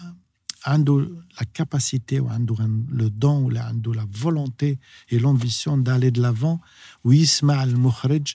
عنده 0.65 1.07
la 1.41 1.43
capacité 1.61 2.13
وعنده 2.19 2.55
le 2.91 3.09
don 3.23 3.25
ولا 3.45 3.61
عنده 3.63 3.93
la 3.93 4.05
volonté 4.23 4.77
et 5.11 5.19
l'ambition 5.19 5.77
d'aller 5.77 6.11
de 6.11 6.21
l'avant 6.21 6.59
ويسمع 7.03 7.63
المخرج 7.63 8.27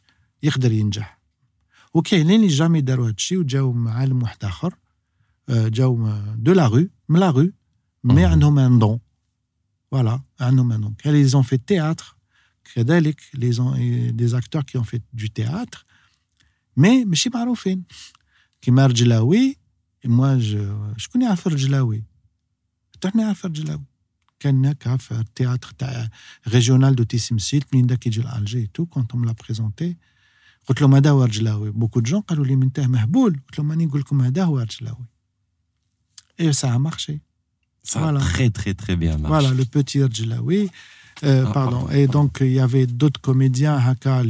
يقدر 0.43 0.73
ينجح 0.73 1.19
وكاينين 1.95 2.37
اللي 2.41 2.47
جامي 2.47 2.81
داروا 2.81 3.09
هادشي 3.09 3.37
وجاو 3.37 3.73
من 3.73 3.89
عالم 3.91 4.23
واحد 4.23 4.45
اخر 4.45 4.75
آه، 5.49 5.69
جاو 5.69 6.09
دو 6.37 6.53
لا 6.53 6.69
رue 6.69 6.87
من 7.09 7.21
لا 7.21 7.33
rue 7.33 7.51
مي 8.05 8.15
مهم. 8.15 8.27
عندهم 8.27 8.59
ان 8.59 8.79
دون 8.79 9.01
Voilà, 9.93 10.23
un 10.39 10.57
homme, 10.57 10.73
un 10.73 10.83
homme. 10.83 10.97
Ils 11.05 11.37
ont 11.37 11.43
fait 11.43 11.59
théâtre, 11.59 12.19
كذلك 12.75 13.21
les 13.35 13.61
ont, 13.61 13.75
des 14.13 14.35
acteurs 14.35 14.65
qui 14.65 14.79
ont 14.79 14.85
fait 14.85 15.03
du 15.13 15.31
théâtre, 15.31 15.87
mais 16.77 17.05
ماشي 17.07 17.31
معروفين 17.35 17.85
كيما 18.63 18.87
رجلاوي 18.87 19.57
moi 20.07 20.39
je 20.39 20.59
شكون 20.97 21.23
يعرف 21.23 21.49
رجلاوي؟ 21.49 22.05
حتى 22.95 23.11
حنا 23.11 23.23
يعرف 23.23 23.47
رجلاوي 23.47 23.85
كان 24.41 24.67
هكا 24.67 24.97
في 24.97 25.13
التياتر 25.13 25.71
تاع 25.79 26.11
ريجيونال 26.49 26.95
دو 26.95 27.03
تيسمسيل 27.03 27.65
منين 27.73 27.87
داك 27.87 28.07
يجي 28.07 28.21
لالجي 28.21 28.71
تو 28.75 28.87
كونت 28.87 29.15
لا 29.15 29.33
بريزونتي 29.33 29.97
قلت 30.67 30.81
لهم 30.81 30.95
هذا 30.95 31.11
هو 31.11 31.25
رجلاوي 31.25 31.71
بوكو 31.71 32.01
دو 32.01 32.11
جون 32.11 32.21
قالوا 32.21 32.45
لي 32.45 32.57
من 32.57 32.73
تاه 32.73 32.87
مهبول 32.87 33.41
قلت 33.49 33.59
لهم 33.59 33.71
راني 33.71 33.87
نقول 33.87 34.01
لكم 34.01 34.23
هذا 34.23 34.45
هو 34.45 34.59
رجلاوي 34.59 35.07
Et 36.40 36.54
ça 36.54 36.74
a 36.74 36.80
marché. 36.80 37.20
Ça 37.84 38.08
a 38.08 38.14
très, 38.14 38.50
très, 38.50 38.74
très 38.74 38.96
bien 38.96 39.18
marché. 39.18 39.28
Voilà, 39.28 39.52
le 39.52 39.66
petit 39.66 40.04
Rjlaoui. 40.04 40.70
Euh, 41.24 41.46
ah, 41.48 41.52
pardon. 41.52 41.90
Et 41.90 42.08
donc, 42.08 42.40
il 42.42 42.52
y 42.52 42.60
avait 42.60 42.86
d'autres 42.86 43.22
comédiens, 43.22 43.76
Haka, 43.76 44.24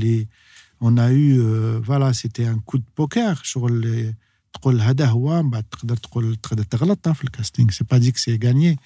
on 0.80 0.98
a 0.98 1.12
eu, 1.12 1.40
euh, 1.40 1.80
voilà, 1.84 2.14
c'était 2.14 2.46
un 2.46 2.60
coup 2.60 2.78
de 2.78 2.86
poker 2.96 3.46
sur 3.46 3.70
les. 3.70 4.12
Le 7.24 7.30
casting, 7.30 7.70
c'est 7.72 7.88
pas 7.88 8.00
dit 8.00 8.12
que 8.12 8.20
c'est 8.20 8.40
gagné. 8.40 8.78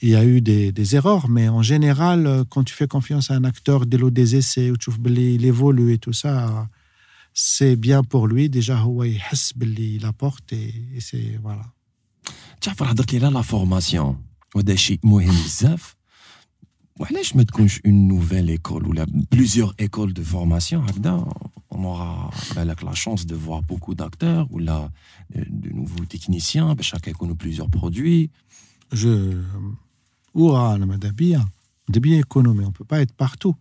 Il 0.00 0.10
y 0.10 0.14
a 0.14 0.24
eu 0.24 0.40
des, 0.40 0.96
erreurs, 0.96 1.28
mais 1.28 1.48
en 1.48 1.62
général, 1.62 2.26
euh, 2.26 2.44
quand 2.48 2.62
tu 2.62 2.72
fais 2.72 2.86
confiance 2.86 3.32
à 3.32 3.34
un 3.34 3.42
acteur 3.44 3.84
dès 3.84 3.96
le 3.96 4.12
des 4.12 4.36
essais, 4.36 4.70
où 4.70 4.76
tu 4.76 4.90
il 5.06 5.44
évolue 5.44 5.92
et 5.92 5.98
tout 5.98 6.12
ça, 6.12 6.68
c'est 7.32 7.74
bien 7.74 8.04
pour 8.04 8.28
lui. 8.28 8.48
Déjà, 8.48 8.84
il 9.02 10.06
apporte 10.06 10.52
et, 10.52 10.72
et 10.94 11.00
c'est 11.00 11.38
voilà. 11.42 11.64
جعفر 12.63 12.91
هضرت 12.91 13.13
لي 13.13 13.25
على 13.25 13.33
لا 13.33 13.41
فورماسيون 13.41 14.23
وهذا 14.55 14.75
شيء 14.75 14.99
مهم 15.03 15.43
بزاف 15.45 15.95
وعلاش 16.99 17.35
ما 17.35 17.43
تكونش 17.43 17.81
اون 17.85 18.07
نوفيل 18.07 18.49
ايكول 18.49 18.87
ولا 18.87 19.05
بليزيور 19.31 19.75
ايكول 19.79 20.13
دو 20.13 20.23
فورماسيون 20.23 20.83
هكذا 20.83 21.25
on 21.73 21.77
aura 21.77 22.55
بالك 22.55 22.85
la 22.85 22.93
chance 22.93 23.25
de 23.25 23.35
voir 23.35 23.61
beaucoup 23.61 23.93
d'acteurs 23.93 24.51
ولا 24.51 24.91
de 25.35 25.69
nouveaux 25.69 26.05
techniciens 26.05 26.73
باش 26.73 26.95
هكا 26.95 27.09
يكونوا 27.09 27.35
plusieurs 27.35 27.69
produits 27.69 28.29
je 28.93 29.35
ouah, 30.33 30.77
mais 30.77 30.97
bien, 31.11 31.47
de 31.89 31.99
bien 31.99 32.19
économie, 32.19 32.65
on 32.65 32.71
peut 32.71 32.85
pas 32.85 33.01
être 33.01 33.13
partout. 33.13 33.55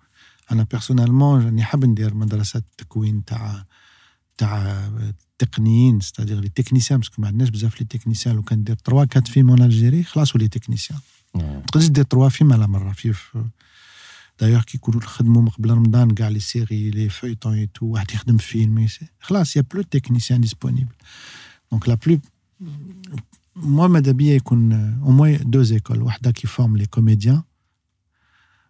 انا 0.52 0.66
بيرسونيلمون 0.70 1.44
راني 1.44 1.62
حاب 1.62 1.84
ندير 1.84 2.14
مدرسه 2.14 2.62
تكوين 2.78 3.24
تاع 3.24 3.64
تاع 4.36 4.88
تقنيين 5.45 5.99
ستادير 5.99 6.39
لي 6.39 6.49
تكنيسيان 6.49 6.99
باسكو 6.99 7.21
ما 7.21 7.27
عندناش 7.27 7.49
بزاف 7.49 7.81
لي 7.81 7.87
تكنيسيان 7.87 8.35
لو 8.35 8.41
كان 8.41 8.63
دير 8.63 8.75
3 8.75 8.91
4 8.91 9.23
فيلم 9.31 9.49
اون 9.49 9.61
الجيري 9.61 10.03
خلاص 10.03 10.35
ولي 10.35 10.47
تكنيسيان 10.47 10.99
ما 11.35 11.63
تقدرش 11.67 11.87
دير 11.87 12.03
3 12.03 12.29
فيلم 12.29 12.53
على 12.53 12.67
مرة. 12.67 12.91
في 12.91 13.13
دايوغ 14.39 14.61
كي 14.61 14.77
يكونوا 14.77 14.99
نخدموا 14.99 15.49
قبل 15.49 15.71
رمضان 15.71 16.13
كاع 16.13 16.27
لي 16.27 16.39
سيري 16.39 16.89
لي 16.89 17.09
فيتون 17.09 17.53
اي 17.53 17.69
تو 17.73 17.85
واحد 17.85 18.11
يخدم 18.11 18.37
فيلم 18.37 18.87
خلاص 19.19 19.55
يا 19.55 19.63
بلو 19.73 19.81
تكنيسيان 19.81 20.41
ديسپونيبل 20.41 20.93
دونك 21.71 21.89
لا 21.89 21.97
بلو 22.07 22.19
موا 23.55 23.87
ماذا 23.87 24.11
بيا 24.11 24.35
يكون 24.35 24.73
أو 24.73 25.11
موان 25.11 25.39
دو 25.43 25.63
زيكول 25.63 26.01
واحدة 26.01 26.31
كي 26.31 26.47
فورم 26.47 26.77
لي 26.77 26.85
كوميديان 26.85 27.41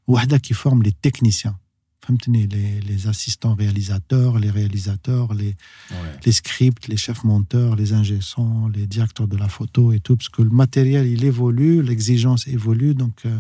وواحده 0.08 0.38
كي 0.38 0.54
فورم 0.54 0.84
لي 0.84 0.94
تكنيسيان 1.02 1.56
tenez, 2.18 2.48
les, 2.48 3.08
assistants 3.08 3.56
réalisateurs, 3.56 4.40
les 4.40 4.50
réalisateurs, 4.50 5.34
les, 5.34 5.56
scripts, 6.32 6.88
les 6.88 6.98
chefs 6.98 7.24
monteurs, 7.24 7.76
les 7.76 7.94
ingessants, 7.94 8.68
les 8.68 8.88
directeurs 8.88 9.28
de 9.28 9.38
la 9.38 9.48
photo 9.48 9.92
et 9.92 10.00
tout, 10.00 10.16
parce 10.18 10.30
que 10.30 10.42
le 10.42 10.50
matériel, 10.50 11.08
il 11.08 11.24
évolue, 11.24 11.82
l'exigence 11.82 12.48
évolue, 12.48 12.94
donc 12.94 13.26
euh, 13.26 13.40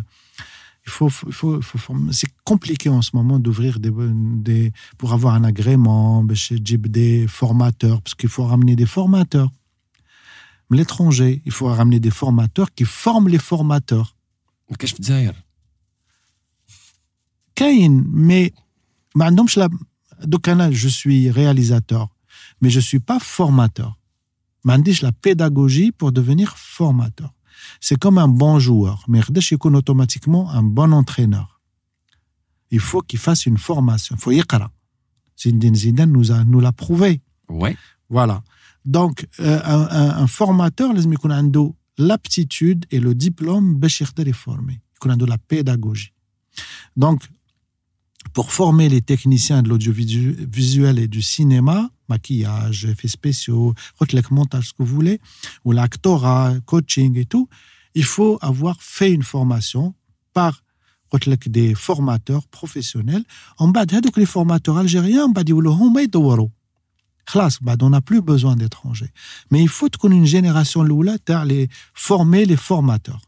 il 0.85 0.91
faut, 0.91 1.09
il 1.27 2.13
c'est 2.13 2.29
compliqué 2.43 2.89
en 2.89 3.01
ce 3.01 3.11
moment 3.13 3.39
d'ouvrir 3.39 3.79
des, 3.79 4.71
pour 4.97 5.13
avoir 5.13 5.35
un 5.35 5.43
agrément, 5.43 6.23
ben, 6.23 6.35
chez 6.35 6.59
des 6.59 7.27
formateurs, 7.27 8.01
parce 8.01 8.15
qu'il 8.15 8.29
faut 8.29 8.45
ramener 8.45 8.75
des 8.75 8.85
formateurs. 8.85 9.51
Mais 10.69 10.77
L'étranger, 10.77 11.41
il 11.45 11.51
faut 11.51 11.67
ramener 11.67 11.99
des 11.99 12.11
formateurs 12.11 12.73
qui 12.73 12.85
forment 12.85 13.29
les 13.29 13.39
formateurs. 13.39 14.15
Qu'est-ce 14.79 14.95
que 14.95 15.01
Kane, 17.55 18.03
mais 18.11 18.53
donc 19.15 19.49
je 20.71 20.87
suis 20.87 21.29
réalisateur, 21.29 22.09
mais 22.61 22.69
je 22.69 22.77
ne 22.77 22.83
suis 22.83 22.99
pas 22.99 23.19
formateur. 23.19 23.97
Mandish 24.63 25.01
la 25.01 25.11
pédagogie 25.11 25.91
pour 25.91 26.11
devenir 26.11 26.57
formateur. 26.57 27.33
C'est 27.81 27.97
comme 27.97 28.17
un 28.17 28.27
bon 28.27 28.59
joueur, 28.59 29.03
mais 29.07 29.21
je 29.21 29.55
connaît 29.55 29.77
automatiquement 29.77 30.49
un 30.51 30.63
bon 30.63 30.93
entraîneur. 30.93 31.61
Il 32.71 32.79
faut 32.79 33.01
qu'il 33.01 33.19
fasse 33.19 33.45
une 33.45 33.57
formation, 33.57 34.15
il 34.15 34.21
faut 34.21 34.31
yikara. 34.31 34.71
Zindine 35.37 35.75
Zidane 35.75 36.11
nous, 36.11 36.31
a, 36.31 36.43
nous 36.43 36.59
l'a 36.59 36.71
prouvé. 36.71 37.21
Ouais. 37.49 37.75
Voilà. 38.09 38.41
Donc, 38.85 39.27
euh, 39.39 39.59
un, 39.63 40.27
formateur, 40.27 40.93
les 40.93 41.05
a 41.07 41.75
l'aptitude 41.97 42.85
et 42.91 42.99
le 42.99 43.15
diplôme, 43.15 43.79
il 43.81 43.89
faut 44.33 44.33
former. 44.33 44.81
Il 45.05 45.25
la 45.25 45.37
pédagogie. 45.37 46.13
Donc, 46.95 47.23
pour 48.33 48.51
former 48.51 48.89
les 48.89 49.01
techniciens 49.01 49.61
de 49.61 49.69
l'audiovisuel 49.69 50.99
et 50.99 51.07
du 51.07 51.21
cinéma, 51.21 51.89
maquillage, 52.09 52.85
effets 52.85 53.07
spéciaux, 53.07 53.73
reclèque, 53.97 54.31
montage, 54.31 54.69
ce 54.69 54.73
que 54.73 54.83
vous 54.83 54.95
voulez, 54.95 55.19
ou 55.65 55.71
l'actorat, 55.71 56.53
coaching 56.65 57.17
et 57.17 57.25
tout, 57.25 57.47
il 57.95 58.03
faut 58.03 58.37
avoir 58.41 58.81
fait 58.81 59.11
une 59.11 59.23
formation 59.23 59.93
par 60.33 60.63
des 61.47 61.75
formateurs 61.75 62.47
professionnels. 62.47 63.23
En 63.57 63.67
bas, 63.67 63.85
les 64.17 64.25
formateurs 64.25 64.77
algériens, 64.77 65.27
on 65.27 65.31
n'a 67.89 68.01
plus 68.01 68.21
besoin 68.21 68.55
d'étrangers. 68.55 69.11
Mais 69.51 69.61
il 69.61 69.69
faut 69.69 69.89
qu'on 69.89 70.11
ait 70.11 70.15
une 70.15 70.25
génération 70.25 70.83
loula, 70.83 71.17
les 71.45 71.69
former 71.93 72.45
les 72.45 72.57
formateurs. 72.57 73.21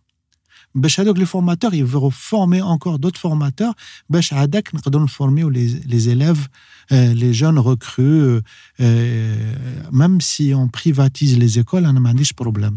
باش 0.75 1.01
هذوك 1.01 1.19
les 1.19 1.27
formateurs 1.27 1.75
ils 1.75 1.85
vont 1.85 2.11
former 2.11 2.63
encore 2.63 2.99
d'autres 2.99 3.21
formateurs 3.21 3.75
باش 4.11 4.33
عادك 4.33 4.75
نقدروا 4.75 5.05
نفورميو 5.05 5.51
les, 5.51 5.69
les 5.87 6.09
élèves 6.09 6.49
euh, 6.93 7.15
les 7.15 7.33
jeunes 7.35 7.59
recrues 7.59 8.41
euh, 8.81 9.55
même 9.93 10.21
si 10.21 10.53
on 10.55 10.69
privatise 10.69 11.39
les 11.39 11.59
écoles 11.59 11.87
انا 11.87 12.01
ما 12.01 12.09
عنديش 12.09 12.33
problème 12.33 12.75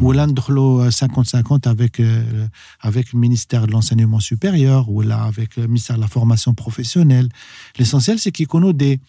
ولا 0.00 0.26
ندخلوا 0.26 0.90
50-50 0.90 1.66
avec 1.66 2.00
euh, 2.00 2.48
avec 2.82 3.12
le 3.12 3.18
ministère 3.18 3.66
de 3.66 3.72
l'enseignement 3.72 4.20
supérieur 4.20 4.90
ou 4.90 5.02
là 5.02 5.22
avec 5.22 5.56
le 5.56 5.66
ministère 5.66 5.96
de 5.96 6.00
la 6.00 6.08
formation 6.08 6.54
professionnelle 6.54 7.28
l'essentiel 7.78 8.18
c'est 8.18 8.32
qu'ils 8.32 8.46
connaissent 8.46 8.74
des 8.74 9.00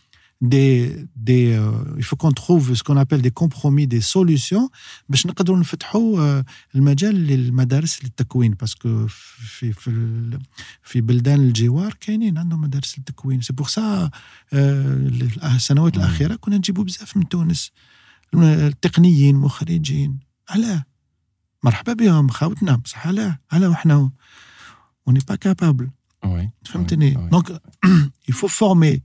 Des, 0.43 1.07
des 1.15 1.55
euh, 1.55 1.71
il 1.97 2.03
faut 2.03 2.17
qu'on 2.17 2.33
trouve 2.33 2.75
ce 2.75 2.83
qu'on 2.83 2.97
appelle 2.97 3.23
des 3.23 3.31
compromis 3.31 3.87
des 3.87 4.01
solutions. 4.01 4.69
باش 5.09 5.27
نقدروا 5.27 5.59
نفتحوا 5.59 6.41
euh, 6.41 6.45
المجال 6.75 7.15
للمدارس 7.15 8.05
للتكوين. 8.05 8.55
باسكو 8.55 9.07
في 9.07 9.73
في 9.73 10.39
في 10.83 11.01
بلدان 11.01 11.41
الجوار 11.41 11.95
كاينين 12.01 12.39
عندهم 12.39 12.61
مدارس 12.61 12.99
للتكوين. 12.99 13.41
سي 13.41 13.53
بور 13.53 13.69
سا 13.69 14.11
السنوات. 14.53 15.97
الأخيرة 15.97 16.35
كنا 16.35 16.57
نجيبوا 16.57 16.85
بزاف 16.85 17.17
من 17.17 17.29
تونس. 17.29 17.73
التقنيين 18.35 19.37
مخرجين. 19.37 20.19
علاه. 20.49 20.85
مرحبا 21.63 21.93
بهم 21.93 22.29
خاوتنا 22.29 22.77
بصح 22.77 23.07
علاه. 23.07 23.39
علاه 23.53 23.69
وحنا. 23.69 24.11
Pas 25.11 25.37
capable. 25.37 25.91
Ouais. 26.25 26.51
فهمتني؟ 26.65 27.29
Donc 27.31 27.53
il 28.29 28.35
faut 28.35 28.49
former 28.49 28.99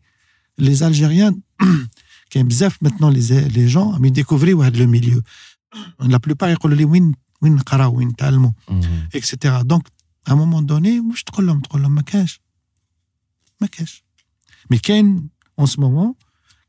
les 0.58 0.84
Algériens, 0.84 1.34
qui 2.30 2.38
aiment 2.38 2.50
maintenant 2.82 3.10
les, 3.10 3.48
les 3.50 3.68
gens, 3.68 3.98
mais 4.00 4.12
découvrir 4.12 4.58
le 4.60 4.86
milieu. 4.86 5.22
La 6.00 6.20
plupart, 6.20 6.50
ils 6.50 6.58
disent 6.76 6.86
Win, 6.86 7.14
Win, 7.42 7.62
Kara, 7.64 7.90
Win, 7.90 8.14
Talmo, 8.14 8.54
etc. 9.14 9.60
Donc, 9.66 9.88
à 10.26 10.34
un 10.34 10.36
moment 10.36 10.62
donné, 10.62 11.00
je 11.16 11.24
te 11.24 11.42
dis, 11.42 11.48
je 11.48 11.70
te 11.70 11.88
ma 11.88 12.04
cash. 12.04 12.40
Ma 13.62 13.68
cash. 13.68 14.04
Mais 14.70 14.80
Ken, 14.80 15.28
en 15.56 15.66
ce 15.66 15.80
moment, 15.80 16.18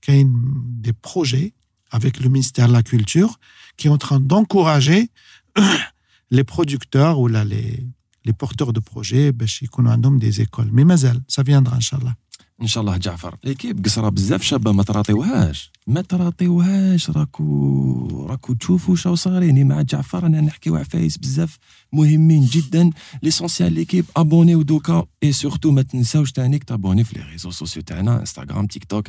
Ken, 0.00 0.32
des 0.80 0.92
projets 0.92 1.54
avec 1.90 2.20
le 2.20 2.28
ministère 2.28 2.68
de 2.68 2.72
la 2.72 2.82
Culture 2.82 3.38
qui 3.76 3.88
est 3.88 3.90
en 3.90 3.98
train 3.98 4.20
d'encourager 4.20 5.10
les 6.30 6.44
producteurs 6.44 7.18
ou 7.18 7.26
là, 7.26 7.44
les, 7.44 7.86
les 8.24 8.32
porteurs 8.32 8.72
de 8.72 8.80
projets, 8.80 9.32
ben, 9.32 9.48
qu'on 9.70 9.86
a 9.86 9.96
des 9.96 10.40
écoles. 10.40 10.68
Mais 10.72 10.84
mazel, 10.84 11.20
ça 11.28 11.42
viendra, 11.42 11.76
Inch'Allah. 11.76 12.14
إن 12.62 12.66
شاء 12.66 12.80
الله 12.80 12.96
جعفر. 12.96 13.36
ليكيب 13.44 13.84
قصره 13.84 14.08
بزاف 14.08 14.42
شابة 14.42 14.72
ما 14.72 14.82
تراطيوهاش. 14.82 15.70
ما 15.86 16.00
تراطيوهاش. 16.00 17.10
راكو 17.10 18.26
راكو 18.28 18.54
تشوفوا 18.54 18.96
شو 18.96 19.14
صاريني 19.14 19.64
مع 19.64 19.82
جعفر 19.82 20.26
أنا 20.26 20.40
نحكيو 20.40 20.76
عفايس 20.76 21.18
بزاف 21.18 21.58
مهمين 21.92 22.44
جدا. 22.44 22.90
ليسونسيال 23.22 23.72
ليكيب 23.72 24.04
ابونيو 24.16 24.62
دوكا. 24.62 25.06
اي 25.22 25.32
سورتو 25.32 25.70
ما 25.70 25.82
تنساوش 25.82 26.32
تانيك 26.32 26.64
تابوني 26.64 27.04
في 27.04 27.18
لي 27.18 27.24
ريزو 27.24 27.50
سوسيو 27.50 27.82
تاعنا 27.82 28.20
انستغرام 28.20 28.66
تيك 28.66 28.84
توك 28.84 29.08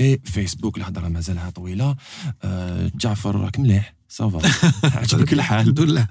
اي 0.00 0.20
فيسبوك 0.24 0.78
الهضرة 0.78 1.08
مازالها 1.08 1.50
طويلة. 1.50 1.96
آه 2.42 2.90
جعفر 2.94 3.36
راك 3.36 3.60
مليح. 3.60 3.97
صافا 4.09 4.41
عجبك 4.83 5.33
الحال 5.33 5.59
الحمد 5.59 5.79
لله 5.79 6.07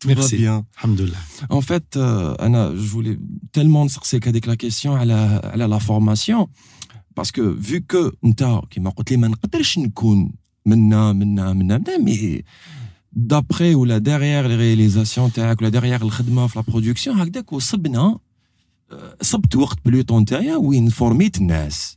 tout 0.00 0.08
va 0.08 0.14
Merci. 0.14 0.36
bien 0.36 0.64
الحمد 0.74 1.00
لله 1.00 1.18
En 1.50 1.60
fait, 1.60 1.96
euh, 1.96 2.34
Anna, 2.38 2.70
je 2.76 2.88
voulais 2.94 3.18
tellement 3.52 3.84
نسقسيك 3.84 4.28
هذيك 4.28 4.46
la 4.50 4.56
question 4.56 4.86
على 4.86 5.40
على 5.44 5.68
la 5.68 5.80
formation 5.80 6.48
parce 7.14 7.30
que 7.32 7.40
vu 7.40 7.80
que 7.92 8.12
انت 8.24 8.60
كيما 8.70 8.90
قلت 8.90 9.10
لي 9.10 9.16
ما 9.16 9.28
نقدرش 9.28 9.78
نكون 9.78 10.32
منا 10.66 11.12
منا 11.12 11.52
منا 11.52 11.78
منا 11.78 11.98
مي 11.98 12.44
d'après 13.16 13.74
ولا 13.74 13.98
derrière 13.98 14.48
les 14.48 14.56
réalisations 14.56 15.32
تاعك 15.34 15.62
ولا 15.62 15.70
derrière 15.80 16.02
الخدمه 16.02 16.46
في 16.46 16.58
la 16.58 16.62
production 16.72 17.08
هكذاك 17.08 17.52
وصبنا 17.52 18.18
آه، 18.90 19.16
صبت 19.22 19.56
وقت 19.56 19.78
بلوطون 19.84 20.24
تاعي 20.24 20.54
وين 20.54 20.88
فورميت 20.88 21.38
الناس 21.38 21.95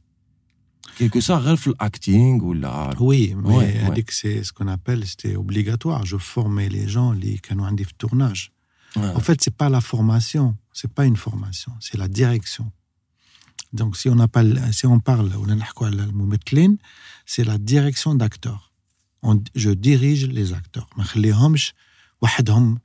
quelque 1.00 1.20
sorte, 1.20 1.46
l'acting 1.80 2.40
ou 2.42 2.52
l'art. 2.52 2.94
Oui, 3.00 3.34
mais 3.36 3.56
ouais, 3.56 4.04
c'est 4.10 4.44
ce 4.44 4.52
qu'on 4.52 4.68
appelle, 4.68 5.06
c'était 5.06 5.34
obligatoire. 5.34 6.04
Je 6.04 6.18
formais 6.18 6.68
les 6.68 6.86
gens, 6.88 7.12
les 7.12 7.38
canons 7.38 7.64
en 7.64 7.76
tournage. 7.96 8.52
En 8.96 9.20
fait, 9.20 9.40
c'est 9.42 9.56
pas 9.62 9.68
la 9.68 9.80
formation, 9.80 10.56
c'est 10.72 10.92
pas 10.92 11.06
une 11.06 11.16
formation, 11.16 11.72
c'est 11.80 11.96
la 11.96 12.08
direction. 12.08 12.70
Donc, 13.72 13.96
si 13.96 14.08
on, 14.08 14.18
appelle, 14.18 14.60
si 14.72 14.84
on 14.86 14.98
parle, 14.98 15.30
c'est 17.24 17.44
la 17.44 17.56
direction 17.56 18.14
d'acteurs. 18.14 18.72
je 19.54 19.70
dirige 19.70 20.26
les 20.26 20.52
acteurs. 20.52 20.90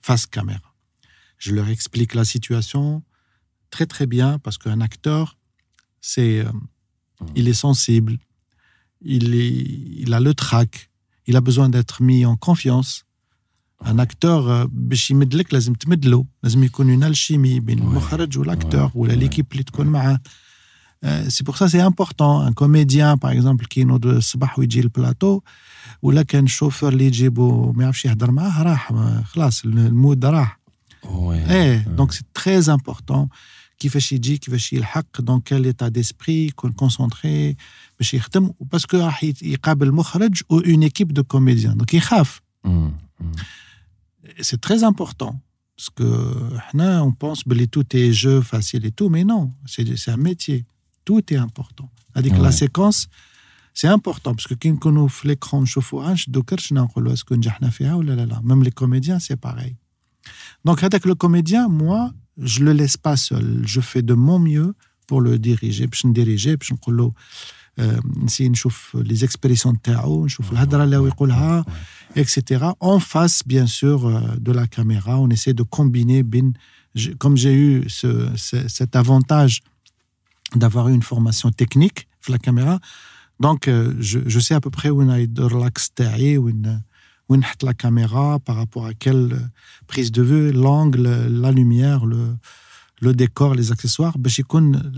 face 0.01 0.26
caméra. 0.28 0.70
Je 1.38 1.51
leur 1.53 1.68
explique 1.70 2.13
la 2.13 2.24
situation 2.24 3.03
très 3.72 3.88
très 3.88 4.05
bien 4.05 4.39
parce 4.39 4.57
qu'un 4.57 4.80
acteur, 4.80 5.38
c'est 6.01 6.39
euh, 6.39 6.51
il 7.36 7.49
est 7.49 7.61
sensible, 7.66 8.18
il, 9.16 9.34
est, 9.34 9.55
il 10.05 10.11
a 10.14 10.20
le 10.20 10.32
trac, 10.34 10.91
il 11.28 11.36
a 11.36 11.41
besoin 11.41 11.68
d'être 11.74 12.03
mis 12.03 12.24
en 12.26 12.36
confiance. 12.36 13.05
Un 13.84 13.99
acteur 13.99 14.49
euh, 14.49 14.66
باش 14.72 15.11
يمد 15.11 15.34
لك 15.34 15.55
لازم 15.55 15.72
تمد 15.74 16.07
له 16.07 16.24
لازم 16.43 16.64
يكون 16.64 17.01
une 17.01 17.05
alchimie 17.14 17.61
بين 17.61 17.78
Ouais. 17.78 17.82
المخرج 17.82 18.38
والاكتور 18.38 18.88
Ouais. 18.88 18.93
ولا 18.95 19.14
Ouais. 19.14 19.22
l'équipe 19.30 19.47
اللي 19.53 19.62
تكون 19.62 19.86
معاه 19.86 20.20
Euh, 21.07 21.30
c'est 21.34 21.45
pour 21.49 21.57
ça 21.57 21.66
c'est 21.72 21.80
important 21.93 22.32
un 22.49 22.53
comédien 22.53 23.16
par 23.16 23.30
exemple 23.30 23.64
qui 23.66 23.78
ينوض 23.78 24.07
الصباح 24.07 24.59
ويجي 24.59 24.80
البلاطو 24.80 25.41
ولا 26.03 26.22
كان 26.22 26.47
شوفور 26.47 26.93
اللي 26.93 27.07
يجيبو 27.07 27.72
ما 27.72 27.82
يعرفش 27.82 28.05
يهضر 28.05 28.30
معاه 28.30 28.62
راح 28.62 28.93
ما- 28.93 29.22
خلاص 29.26 29.64
المود 29.64 30.24
راح 30.24 30.61
Ouais. 31.05 31.41
eh, 31.49 31.97
donc 31.99 32.12
c'est 32.12 32.28
très 32.43 32.68
important 32.68 33.28
كيفاش 33.78 34.12
يجي 34.12 34.38
كيفاش 34.38 34.72
يلحق 34.72 35.07
dans 35.20 35.41
quel 35.51 35.66
état 35.66 35.91
d'esprit 35.91 36.28
يكون 36.28 36.74
concentré 36.82 37.57
باش 37.99 38.14
يخدم 38.14 38.53
باسكو 38.61 38.97
راح 38.99 39.24
يقابل 39.43 39.93
مخرج 39.93 40.41
ou 40.53 40.61
une 40.61 40.82
équipe 40.82 41.12
de 41.12 41.22
comédiens 41.22 41.74
donc 41.82 41.95
يخاف 41.95 42.41
مم. 42.64 42.93
مم. 43.20 43.32
c'est 44.41 44.61
très 44.61 44.84
important 44.84 45.34
parce 45.76 45.91
que 46.01 46.59
حنا 46.59 47.03
on 47.03 47.12
pense 47.12 47.43
que 47.45 47.64
tout 47.64 47.97
est 47.97 48.12
jeu 48.12 48.41
facile 48.43 48.84
et 48.86 48.93
tout 48.93 49.09
mais 49.09 49.24
non 49.24 49.45
c'est 49.66 49.97
c'est 49.97 50.11
un 50.11 50.22
métier 50.30 50.64
tout 51.09 51.22
est 51.34 51.41
important 51.49 51.88
c'est-à-dire 52.12 52.32
que 52.36 52.43
la 52.49 52.53
Ouais. 52.53 52.61
séquence 52.64 52.99
c'est 53.74 53.88
important 53.99 54.34
parce 54.34 54.47
que 54.47 54.55
كي 54.55 54.70
نكونوا 54.70 55.09
في 55.09 55.28
l'écran 55.36 55.55
نشوفوها 55.55 56.16
ندوكرش 56.28 56.72
نقولوا 56.72 57.14
est-ce 57.14 57.24
que 57.24 57.32
نجحنا 57.32 57.70
فيها 57.70 57.95
ولا 57.95 58.12
لا 58.12 58.26
لا 58.26 58.41
même 58.45 58.64
les 58.68 58.72
comédiens 58.82 59.18
c'est 59.18 59.41
pareil 59.49 59.76
donc 60.68 60.82
avec 60.84 61.05
le 61.07 61.14
comédien 61.14 61.68
moi 61.68 62.12
je 62.38 62.61
le 62.64 62.72
laisse 62.72 62.97
pas 62.97 63.16
seul 63.16 63.47
je 63.74 63.80
fais 63.80 64.03
de 64.03 64.14
mon 64.14 64.38
mieux 64.38 64.74
pour 65.07 65.20
le 65.20 65.38
diriger 65.38 65.86
باش 65.86 66.07
نديريجي 66.07 66.57
باش 66.57 66.72
نقول 66.72 66.97
له 66.97 67.12
آه، 67.78 68.01
نسي 68.16 68.49
نشوف 68.49 68.97
les 68.97 69.26
expressions 69.26 69.74
تاعو 69.82 70.24
نشوف 70.26 70.53
الهضره 70.53 70.84
اللي 70.84 70.97
هو 70.97 71.07
يقولها 71.07 71.64
etc. 72.16 72.41
En 72.93 72.99
face, 72.99 73.38
bien 73.55 73.66
sûr, 73.78 73.99
euh, 74.07 74.36
de 74.47 74.53
la 74.61 74.66
caméra, 74.76 75.12
on 75.24 75.28
essaie 75.36 75.55
de 75.61 75.64
combiner. 75.76 76.20
bin- 76.32 76.55
j'ai- 77.01 77.14
Comme 77.22 77.36
j'ai 77.43 77.55
eu 77.66 77.72
ce- 77.99 78.28
ce- 78.49 78.66
cet 78.78 78.93
avantage 79.03 79.55
d'avoir 80.61 80.84
eu 80.91 80.95
une 81.01 81.07
formation 81.12 81.49
technique 81.62 81.99
sur 82.22 82.32
la 82.36 82.41
caméra, 82.47 82.76
donc 83.47 83.61
euh, 83.68 83.95
je, 84.09 84.18
je 84.34 84.38
sais 84.47 84.55
à 84.61 84.62
peu 84.66 84.72
près 84.78 84.91
où 84.95 84.99
on 85.07 85.09
a 85.16 85.18
de 85.38 85.43
relax 85.55 85.74
taillé, 85.99 86.32
où 86.43 86.45
on 86.55 86.62
où 87.30 87.36
la 87.61 87.73
caméra, 87.73 88.39
par 88.39 88.55
rapport 88.55 88.86
à 88.86 88.93
quelle 88.93 89.34
euh, 89.34 89.39
prise 89.88 90.11
de 90.11 90.21
vue, 90.21 90.51
l'angle, 90.51 91.07
la 91.28 91.51
lumière, 91.51 92.05
le, 92.05 92.38
décor, 93.13 93.55
les 93.55 93.71
accessoires, 93.71 94.17
ben, 94.17 94.32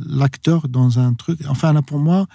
l'acteur 0.06 0.68
dans 0.68 1.00
un 1.00 1.14
truc. 1.14 1.40
Enfin, 1.48 1.74
là, 1.74 1.82
pour 1.82 2.00
moi, 2.00 2.28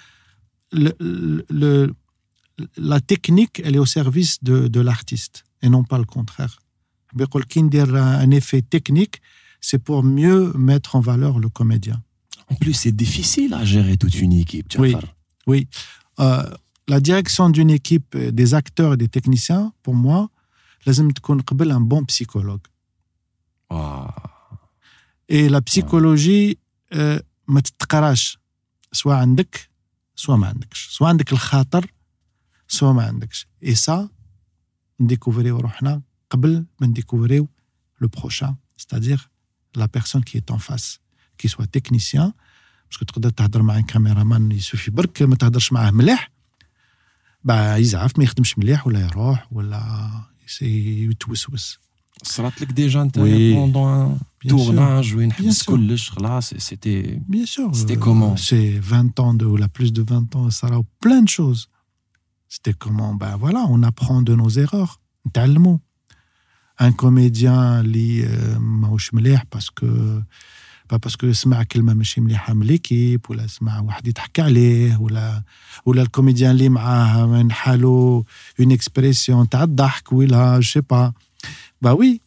la 2.77 3.01
technique, 3.01 3.61
elle 3.65 3.77
est 3.77 3.79
au 3.79 3.87
service 3.87 4.43
de, 4.43 4.81
l'artiste 4.81 5.45
et 5.63 5.69
non 5.69 5.85
pas 5.85 5.99
le 5.99 6.05
contraire. 6.05 6.59
Ben, 7.15 7.27
un 7.95 8.31
effet 8.31 8.63
technique, 8.63 9.21
c'est 9.61 9.79
pour 9.79 10.03
mieux 10.03 10.53
mettre 10.55 10.97
en 10.97 11.01
valeur 11.01 11.39
le 11.39 11.49
comédien. 11.49 12.03
En 12.49 12.55
plus, 12.55 12.75
c'est 12.75 12.93
difficile 12.93 13.55
à 13.55 13.65
gérer 13.65 13.97
toute 13.97 14.21
une 14.21 14.33
équipe. 14.33 14.75
Oui, 14.79 14.95
oui. 15.47 15.69
Euh, 16.21 16.43
la 16.92 17.00
direction 17.00 17.50
d'une 17.50 17.70
équipe, 17.70 18.16
euh, 18.16 18.32
des 18.32 18.54
acteurs 18.54 18.94
et 18.94 18.98
des 18.98 19.10
techniciens, 19.10 19.74
pour 19.84 19.96
moi, 19.96 20.30
لازم 20.88 21.10
تكون 21.12 21.42
قبل 21.42 21.72
un 21.72 21.82
bon 21.82 22.06
psychologue. 22.06 22.68
Ah. 23.70 24.14
Et 25.30 25.50
la 25.50 25.62
psychologie, 25.62 26.58
euh, 26.94 27.20
ما 27.48 27.62
تتقراش 27.62 28.38
سواء 28.92 29.18
عندك 29.18 29.70
سواء 30.16 30.38
ما 30.38 30.48
عندكش 30.48 30.90
سواء 30.92 31.10
عندك 31.10 31.34
الخاطر 31.34 31.94
سواء 32.68 32.94
ما 32.94 33.04
عندكش 33.04 33.48
et 33.66 33.76
ça 33.76 34.10
نديكوفريو 35.00 35.60
روحنا 35.60 36.02
قبل 36.30 36.66
ما 36.82 36.88
نديكوفريو 36.88 37.48
le 38.04 38.08
prochain 38.08 38.56
c'est-à-dire 38.78 39.30
la 39.78 39.88
personne 39.88 40.24
qui 40.24 40.38
est 40.38 40.52
en 40.52 40.60
face 40.60 41.00
qui 41.38 41.50
soit 41.50 41.68
technicien 41.68 42.34
parce 42.90 42.98
que 43.00 43.06
تقدر 43.06 43.30
تهضر 43.30 43.62
مع 43.62 43.82
un 43.82 43.84
caméraman 43.84 44.54
يسوفي 44.54 44.92
برك 44.92 45.22
ما 45.22 45.36
تهضرش 45.36 45.74
معاه 45.74 45.92
مليح 45.92 46.31
bah 47.48 47.52
يزعف 47.78 48.18
ما 48.18 48.24
يخدمش 48.24 48.58
مليح 48.60 48.88
ولا 48.88 49.00
يروح 49.00 49.48
ولا 49.52 50.10
يسي- 50.48 51.10
يتوسوس 51.10 51.80
صرات 52.24 52.62
لك 52.62 52.72
ديجا 52.72 53.02
انت 53.02 53.16
Oui. 53.20 53.22
بوندون 53.22 53.92
ان 53.94 54.18
Bien 54.46 54.50
sûr. 54.50 54.50
تورناج 54.50 55.16
وين 55.16 55.32
Bien 55.32 55.36
حبس 55.36 55.62
sûr. 55.64 55.66
كلش 55.66 56.10
خلاص 56.10 56.54
سيتي 56.54 57.20
Bien 57.30 57.46
sûr. 57.46 57.76
C'était 57.76 57.98
euh, 57.98 58.00
comment 58.00 58.36
C'est 58.38 58.80
20 58.80 59.20
ans 59.20 59.34
de, 59.34 59.46
ou 59.46 59.56
la 59.58 59.68
plus 59.68 59.94
de 59.94 60.02
20 60.02 60.36
ans, 60.36 60.50
ça 60.50 60.68
a 60.68 60.82
plein 61.02 61.22
de 61.24 61.30
choses. 61.30 61.68
C'était 62.50 62.74
comment 62.86 63.14
Ben 63.22 63.36
voilà, 63.44 63.62
on 63.70 63.84
apprend 63.84 64.22
de 64.22 64.34
nos 64.36 64.50
erreurs. 64.50 65.00
نتعلموا. 65.28 65.78
Un 66.82 66.92
comédien 66.92 67.80
اللي 67.80 68.24
euh, 68.28 68.58
ماهوش 68.60 69.14
مليح 69.14 69.44
parce 69.56 69.70
que 69.82 70.22
pas 70.92 71.00
parce 71.00 71.16
que 71.18 71.32
سمع 71.32 71.64
كلمة 71.64 71.94
ماشي 71.94 72.22
مليحة 72.22 72.54
من 72.54 72.66
ليكيب 72.66 73.22
ولا 73.30 73.48
سمع 73.48 73.80
واحد 73.80 74.08
يضحك 74.08 74.40
عليه 74.40 74.98
ولا 74.98 75.44
ولا 75.86 76.02
الكوميديان 76.02 76.52
اللي 76.52 76.70
معاه 76.70 77.26
من 77.26 77.52
حاله 77.52 78.24
une 78.62 78.72
expression 78.78 79.48
تاع 79.52 79.64
الضحك 79.64 80.14
ولا 80.14 80.62
je 80.62 80.66
sais 80.80 80.82
pas. 80.94 81.12
Bah 81.86 81.94
oui. 81.96 82.22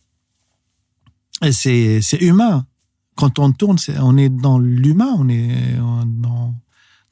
Et 1.44 1.52
c'est 1.52 2.00
c'est 2.08 2.20
humain 2.30 2.66
quand 3.20 3.38
on 3.38 3.50
tourne, 3.60 3.78
c'est- 3.84 3.98
on 4.10 4.16
est 4.24 4.30
dans 4.46 4.58
l'humain, 4.82 5.12
on 5.22 5.28
est 5.28 5.76
dans, 6.26 6.54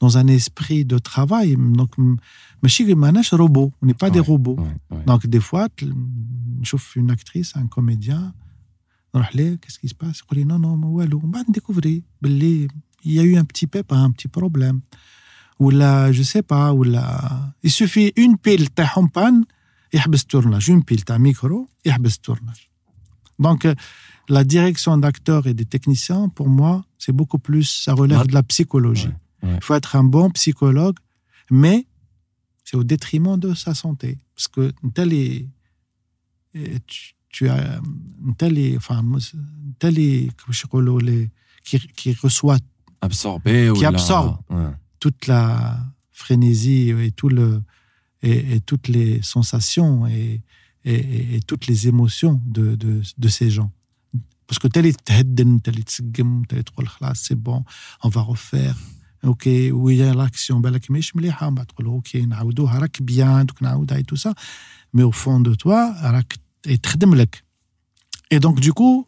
dans 0.01 0.13
un 0.21 0.27
esprit 0.27 0.81
de 0.85 0.97
travail. 0.97 1.49
Donc, 1.79 1.91
m- 1.99 2.17
ماشي 2.63 2.95
ماناش 2.95 3.35
robot, 3.35 3.71
on 3.81 3.85
n'est 3.87 3.99
pas 4.03 4.09
des 4.09 4.19
Ouais, 4.19 4.25
robots. 4.31 4.57
Ouais, 4.59 4.75
ouais. 4.97 5.03
Donc, 5.05 5.27
des 5.27 5.39
fois, 5.49 5.67
تل- 5.77 5.95
نشوف 6.61 6.97
une 6.97 7.11
actrice, 7.11 7.49
un 7.55 7.67
comédien, 7.67 8.33
نروح 9.15 9.35
ليه, 9.35 9.55
qu'est-ce 9.61 9.79
qui 9.79 9.89
se 9.89 9.95
passe 9.95 10.19
يقول 10.23 10.39
لي 10.39 10.45
non, 10.45 10.59
non, 10.61 10.77
ما 10.77 10.87
والو. 10.87 11.19
من 11.19 11.31
بعد 11.31 11.49
نديكوفري 11.49 12.03
باللي 12.21 12.67
il 13.05 13.11
y 13.11 13.19
a 13.19 13.23
eu 13.23 13.37
un 13.37 13.45
petit 13.45 13.67
pépin, 13.67 14.03
un 14.03 14.11
petit 14.11 14.27
problème. 14.27 14.79
ولا 15.59 16.11
je 16.11 16.21
sais 16.23 16.41
pas, 16.41 16.71
ولا 16.73 17.53
il 17.65 17.71
suffit 17.71 18.11
une 18.17 18.37
pile 18.37 18.69
تاعهم 18.75 19.07
panne 19.09 19.45
يحبس 19.93 20.23
tournage, 20.25 20.69
une 20.69 20.83
pile 20.83 21.03
تاع 21.05 21.17
micro 21.17 21.67
يحبس 21.85 22.17
tournage. 22.17 22.69
Donc, 23.41 23.65
euh, 23.65 23.73
la 24.37 24.43
direction 24.43 24.97
d'acteurs 24.97 25.45
et 25.47 25.53
des 25.53 25.65
techniciens, 25.75 26.27
pour 26.37 26.49
moi, 26.49 26.73
c'est 27.03 27.15
beaucoup 27.19 27.39
plus, 27.47 27.67
ça 27.85 27.93
relève 28.01 28.19
Ouais. 28.21 28.27
de 28.31 28.33
la 28.39 28.43
psychologie. 28.51 29.13
Ouais, 29.15 29.49
ouais. 29.49 29.57
Il 29.59 29.63
faut 29.67 29.75
être 29.81 29.93
un 30.01 30.03
bon 30.15 30.27
psychologue, 30.39 30.97
mais 31.63 31.77
c'est 32.65 32.77
au 32.81 32.83
détriment 32.93 33.37
de 33.45 33.49
sa 33.63 33.73
santé. 33.83 34.09
Parce 34.35 34.49
que 34.55 34.63
tel 34.97 35.09
est, 35.23 35.47
et 36.59 36.79
tu, 36.91 37.01
tu 37.33 37.47
as 37.49 37.79
tel 38.37 38.57
est, 38.57 38.75
enfin, 38.77 39.01
moi, 39.01 39.19
c'est- 39.19 39.37
tel 39.79 39.95
est, 39.99 40.29
comment 40.37 40.53
je 40.59 40.65
dirais, 40.67 41.03
les- 41.11 41.29
qui, 41.65 41.77
qui 41.99 42.09
reçoit 42.25 42.57
absorbé 43.01 43.53
Qui 43.73 43.79
ولا- 43.79 43.89
absorbe. 43.89 44.37
Ouais. 44.49 44.73
toute 44.99 45.27
la 45.27 45.43
frénésie 46.11 46.89
et 47.05 47.11
tout 47.19 47.29
le 47.29 47.47
et, 48.21 48.55
et 48.55 48.59
toutes 48.69 48.87
les 48.95 49.21
sensations 49.21 50.05
et, 50.07 50.41
et, 50.83 50.93
et- 51.15 51.35
et 51.35 51.41
toutes 51.49 51.65
les 51.67 51.79
émotions 51.87 52.35
de, 52.55 52.65
de, 52.83 52.91
de 53.23 53.27
ces 53.37 53.49
gens. 53.57 53.71
Parce 54.47 54.59
que 54.59 54.67
tel 54.67 54.85
est 54.85 54.97
تهدن 55.05 55.59
tel 55.61 55.79
est 55.79 55.83
تسقم 55.87 56.43
tel 56.49 56.59
est 56.59 56.63
تقول 56.63 56.87
خلاص 56.87 57.23
c'est 57.27 57.35
bon 57.47 57.63
on 58.03 58.09
va 58.09 58.21
refaire 58.21 58.75
ok 59.23 59.47
ويا 59.71 60.13
l'action 60.13 60.55
بالك 60.61 60.91
مش 60.91 61.15
مليحة 61.15 61.49
من 61.49 61.55
بعد 61.55 61.65
تقول 61.65 61.85
اوكي 61.85 62.25
نعاودوها 62.25 62.79
راك 62.79 63.01
بيان 63.01 63.45
دوك 63.45 63.63
نعاودها 63.63 63.99
et 63.99 64.03
tout 64.03 64.17
ça 64.17 64.33
mais 64.93 65.03
au 65.03 65.11
fond 65.11 65.39
de 65.39 65.53
toi 65.55 65.93
راك 66.03 66.33
تخدم 66.33 66.37
لك 66.37 66.39
et 68.31 68.39
donc 68.39 68.59
du 68.59 68.71
coup 68.73 69.07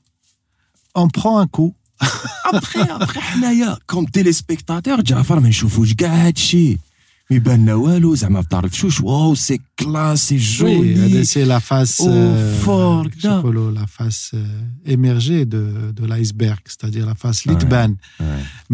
on 0.96 1.08
prend 1.10 1.38
un 1.40 1.48
coup 1.48 1.74
ابخي 2.54 2.82
ابخي 2.82 3.20
حنايا 3.22 3.78
كوم 3.88 4.06
تيليسبيكتاتور 4.06 5.02
جعفر 5.02 5.40
ما 5.40 5.50
نشوفوش 5.50 5.94
كاع 5.94 6.28
هادشي 6.28 6.72
ما 6.72 7.36
يبان 7.38 7.60
لنا 7.62 7.74
والو 7.74 8.16
زعما 8.16 8.40
ما 8.40 8.46
تعرفش 8.50 9.02
واو 9.02 9.36
سي 9.36 9.60
كلاس 9.80 10.28
سي 10.28 10.38
Oui, 10.38 10.42
جولي 10.42 11.26
c'est 11.26 11.46
la 11.46 11.60
face, 11.60 12.00
Oh, 12.00 12.08
euh, 12.08 12.60
fort, 12.66 13.04
je 13.16 13.22
sais 13.22 13.42
pas, 13.44 13.52
le- 13.58 13.72
la 13.82 13.88
face 13.88 14.32
euh, 14.34 14.94
émergée 14.96 15.46
de, 15.46 15.64
de 15.98 16.04
l'iceberg, 16.06 16.60
c'est-à-dire 16.66 17.06
la 17.06 17.16
face 17.24 17.46
litban. 17.46 17.92
Ouais. 18.20 18.26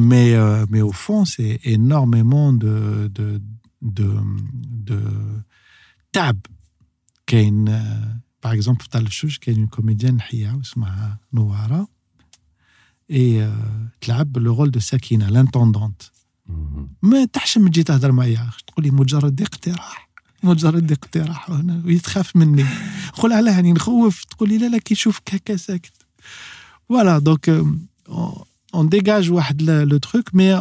Mais, 0.09 0.29
euh, 0.33 0.65
mais 0.71 0.81
au 0.81 0.93
fond, 1.05 1.21
c'est 1.33 1.53
énormément 1.75 2.49
de, 2.63 2.75
de, 3.17 3.27
de, 3.97 4.09
de 4.89 4.99
tab. 6.15 6.37
كاين, 7.27 7.65
باغ 8.44 8.52
اكزومبل 8.52 8.80
في 8.80 8.88
دار 8.92 9.02
الشوش 9.02 9.38
كاين 9.38 9.58
اون 9.58 9.66
كوميديان 9.66 10.14
نحيها 10.14 10.60
اسمها 10.60 11.18
نواره 11.32 11.88
اي 13.10 13.52
تلعب 14.00 14.38
لو 14.38 14.54
رول 14.54 14.70
دو 14.70 14.80
ساكينه 14.80 15.28
لانتوندونت 15.28 16.02
ما 17.02 17.24
تحشم 17.24 17.68
تجي 17.68 17.82
تهضر 17.82 18.12
معايا 18.12 18.50
تقول 18.66 18.84
لي 18.84 18.90
مجرد 18.90 19.42
اقتراح 19.42 20.10
مجرد 20.42 20.92
اقتراح 20.92 21.50
هنا 21.50 21.82
ويتخاف 21.84 22.36
مني 22.36 22.66
نقول 23.18 23.32
علاه 23.32 23.52
هاني 23.58 23.72
نخوف 23.72 24.24
تقول 24.24 24.48
لي 24.48 24.58
لا 24.58 24.66
لا 24.66 24.78
كي 24.78 24.94
نشوفك 24.94 25.34
هكا 25.34 25.56
ساكت 25.56 25.92
فوالا 26.88 27.18
دونك 27.18 27.48
اون 28.74 28.88
ديجاج 28.88 29.30
واحد 29.30 29.62
لو 29.62 29.98
تروك 29.98 30.34
مي 30.34 30.54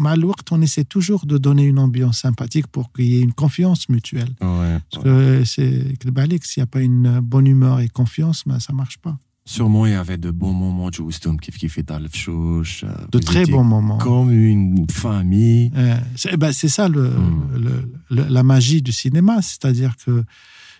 Malouakt, 0.00 0.50
on 0.50 0.60
essaie 0.62 0.84
toujours 0.84 1.26
de 1.26 1.38
donner 1.38 1.64
une 1.64 1.78
ambiance 1.78 2.20
sympathique 2.20 2.66
pour 2.66 2.92
qu'il 2.92 3.06
y 3.06 3.18
ait 3.18 3.22
une 3.22 3.32
confiance 3.32 3.88
mutuelle. 3.88 4.34
Ouais, 4.40 4.78
Parce 4.90 5.04
que 5.04 5.44
c'est 5.44 5.94
que 6.00 6.46
s'il 6.46 6.60
n'y 6.60 6.64
a 6.64 6.66
pas 6.66 6.80
une 6.80 7.20
bonne 7.20 7.46
humeur 7.46 7.80
et 7.80 7.88
confiance, 7.88 8.42
ben, 8.46 8.58
ça 8.58 8.72
ne 8.72 8.78
marche 8.78 8.98
pas. 8.98 9.18
Sûrement, 9.44 9.86
il 9.86 9.92
y 9.92 9.96
avait 9.96 10.18
de 10.18 10.30
bons 10.30 10.52
moments, 10.52 10.90
euh, 12.84 13.06
De 13.10 13.18
très 13.18 13.46
bons 13.46 13.64
moments. 13.64 13.98
Comme 13.98 14.30
une 14.32 14.86
famille. 14.90 15.72
Euh, 15.76 15.96
ben, 16.36 16.52
c'est 16.52 16.68
ça 16.68 16.88
hmm. 16.88 17.50
le, 18.10 18.28
la 18.28 18.42
magie 18.42 18.80
du 18.80 18.92
cinéma, 18.92 19.42
c'est-à-dire 19.42 19.96
que 19.96 20.24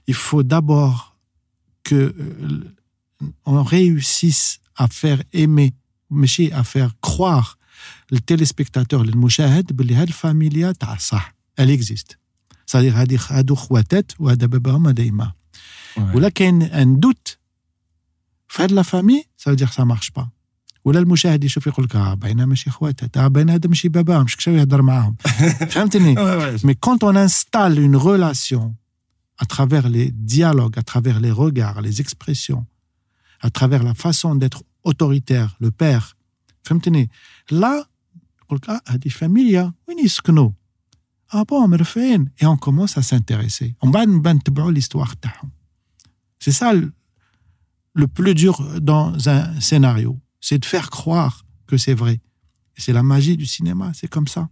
il 0.07 0.15
faut 0.15 0.43
d'abord 0.43 1.17
que 1.83 1.95
euh, 1.95 2.75
on 3.45 3.63
réussisse 3.63 4.61
à 4.77 4.89
faire 4.89 5.23
aimer, 5.33 5.73
mais 6.11 6.25
aussi 6.25 6.51
à 6.53 6.65
faire 6.65 6.93
croire 7.01 7.59
التيليسبيكتاتور 8.14 9.06
للمشاهد 9.06 9.74
باللي 9.74 9.96
هاد 9.96 10.08
الفاميليا 10.08 10.72
تاع 10.72 10.98
صح 10.98 11.36
elle 11.62 11.80
existe 11.80 12.18
c'est-à-dire 12.72 12.94
هادي 12.94 13.18
هادو 13.30 13.56
خواتات 13.56 14.12
وهذا 14.20 14.46
باباهم 14.46 14.88
هذا 14.88 15.04
يما 15.04 15.32
ولا 15.98 16.30
كاين 16.30 16.62
ان 16.62 17.00
دوت 17.00 17.38
في 18.48 18.64
هاد 18.64 18.72
لا 18.72 18.82
فامي 18.82 19.24
سا 19.38 19.54
دير 19.54 19.68
سا 19.68 19.84
مارش 19.84 20.10
با 20.10 20.30
ولا 20.86 21.00
المشاهد 21.00 21.44
يشوف 21.44 21.68
يقول 21.68 21.86
لك 21.86 21.96
اه 21.96 22.14
باينه 22.14 22.46
ماشي 22.46 22.70
خواتات 22.70 23.18
اه 23.18 23.28
باينه 23.28 23.54
هذا 23.54 23.70
ماشي 23.70 23.90
باباهم 23.90 24.28
شكشاو 24.28 24.56
يهضر 24.56 24.82
معاهم 24.82 25.16
فهمتني 25.70 26.16
Mais 26.58 26.76
quand 26.76 27.04
on 27.04 27.16
installe 27.16 27.80
une 27.80 27.96
relation 27.96 28.76
à 29.38 29.46
travers 29.46 29.90
les 29.90 30.12
dialogues, 30.12 30.78
à 30.80 30.84
travers 30.84 31.20
les 31.20 31.32
regards, 31.32 31.82
les 31.82 32.02
expressions, 32.02 32.66
à 33.42 33.50
travers 33.50 33.84
la 33.84 33.94
façon 33.94 34.36
d'être 34.36 34.64
autoritaire, 34.84 35.58
le 35.60 35.72
père, 35.72 36.16
فهمتني 36.70 37.10
là 37.52 37.86
يقول 38.44 38.58
لك 38.58 38.70
اه 38.70 38.82
هذه 38.88 39.10
فاميليا 39.10 39.74
وين 39.88 40.06
يسكنوا 40.06 40.50
اه 41.34 41.44
بون 41.44 41.70
مرفعين 41.70 42.30
et 42.42 42.46
on 42.46 42.58
commence 42.58 42.98
à 42.98 43.02
s'intéresser 43.02 43.74
ومن 43.84 43.92
بعد 43.92 44.08
نبان 44.08 44.36
نتبعوا 44.36 44.72
l'histoire 44.72 45.16
تاعهم 45.22 45.52
c'est 46.44 46.52
ça 46.52 46.74
le, 46.74 46.92
le 47.94 48.08
plus 48.08 48.36
dur 48.36 48.80
dans 48.82 49.30
un 49.30 49.60
scénario 49.60 50.20
c'est 50.42 50.60
de 50.60 50.66
faire 50.66 50.90
croire 50.90 51.46
que 51.68 51.78
c'est 51.78 51.94
vrai 51.94 52.20
et 52.78 52.82
c'est 52.82 52.94
la 52.94 53.04
magie 53.04 53.38
du 53.38 53.46
cinéma 53.46 53.92
c'est 53.94 54.10
comme 54.10 54.28
ça 54.28 54.50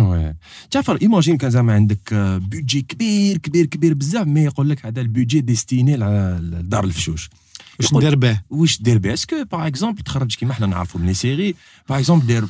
وي 0.00 0.34
تعرف 0.70 0.90
ايماجين 0.90 1.36
كان 1.36 1.50
زعما 1.50 1.74
عندك 1.74 2.14
بودجي 2.14 2.82
كبير 2.82 3.38
كبير 3.38 3.66
كبير 3.66 3.94
بزاف 3.94 4.26
مي 4.26 4.40
يقول 4.40 4.70
لك 4.70 4.86
هذا 4.86 5.00
البودجي 5.00 5.40
ديستيني 5.40 5.96
لدار 5.96 6.84
الفشوش 6.84 7.30
واش 7.79 7.93
ندير 7.93 8.15
به؟ 8.15 8.41
واش 8.49 8.81
دير 8.81 8.97
به؟ 8.97 9.13
اسكو 9.13 9.43
باغ 9.43 9.67
اكزومبل 9.67 10.01
تخرج 10.01 10.35
كيما 10.35 10.53
حنا 10.53 10.67
نعرفوا 10.67 11.01
من 11.01 11.07
لي 11.07 11.13
سيري 11.13 11.55
باغ 11.89 11.99
اكزومبل 11.99 12.27
دير 12.27 12.45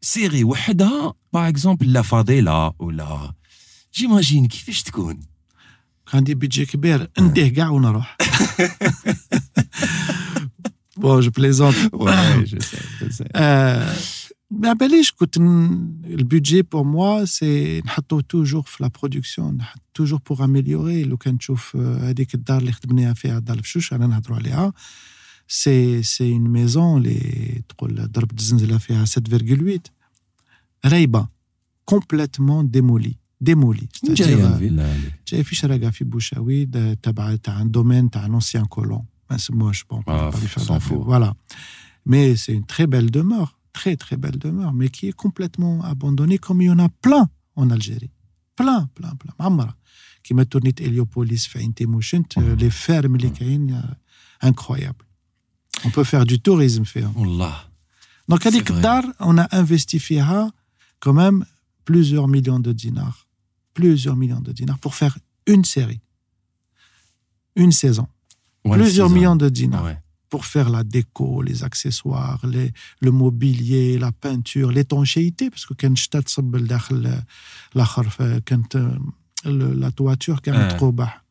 سيري 0.00 0.44
وحدها 0.44 1.14
باغ 1.32 1.48
اكزومبل 1.48 1.92
لا 1.92 2.02
فاضيلا 2.02 2.72
ولا 2.78 3.32
جيماجين 3.94 4.46
كيفاش 4.46 4.82
تكون؟ 4.82 5.14
كان 6.06 6.18
عندي 6.18 6.34
بيدجي 6.34 6.66
كبير. 6.66 7.10
نديه 7.20 7.48
كاع 7.48 7.68
ونروح. 7.68 8.16
بون 10.96 11.20
جو 11.20 11.30
بليزونت 11.30 11.76
Ouais, 14.49 14.49
je 14.49 14.49
sais, 14.49 14.49
je 14.49 14.49
sais. 14.49 14.49
ما 14.51 14.73
باليش 14.73 15.11
كنت 15.11 15.37
البيدجي 16.05 16.61
بور 16.61 16.83
موا 16.83 17.25
سي 17.25 17.79
نحطو 17.85 18.19
توجور 18.19 18.61
في 18.61 18.83
لا 18.83 18.89
برودكسيون 18.99 19.57
نحط 19.57 19.81
توجور 19.93 20.19
بور 20.29 20.43
اميليوري 20.45 21.03
لو 21.03 21.17
كان 21.17 21.37
تشوف 21.37 21.75
آه، 21.75 22.09
هذيك 22.09 22.35
الدار 22.35 22.57
اللي 22.57 22.71
خدمناها 22.71 23.13
فيها 23.13 23.39
دار 23.39 23.57
الفشوش 23.57 23.93
انا 23.93 24.07
نهضروا 24.07 24.37
عليها 24.37 24.73
سي 25.47 26.03
سي 26.03 26.31
اون 26.33 26.41
ميزون 26.49 26.97
اللي 26.97 27.61
تقول 27.69 28.11
ضربت 28.11 28.39
الزنزله 28.39 28.77
فيها 28.77 29.05
7.8 29.05 29.79
رايبه 30.85 31.27
كومبليتمون 31.85 32.69
ديمولي 32.69 33.15
ديمولي 33.41 33.87
من 34.07 34.13
جايه 34.13 34.47
الفيلا 34.53 34.95
هذيك 34.95 35.13
جاي 35.27 35.43
في 35.43 35.55
شراكه 35.55 35.89
في 35.89 36.03
بوشاوي 36.03 36.65
دا- 36.65 36.93
تبع 36.93 37.35
تاع 37.35 37.61
ان 37.61 37.71
دومين 37.71 38.09
تاع 38.09 38.25
ان 38.25 38.39
ancien 38.41 38.63
colon 38.75 39.01
ما 39.29 39.35
نسموهاش 39.35 39.83
بون 39.83 40.03
Ah, 40.07 40.31
s'en 40.59 40.79
fout. 40.79 41.03
voilà 41.11 41.33
mais 42.09 42.35
c'est 42.35 42.53
une 42.53 42.65
très 43.72 43.96
très 43.96 44.16
belle 44.16 44.38
demeure, 44.38 44.72
mais 44.72 44.88
qui 44.88 45.08
est 45.08 45.12
complètement 45.12 45.82
abandonnée, 45.82 46.38
comme 46.38 46.62
il 46.62 46.66
y 46.66 46.70
en 46.70 46.78
a 46.78 46.88
plein 46.88 47.28
en 47.56 47.70
Algérie. 47.70 48.10
Plein, 48.56 48.88
plein, 48.94 49.14
plein. 49.14 49.32
Amra, 49.38 49.74
qui 50.22 50.34
m'a 50.34 50.44
tourné 50.44 50.74
Héliopolis, 50.78 51.48
euh, 51.56 52.56
les 52.56 52.70
fermes, 52.70 53.16
les 53.16 53.30
caïnes, 53.30 53.82
euh, 53.82 53.94
incroyable. 54.46 55.04
On 55.84 55.90
peut 55.90 56.04
faire 56.04 56.26
du 56.26 56.40
tourisme, 56.40 56.84
faire. 56.84 57.10
Donc, 58.28 58.46
à 58.46 58.50
Dar, 58.50 59.04
on 59.18 59.38
a 59.38 59.48
investi 59.56 60.00
quand 61.00 61.12
même 61.12 61.44
plusieurs 61.84 62.28
millions 62.28 62.60
de 62.60 62.72
dinars. 62.72 63.26
Plusieurs 63.74 64.16
millions 64.16 64.40
de 64.40 64.52
dinars 64.52 64.78
pour 64.78 64.94
faire 64.94 65.18
une 65.46 65.64
série. 65.64 66.00
Une 67.56 67.72
saison. 67.72 68.06
Plusieurs 68.62 69.10
millions 69.10 69.36
de 69.36 69.48
dinars 69.48 69.94
pour 70.31 70.43
faire 70.53 70.69
la 70.77 70.83
déco, 70.83 71.29
les 71.49 71.59
accessoires, 71.69 72.41
les, 72.53 72.69
le 73.05 73.11
mobilier, 73.23 73.87
la 74.05 74.11
peinture, 74.25 74.69
l'étanchéité, 74.77 75.49
parce 75.51 75.65
que 75.67 75.73
quand 75.81 75.95
je 75.97 76.07
تصب 76.09 76.55
لداخل 76.55 77.21
الاخر 77.75 78.09
ف- 78.09 78.21
كانت 78.21 78.75
ال- 79.45 79.83
la 79.85 79.89
toiture 79.91 80.39
كانت 80.41 80.57
آه. 80.73 80.77
تروبح 80.77 81.25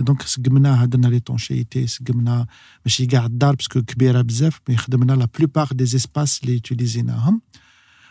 Et 0.00 0.04
donc 0.04 0.22
سقمناها 0.26 0.84
درنا 0.86 1.06
ليتونشيتي 1.06 1.86
سقمنا 1.86 2.46
ماشي 2.84 3.06
كاع 3.06 3.26
الدار 3.26 3.54
باسكو 3.54 3.82
كبيره 3.82 4.20
بزاف 4.22 4.60
مي 4.68 4.76
خدمنا 4.76 5.12
لا 5.12 5.28
بلوبار 5.38 5.68
دي 5.72 5.84
اسباس 5.84 6.40
اللي 6.42 6.52
يوتيليزيناهم 6.54 7.40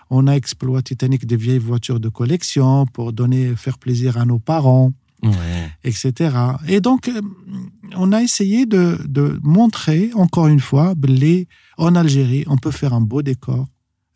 On 0.10 0.26
a 0.28 0.36
exploité 0.42 0.96
technique 0.96 1.26
des 1.32 1.36
vieilles 1.46 1.66
voitures 1.72 2.00
de 2.06 2.10
collection 2.20 2.86
pour 2.96 3.08
donner, 3.22 3.44
faire 3.66 3.78
plaisir 3.86 4.12
à 4.22 4.24
nos 4.32 4.40
parents. 4.52 4.90
Ouais. 5.24 5.68
etc. 5.90 6.06
Et 6.74 6.80
donc, 6.88 7.02
euh, 7.08 7.22
on 8.04 8.10
a 8.18 8.20
essayé 8.28 8.60
de, 8.76 8.84
de 9.18 9.24
montrer, 9.58 10.02
encore 10.24 10.48
une 10.56 10.60
fois, 10.70 10.94
باللي 10.94 11.48
en 11.80 11.96
Algérie, 11.96 12.44
on 12.48 12.58
peut 12.58 12.72
faire 12.82 12.94
un 12.94 13.02
beau 13.02 13.22
décor 13.22 13.66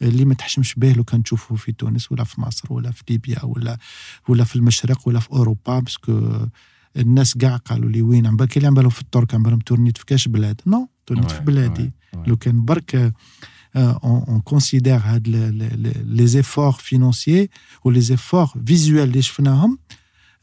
اللي 0.02 0.26
ما 0.26 0.34
تحشمش 0.34 0.76
به 0.76 0.92
لو 0.94 1.04
كان 1.04 1.24
تشوفه 1.24 1.56
في 1.56 1.72
تونس 1.72 2.12
ولا 2.12 2.24
في 2.24 2.42
مصر 2.42 2.74
ولا 2.74 2.92
في 2.92 3.04
ليبيا 3.10 3.46
ولا 3.46 3.78
ولا 4.28 4.44
في 4.44 4.56
المشرق 4.56 5.08
ولا 5.08 5.20
في 5.20 5.30
اوروبا 5.32 5.80
باسكو 5.80 6.32
الناس 6.98 7.38
كاع 7.38 7.56
قالوا 7.58 7.90
لي 7.90 8.02
وين 8.02 8.28
عم 8.28 8.36
بالك 8.38 8.58
اللي 8.58 8.68
عم 8.68 8.74
بالهم 8.74 8.90
في 8.90 9.02
الترك 9.02 9.34
عم 9.36 9.44
بالهم 9.44 9.60
تورنيت 9.60 9.98
في 9.98 10.06
كاش 10.06 10.28
بلاد 10.28 10.62
نو 10.68 10.90
تورنيت 11.06 11.32
في 11.32 11.38
Ouais, 11.40 11.42
بلادي 11.42 11.86
ouais, 11.92 12.18
ouais. 12.18 12.28
لو 12.28 12.38
كان 12.38 12.66
برك 12.66 13.14
اون 13.76 14.40
كونسيدير 14.42 14.98
هاد 14.98 15.28
لي 16.06 16.28
زيفور 16.28 16.72
فينانسيي 16.72 17.50
ولي 17.86 18.02
زيفور 18.02 18.46
فيزوال 18.66 19.04
اللي 19.04 19.22
شفناهم 19.22 19.78
euh, 19.78 19.96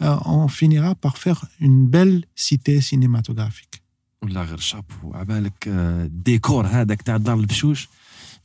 on 0.03 0.49
finira 0.49 0.95
par 0.95 1.19
faire 1.19 1.41
une 1.61 1.87
belle 1.87 2.25
cité 2.35 2.81
cinématographique. 2.81 3.83
ولا 4.23 4.43
غير 4.43 4.59
شابو 4.59 5.15
عبالك 5.15 5.69
آه، 5.69 6.05
الديكور 6.05 6.67
هذاك 6.67 7.03
تاع 7.03 7.17
دار 7.17 7.39
الفشوش 7.39 7.89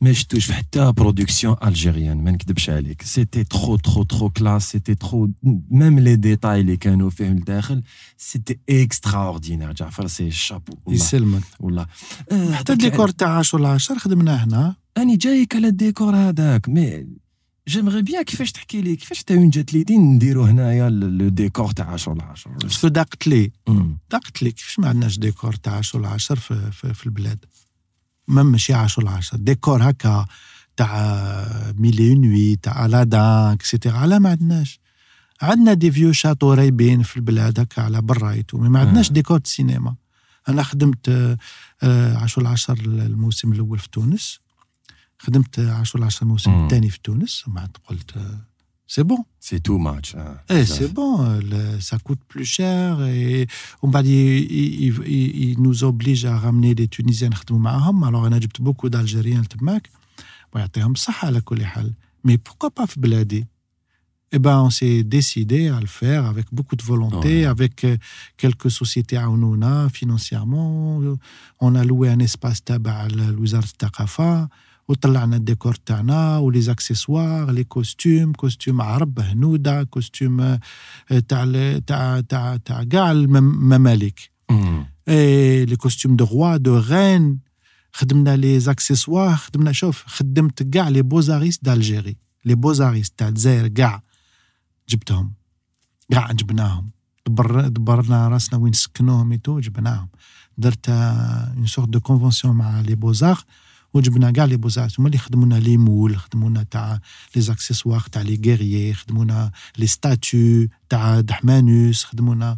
ما 0.01 0.13
شفتوش 0.13 0.45
في 0.45 0.53
حتى 0.53 0.91
برودكسيون 0.91 1.55
الجيريان 1.63 2.23
ما 2.23 2.31
نكذبش 2.31 2.69
عليك 2.69 3.01
سيتي 3.01 3.43
ترو 3.43 3.75
ترو 3.75 4.03
ترو 4.03 4.29
كلاس 4.29 4.71
سيتي 4.71 4.95
ترو 4.95 5.31
ميم 5.71 5.99
لي 5.99 6.15
ديتاي 6.15 6.61
اللي 6.61 6.77
كانوا 6.77 7.09
فيه 7.09 7.27
الداخل 7.27 7.83
سيتي 8.17 8.59
اكسترا 8.69 9.23
اوردينير 9.23 9.71
جعفر 9.71 10.07
سي 10.07 10.31
شابو 10.31 10.73
والله 10.85 11.01
يسلمك 11.01 11.43
والله 11.59 11.85
آه، 12.31 12.53
حتى 12.53 12.73
الديكور 12.73 13.09
تاع 13.09 13.37
10 13.37 13.67
10 13.67 13.97
خدمناه 13.97 14.43
هنا 14.43 14.75
اني 14.97 15.17
جايك 15.17 15.55
على 15.55 15.67
الديكور 15.67 16.15
هذاك 16.15 16.69
مي 16.69 17.07
جيمغي 17.68 18.02
بيان 18.02 18.22
كيفاش 18.22 18.52
تحكي 18.52 18.82
لي 18.82 18.96
كيفاش 18.96 19.22
تا 19.24 19.34
وين 19.34 19.50
جات 19.50 19.74
لي 19.74 19.84
نديرو 19.96 20.44
هنايا 20.44 20.90
لو 20.90 21.28
ديكور 21.28 21.70
تاع 21.70 21.86
10 21.92 22.12
على 22.12 22.22
10 22.22 22.50
باسكو 22.52 22.88
ضاقت 22.88 23.26
لي. 23.26 23.50
ضاقت 24.12 24.42
لي 24.42 24.52
كيفاش 24.52 24.78
ما 24.78 24.88
عندناش 24.88 25.18
ديكور 25.18 25.54
تاع 25.54 25.72
10 25.72 26.06
10 26.08 26.36
في, 26.36 26.70
في, 26.72 26.94
في 26.94 27.06
البلاد 27.06 27.44
ما 28.28 28.42
ماشي 28.42 28.74
10 28.74 29.10
10 29.10 29.38
ديكور 29.38 29.90
هكا 29.90 30.26
تاع 30.76 31.72
ميلي 31.78 32.14
نوي 32.14 32.56
تاع 32.56 32.86
الادان 32.86 33.52
اكسيتيرا 33.52 34.06
لا 34.06 34.18
ما 34.18 34.30
عندناش 34.30 34.80
عندنا 35.42 35.74
دي 35.74 35.90
فيو 35.92 36.12
شاتو 36.12 36.52
رايبين 36.52 37.02
في 37.02 37.16
البلاد 37.16 37.60
هكا 37.60 37.82
على 37.82 38.02
برايتو 38.02 38.58
مي 38.58 38.68
ما 38.68 38.80
عندناش. 38.80 39.10
ديكور 39.12 39.40
سينما 39.44 39.94
أنا 40.48 40.62
خدمت 40.62 41.08
آه، 41.08 41.38
آه، 41.82 42.16
10 42.16 42.48
10 42.48 42.74
الموسم 42.80 43.52
الأول 43.52 43.78
في 43.78 43.88
تونس 43.90 44.40
خدمت 45.19 45.59
10 45.59 46.03
10 46.05 46.23
الموسم 46.23 46.51
مم. 46.51 46.63
الثاني 46.63 46.89
في 46.89 46.99
تونس 47.03 47.47
ومن 47.47 47.55
بعد 47.55 47.69
قلت 47.87 48.11
سي 48.87 49.03
بون 49.03 49.17
سي 49.39 49.59
تو 49.59 49.77
ماتش 49.77 50.15
Eh, 50.49 50.65
c'est 50.65 50.93
bon, 50.93 51.13
le- 51.51 51.79
ça 51.89 51.97
coûte 52.07 52.21
plus 52.33 52.45
cher 52.57 53.01
et 53.01 53.47
on 53.83 53.89
va 53.89 54.01
dire, 54.03 54.37
il, 54.37 54.85
il- 54.85 55.03
il- 55.17 55.35
il 55.49 55.61
nous 55.65 55.83
oblige 55.83 56.25
à 56.25 56.37
ramener 56.37 56.73
des 56.75 56.87
Tunisiens 56.87 57.29
نخدموا 57.29 57.59
معاهم. 57.61 58.05
Alors, 58.05 58.25
أنا 58.25 58.37
جبت 58.37 58.61
beaucoup 58.61 58.89
d'Algériens 58.89 59.47
تماك 59.47 59.89
ويعطيهم 60.53 60.91
الصحة 60.91 61.25
على 61.27 61.41
كل 61.41 61.65
حال. 61.65 61.93
Mais 62.27 62.37
pourquoi 62.37 62.69
pas 62.81 62.85
في 62.85 62.99
بلادي؟ 62.99 63.47
Eh 64.35 64.39
ben, 64.39 64.57
on 64.67 64.71
s'est 64.79 65.03
décidé 65.03 65.59
à 65.69 65.79
le 65.79 65.91
faire 66.01 66.23
avec 66.25 66.45
beaucoup 66.57 66.75
de 66.75 66.83
volonté, 66.91 67.33
Ouais. 67.45 67.45
avec 67.55 67.85
euh, 67.85 67.97
quelques 68.37 68.71
sociétés 68.71 69.17
عاونونا 69.17 69.87
financièrement. 69.89 71.17
On 71.61 71.75
a 71.75 71.83
loué 71.83 72.09
un 72.09 72.19
espace 72.27 72.61
تبع 72.65 73.05
ال- 73.05 73.39
وزارة 73.39 73.63
الثقافة 73.65 74.49
وطلعنا 74.87 75.35
الديكور 75.35 75.75
تاعنا 75.75 76.37
ولي 76.37 76.71
اكسسوار 76.71 77.51
لي 77.51 77.63
كوستيم 77.63 78.33
كوستيم 78.33 78.81
عرب 78.81 79.19
هنوده 79.19 79.83
كوستيم 79.83 80.41
آه، 80.41 80.59
تاع 81.27 81.43
ال- 81.43 81.85
تاع 81.85 82.21
تاع 82.21 82.57
تاع 82.57 82.83
كاع 82.83 83.11
الممالك 83.11 84.19
اي 85.07 85.65
لي 85.65 85.75
كوستيم 85.75 86.15
دو 86.15 86.25
روا 86.25 86.57
دو 86.57 86.77
رين 86.79 87.39
خدمنا 87.93 88.35
لي 88.37 88.59
زاكسيسوار 88.59 89.35
خدمنا 89.35 89.71
شوف 89.71 90.03
خدمت 90.07 90.63
كاع 90.63 90.89
لي 90.89 91.01
بوزاريست 91.01 91.63
دالجيري 91.65 92.17
لي 92.45 92.55
بوزاريست 92.55 93.13
تاع 93.17 93.27
الجزائر 93.27 93.67
كاع 93.67 94.01
جبتهم 94.89 95.33
كاع 96.11 96.31
جبناهم 96.31 96.89
دبر 97.27 97.67
دبرنا 97.67 98.27
راسنا 98.27 98.59
وين 98.59 98.73
سكنوهم 98.73 99.31
ايتو 99.31 99.59
جبناهم 99.59 100.09
درت 100.57 100.89
اون 100.89 101.65
سورت 101.65 101.89
دو 101.89 101.99
كونفونسيون 101.99 102.55
مع 102.55 102.81
لي 102.81 102.95
بوزار 102.95 103.43
وجبنا 103.93 104.31
كاع 104.31 104.45
لي 104.45 104.57
بوزات 104.57 104.99
هما 104.99 105.07
اللي 105.07 105.17
خدمونا 105.17 105.55
لي 105.55 105.77
مول 105.77 106.17
خدمونا 106.17 106.63
تاع 106.63 106.99
لي 107.35 107.41
زاكسيسوار 107.41 107.99
تاع 108.11 108.21
لي 108.21 108.41
غيريي 108.45 108.93
خدمونا 108.93 109.51
لي 109.77 109.87
ستاتو 109.87 110.65
تاع 110.89 111.19
دحمانوس 111.19 112.03
خدمونا 112.03 112.57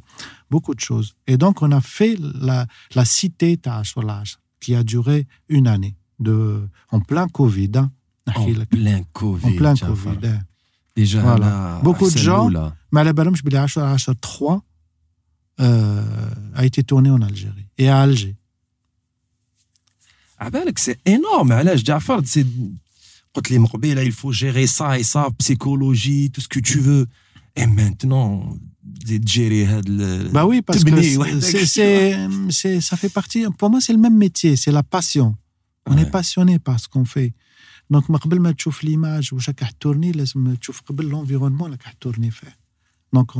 beaucoup 0.56 0.74
de 0.76 0.84
choses. 0.90 1.10
Et 1.32 1.38
donc, 1.44 1.56
on 1.68 1.72
a 1.72 1.82
fait 1.82 2.16
la, 2.50 2.60
la 2.96 3.06
cité 3.06 3.58
تاع 3.58 3.84
Solage, 3.84 4.38
qui 4.62 4.76
a 4.76 4.84
duré 4.84 5.28
une 5.50 5.68
année, 5.68 5.96
de, 6.20 6.68
en 6.96 7.00
plein 7.10 7.28
Covid. 7.28 7.72
Hein. 7.76 7.92
En 8.36 8.46
plein 8.76 9.02
Covid. 9.22 9.46
En 9.48 9.56
plein 9.62 9.76
Jafar. 9.76 9.96
Covid. 10.16 10.28
hein. 10.28 10.40
Déjà, 10.98 11.22
Voilà. 11.22 11.46
là, 11.50 11.82
Beaucoup 11.88 12.10
de 12.10 12.16
Arsène 12.18 12.24
gens- 12.28 12.48
Loula. 12.50 12.74
Mais 12.94 13.00
على 13.00 13.14
بالهمش 13.14 13.42
بلي 13.42 13.60
10 13.68 13.78
10 13.80 14.10
3 14.22 14.62
euh, 15.62 16.04
a 16.54 16.66
été 16.66 16.84
tourné 16.84 17.10
en 17.10 17.22
Algérie 17.22 17.68
et 17.78 17.88
à 17.90 18.00
Alger. 18.02 18.36
عبالك 20.40 20.78
سي 20.80 20.96
انورم 21.08 21.52
علاش 21.54 21.82
جعفر 21.84 22.24
سي 22.24 22.46
قلت 23.34 23.52
لي 23.52 23.60
من 23.60 23.66
قبيله 23.66 24.04
il 24.10 24.14
faut 24.14 24.32
gérer 24.32 24.68
ça 24.68 25.00
et 25.00 25.04
ça 25.04 25.30
psychologie 25.40 26.32
tout 26.32 26.42
ce 26.42 26.48
que 26.48 26.60
tu 26.60 26.80
veux 26.80 27.06
et 27.60 27.66
maintenant 27.68 28.58
تزيد 29.04 29.22
تجيري 29.26 29.66
هاد 29.66 29.86
ال- 29.90 30.32
Bah 30.34 30.46
oui, 30.46 30.62
parce 30.62 30.84
que 30.84 30.90
تبني 30.90 31.16
c'est- 31.16 31.18
وحدك 31.18 31.42
c'est, 31.44 31.66
شي 31.66 31.66
c'est, 31.66 32.52
c'est- 32.52 32.82
ça 32.82 32.96
fait 32.98 33.10
partie. 33.14 33.46
Pour 33.60 33.70
moi, 33.70 33.82
c'est 33.82 33.94
le 33.94 34.00
même 34.00 34.18
métier, 34.18 34.56
c'est 34.56 34.72
la 34.72 34.84
passion. 34.84 35.36
On 35.90 35.94
Ouais. 35.96 36.02
est 36.04 36.12
passionné 36.18 36.60
par 36.60 36.80
ce 36.80 36.88
qu'on 36.88 37.06
fait. 37.06 37.34
Donc, 37.94 38.10
ما 38.10 38.18
قبل 38.18 38.40
ما 38.40 38.52
تشوف 38.52 38.86
l'image 38.86 39.34
واش 39.34 39.50
راك 39.50 39.72
تورني 39.80 40.12
لازم 40.12 40.56
تشوف 40.56 40.82
قبل 40.82 41.12
l'environnement 41.12 41.64
اللي 41.66 41.78
راك 41.86 41.96
تورني 42.02 42.32
فيه. 42.32 42.58
Donc, 43.16 43.40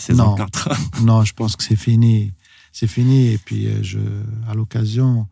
saison 0.00 0.30
non, 0.30 0.34
4 0.34 0.70
Non, 1.02 1.24
je 1.24 1.32
pense 1.32 1.56
que 1.56 1.62
c'est 1.62 1.76
fini. 1.76 2.32
C'est 2.72 2.86
fini. 2.86 3.28
Et 3.28 3.38
puis, 3.38 3.66
euh, 3.66 4.22
à 4.48 4.54
l'occasion, 4.54 5.26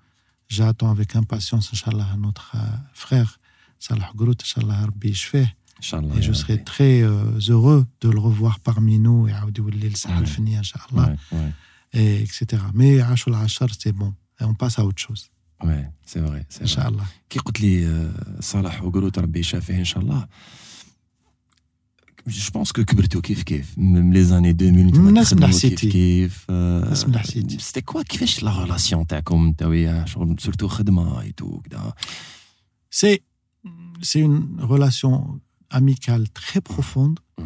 j'attends 0.48 0.90
avec 0.90 1.16
impatience, 1.16 1.70
Inch'Allah, 1.72 2.16
notre 2.18 2.52
euh, 2.56 2.60
frère, 2.92 3.38
Salah 3.78 4.10
Grout, 4.14 4.36
Inch'Allah, 4.42 4.80
Rabbi 4.86 5.14
Shfeh. 5.14 5.46
Et 6.16 6.22
je 6.22 6.32
serai 6.32 6.64
très 6.64 7.02
euh, 7.02 7.38
heureux 7.48 7.86
de 8.00 8.08
le 8.10 8.18
revoir 8.18 8.58
parmi 8.58 8.98
nous 8.98 9.28
et 9.28 9.32
Inch'Allah, 9.32 11.14
et 11.92 12.20
etc. 12.20 12.46
Mais 12.74 13.00
Ashul 13.00 13.34
Ashar, 13.36 13.68
c'est 13.78 13.92
bon. 13.92 14.12
Et 14.40 14.44
on 14.44 14.54
passe 14.54 14.80
à 14.80 14.84
autre 14.84 15.00
chose. 15.00 15.30
Oui, 15.62 15.74
c'est 16.04 16.18
vrai. 16.18 16.44
Inch'Allah. 16.60 17.04
Qui 17.28 17.38
dit 17.54 17.84
Salah 18.40 18.72
Grout, 18.82 19.12
Rabbi 19.16 19.42
Shfeh, 19.44 19.80
Inch'Allah? 19.80 20.26
آه، 22.27 22.29
صالح 22.29 22.29
وقلت 22.29 22.29
ربي 22.29 22.31
يشافيه 22.31 22.33
ان 22.33 22.33
شاء 22.33 22.41
الله 22.41 22.47
جو 22.47 22.51
بونس 22.53 22.71
كو 22.71 22.83
كبرتوا 22.83 23.21
كيف 23.21 23.43
كيف 23.43 23.77
من 23.77 24.11
لي 24.13 24.23
زاني 24.23 24.49
2000 24.49 24.65
نتوما 24.71 25.09
الناس 25.09 25.33
من 25.33 25.39
تخدموا 25.39 25.59
كيف 25.59 25.65
حسيتي. 25.65 25.89
كيف 25.91 26.45
آه، 26.49 26.83
الناس 26.83 27.07
من 27.07 27.17
حسيتي. 27.17 27.57
سيتي 27.59 27.81
كوا 27.81 28.01
كيفاش 28.01 28.43
لا 28.43 28.63
ريلاسيون 28.63 29.07
تاعكم 29.07 29.45
انت 29.45 29.63
وياه 29.63 30.05
شغل 30.05 30.35
سورتو 30.39 30.67
خدمه 30.67 31.21
اي 31.21 31.31
تو 31.31 31.59
كدا 31.61 31.93
C'est, 33.01 33.19
c'est 34.09 34.21
une 34.29 34.39
relation 34.73 35.13
amicale 35.79 36.25
très 36.39 36.61
profonde, 36.71 37.17
Mm. 37.41 37.43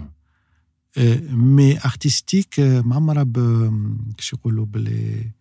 euh, 0.98 1.20
mais 1.56 1.74
artistique. 1.92 2.56
euh, 2.60 2.86
معمرة 2.86 3.24
ب- 3.24 3.98
كيش 4.18 4.34
يقولوا 4.34 4.66
بلي 4.66 5.32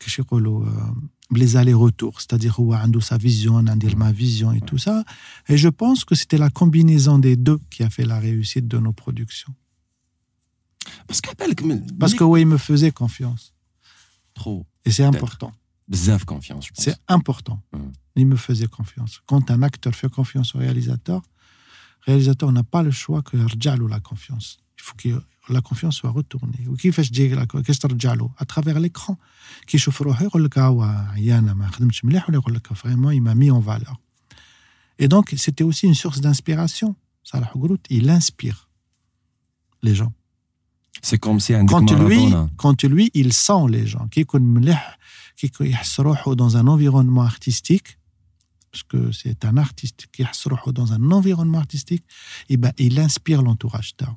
كيش 0.00 0.18
يقولوا 0.18 0.66
les 1.37 1.57
allers-retours, 1.57 2.21
c'est-à-dire 2.21 2.59
où 2.59 2.73
a 2.73 2.83
sa 3.01 3.17
vision, 3.17 3.57
a 3.57 3.75
ma 3.95 4.11
vision 4.11 4.51
et 4.51 4.61
tout 4.61 4.77
ça. 4.77 5.03
Et 5.47 5.57
je 5.57 5.69
pense 5.69 6.05
que 6.05 6.15
c'était 6.15 6.37
la 6.37 6.49
combinaison 6.49 7.19
des 7.19 7.35
deux 7.35 7.59
qui 7.69 7.83
a 7.83 7.89
fait 7.89 8.05
la 8.05 8.19
réussite 8.19 8.67
de 8.67 8.77
nos 8.77 8.93
productions. 8.93 9.53
Parce 11.07 11.21
que, 11.21 11.29
Parce 11.99 12.13
que 12.13 12.23
oui, 12.23 12.45
me 12.45 12.57
faisait 12.57 12.91
confiance. 12.91 13.53
Trop. 14.33 14.65
Et 14.85 14.91
c'est 14.91 15.03
important. 15.03 15.53
Bzaf 15.87 16.25
confiance. 16.25 16.69
C'est 16.73 16.95
important. 17.07 17.61
Hmm. 17.73 17.91
Il 18.15 18.27
me 18.27 18.35
faisait 18.35 18.67
confiance. 18.67 19.21
Quand 19.25 19.51
un 19.51 19.61
acteur 19.63 19.93
fait 19.93 20.09
confiance 20.09 20.55
au 20.55 20.59
réalisateur, 20.59 21.21
le 22.05 22.13
réalisateur 22.13 22.51
n'a 22.51 22.63
pas 22.63 22.83
le 22.83 22.91
choix 22.91 23.21
que 23.21 23.37
Rjal 23.37 23.81
ou 23.81 23.87
la 23.87 23.99
confiance 23.99 24.62
Il 24.82 24.82
faut 24.82 24.96
que 25.02 25.22
la 25.48 25.60
confiance 25.60 25.96
soit 25.96 26.10
retournée. 26.10 26.68
وكيفاش 26.68 27.10
تجي 27.10 27.36
la- 27.36 27.44
كيفاش 27.44 27.78
ترجع 27.78 28.14
له 28.14 28.30
à 28.40 28.44
travers 28.44 28.78
l'écran 28.78 29.14
كي 29.66 29.76
يشوف 29.76 30.02
روحه 30.02 30.24
يقول 30.24 30.44
لك 30.44 30.58
هو 30.58 30.82
عيانه 30.82 31.54
ما 31.54 31.68
خدمتش 31.68 32.04
مليح 32.04 32.28
ولا 32.28 32.38
يقول 32.38 32.54
لك 32.54 32.72
vraiment 32.72 33.10
il 33.10 33.22
m'a 33.22 33.34
mis 33.34 33.50
en 33.50 33.60
valeur. 33.60 33.96
Et 35.02 35.08
donc 35.08 35.34
c'était 35.36 35.64
aussi 35.64 35.86
une 35.86 35.94
source 35.94 36.20
d'inspiration. 36.20 36.94
Salah 37.24 37.50
Gourout, 37.54 37.84
il 37.90 38.10
inspire 38.10 38.68
les 39.82 39.94
gens. 39.94 40.12
سي 41.02 41.16
كوم 41.16 41.38
سي 41.38 41.54
عندك 41.54 41.72
quand 41.74 41.90
lui, 41.90 41.92
مارادونا 41.92 42.50
quand 42.62 42.88
lui, 42.88 43.10
il 43.14 43.32
sent 43.32 43.68
les 43.68 43.86
gens. 43.86 44.06
كي 44.10 44.20
يكون 44.20 44.42
مليح 44.42 44.98
كي 45.36 45.46
يكون 45.46 45.66
يحس 45.66 46.00
روحه 46.00 46.34
dans 46.34 46.56
un 46.56 46.66
environnement 46.66 47.22
artistique, 47.22 47.98
parce 48.72 48.82
que 48.82 49.12
c'est 49.12 49.44
un 49.44 49.56
artiste 49.56 50.06
qui 50.12 50.20
يحس 50.20 50.46
روحه 50.48 50.72
dans 50.72 50.92
un 50.92 51.10
environnement 51.12 51.58
artistique, 51.58 52.04
et 52.50 52.56
ben, 52.56 52.72
il 52.78 52.98
inspire 53.00 53.42
l'entourage 53.42 53.94
تاعو. 53.98 54.16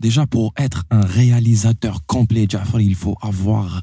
Déjà, 0.00 0.26
pour 0.26 0.52
être 0.56 0.84
un 0.90 1.00
réalisateur 1.00 2.06
complet, 2.06 2.46
Jafar, 2.48 2.80
il 2.80 2.94
faut 2.94 3.16
avoir 3.20 3.82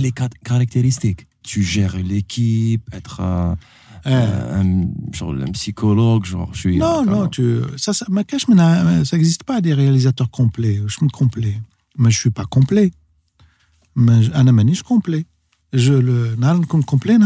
les 0.00 0.12
caractéristiques. 0.12 1.26
Tu 1.42 1.62
gères 1.62 1.96
l'équipe, 1.96 2.82
être 2.92 3.20
euh. 3.20 3.54
un, 4.04 4.86
genre, 5.12 5.32
un, 5.32 5.50
psychologue, 5.52 6.26
genre, 6.26 6.50
je 6.52 6.58
suis... 6.58 6.76
Non, 6.76 7.04
non, 7.06 7.28
tu, 7.28 7.60
ça, 7.76 7.94
ça 7.94 8.06
n'existe 8.10 9.42
euh, 9.42 9.46
pas 9.46 9.60
des 9.62 9.72
réalisateurs 9.72 10.30
complets. 10.30 10.80
Je 10.86 10.94
suis 10.94 11.08
complet. 11.08 11.58
Mais 11.96 12.10
je 12.10 12.18
suis 12.18 12.30
pas 12.30 12.44
complet. 12.44 12.92
Mais 13.96 14.22
je 14.22 14.30
suis 14.74 14.82
complet. 14.84 15.26
Je 15.72 15.92
le 15.92 16.36
complet, 16.66 17.18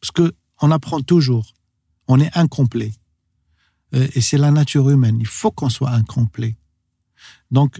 parce 0.00 0.10
que 0.12 0.34
on 0.60 0.70
apprend 0.70 1.00
toujours. 1.00 1.54
On 2.06 2.20
est 2.20 2.30
incomplet. 2.36 2.92
Euh, 3.94 4.06
et 4.14 4.20
c'est 4.20 4.38
la 4.38 4.50
nature 4.50 4.88
humaine. 4.90 5.16
Il 5.20 5.26
faut 5.26 5.50
qu'on 5.50 5.68
soit 5.68 5.90
incomplet. 5.90 6.56
Donc, 7.51 7.71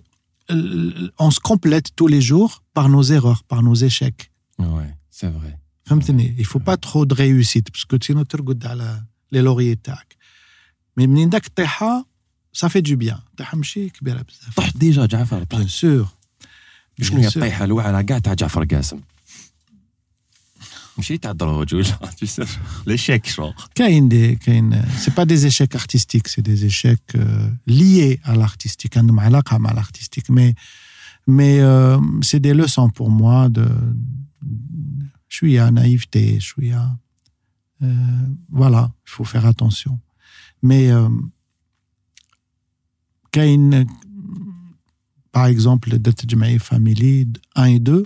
euh, 0.52 1.10
on 1.20 1.32
se 1.32 1.40
complète 1.52 1.88
tous 1.96 2.08
les 2.08 2.22
jours 2.22 2.52
par 2.74 2.88
nos 2.90 3.04
erreurs, 3.18 3.42
par 3.52 3.62
nos 3.64 3.76
échecs. 3.90 4.32
Ouais, 4.60 4.92
c'est 5.12 5.30
vrai. 5.38 5.60
فهمتني 5.86 6.36
il 6.40 6.46
faut 6.46 6.60
pas 6.60 6.78
trop 6.78 7.06
de 7.06 7.14
réussite 7.14 7.72
parce 7.72 7.86
que 7.86 7.98
sinon 8.06 8.24
ترقد 8.24 8.66
على 8.66 9.04
les 9.36 9.42
lauriers 9.42 9.76
تاعك 9.84 10.16
mais 11.00 11.04
منين 11.08 11.30
داك 11.30 11.48
الطيحه 11.48 12.06
ça 12.58 12.70
fait 12.70 12.82
du 12.82 12.96
bien 12.98 13.18
الطيحه 13.30 13.58
ماشي 13.58 13.90
كبيره 13.90 14.22
بزاف 14.22 14.56
طحت 14.56 14.78
ديجا 14.78 15.06
جعفر 15.06 15.42
bien 15.44 15.48
طحت 15.48 15.68
sûr 15.68 16.08
شنو 17.02 17.18
هي 17.22 17.28
Bien 17.28 17.32
sûr. 17.32 17.38
الطيحه 17.38 17.66
الواعره 17.66 18.02
كاع 18.02 18.20
تاع 18.20 18.34
جعفر 18.34 18.64
قاسم 18.66 19.00
ماشي 20.98 21.18
تاع 21.18 21.32
دروج 21.32 21.76
ولا 21.76 21.86
ليشيك 22.88 23.26
شغل 23.26 23.54
كاين 23.76 24.10
دي 24.10 24.36
كاين 24.36 24.82
c'est 24.82 25.14
pas 25.14 25.26
des 25.26 25.46
échecs 25.46 25.76
artistiques 25.76 26.28
c'est 26.28 26.42
des 26.42 26.66
échecs 26.66 27.16
euh, 27.16 27.50
liés 27.68 28.20
à 28.24 28.36
l'artistique 28.36 28.98
عندهم 28.98 29.20
علاقه 29.20 29.58
مع 29.58 29.72
l'artistique 29.72 30.30
mais 30.30 30.54
mais 31.28 31.60
euh, 31.60 32.00
c'est 32.22 32.40
des 32.40 32.54
leçons 32.54 32.90
pour 32.90 33.10
moi 33.10 33.50
de 33.50 33.68
شويه 35.30 35.70
naïveté 35.70 36.40
شويه 36.40 36.98
euh, 37.84 37.88
voilà 38.50 38.92
il 39.08 39.12
faut 39.12 39.26
faire 39.26 39.46
attention 39.46 40.00
mais 40.64 40.92
euh, 40.92 41.10
كاين 43.32 43.86
par 45.32 45.46
exemple 45.46 45.98
درت 45.98 46.26
جمعيه 46.26 46.60
family 46.60 47.28
1 47.56 47.66
et 47.66 47.80
2 47.80 48.06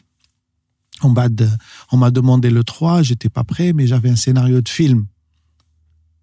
on 1.02 1.10
m'a 1.10 2.10
demandé 2.10 2.50
le 2.50 2.64
3, 2.64 3.02
j'étais 3.02 3.28
pas 3.28 3.44
prêt, 3.44 3.72
mais 3.72 3.86
j'avais 3.86 4.10
un 4.10 4.16
scénario 4.16 4.60
de 4.60 4.68
film 4.68 5.06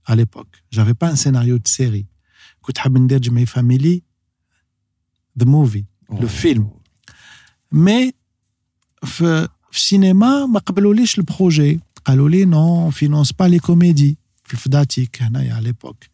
à 0.06 0.16
l'époque. 0.16 0.64
J'avais 0.72 0.94
pas 0.94 1.10
un 1.10 1.16
scénario 1.16 1.60
de 1.60 1.68
série. 1.68 2.08
Écoute, 2.62 2.80
My 3.32 3.46
Family, 3.46 4.04
the 5.38 5.46
movie, 5.46 5.86
le 6.10 6.26
oh. 6.26 6.28
film. 6.28 6.68
Mais, 7.72 8.14
le 9.20 9.48
cinéma, 9.72 10.48
m'a 10.48 10.62
le 10.68 11.24
projet. 11.24 11.80
Kaloli, 12.06 12.46
non, 12.46 12.88
on 12.88 12.92
finance 12.92 13.34
pas 13.34 13.48
les 13.48 13.60
comédies. 13.60 14.18
Fdatik, 14.46 15.22
à 15.22 15.62
l'époque. 15.62 16.10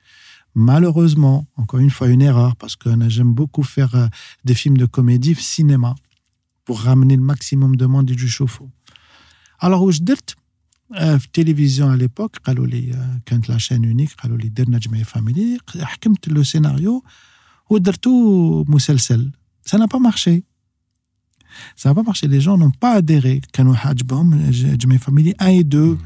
Malheureusement, 0.55 1.45
encore 1.57 1.79
une 1.79 1.89
fois, 1.89 2.07
une 2.07 2.21
erreur, 2.21 2.55
parce 2.55 2.75
que 2.75 2.89
j'aime 3.07 3.33
beaucoup 3.33 3.63
faire 3.63 3.95
euh, 3.95 4.07
des 4.43 4.55
films 4.55 4.77
de 4.77 4.85
comédie, 4.85 5.35
cinéma 5.35 5.95
pour 6.69 6.81
ramener 6.81 7.15
le 7.15 7.23
maximum 7.23 7.77
de 7.77 7.87
monde 7.87 8.11
et 8.11 8.15
du 8.15 8.27
chauffe-eau. 8.29 8.69
Alors, 9.57 9.81
où 9.81 9.89
je 9.89 10.01
dis, 10.01 10.13
euh, 11.01 11.17
télévision 11.31 11.89
à 11.89 11.97
l'époque, 11.97 12.35
euh, 12.47 12.93
quand 13.27 13.47
la 13.47 13.57
chaîne 13.57 13.83
unique, 13.85 14.11
quand 14.21 14.29
les 14.29 14.51
le 16.27 16.43
scénario, 16.43 17.03
ou 17.71 17.79
tout 17.79 18.65
Ça 19.65 19.77
n'a 19.79 19.87
pas 19.87 19.97
marché. 19.97 20.43
Ça 21.75 21.89
n'a 21.89 21.95
pas 21.95 22.03
marché. 22.03 22.27
Les 22.27 22.39
gens 22.39 22.55
n'ont 22.55 22.69
pas 22.69 22.91
adhéré. 22.91 23.41
Quand 23.51 23.63
nous 23.63 23.75
Hajbom, 23.83 24.37
Jmei 24.51 24.99
Family 24.99 25.33
1 25.39 25.47
et 25.47 25.63
2. 25.63 25.93
Mm. 25.93 25.97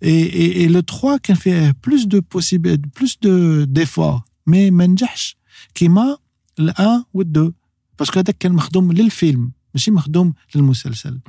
Et, 0.00 0.08
et, 0.08 0.62
et 0.62 0.68
le 0.70 0.82
3 0.82 1.18
qui 1.18 1.34
fait 1.34 1.74
plus 1.74 2.08
de 2.08 2.20
possibilités, 2.20 2.88
plus 2.94 3.20
de, 3.20 3.66
d'efforts. 3.68 4.24
Mais 4.46 4.70
Menjash, 4.70 5.36
qui 5.74 5.90
m'a 5.90 6.16
le 6.56 6.72
1 6.78 7.04
ou 7.12 7.18
le 7.18 7.26
2. 7.26 7.52
Parce 7.98 8.10
que 8.10 8.18
c'est 8.24 8.44
le 8.44 9.10
film. 9.10 9.52
ماشي 9.74 9.90
مخدوم 9.90 10.34
للمسلسل. 10.54 11.20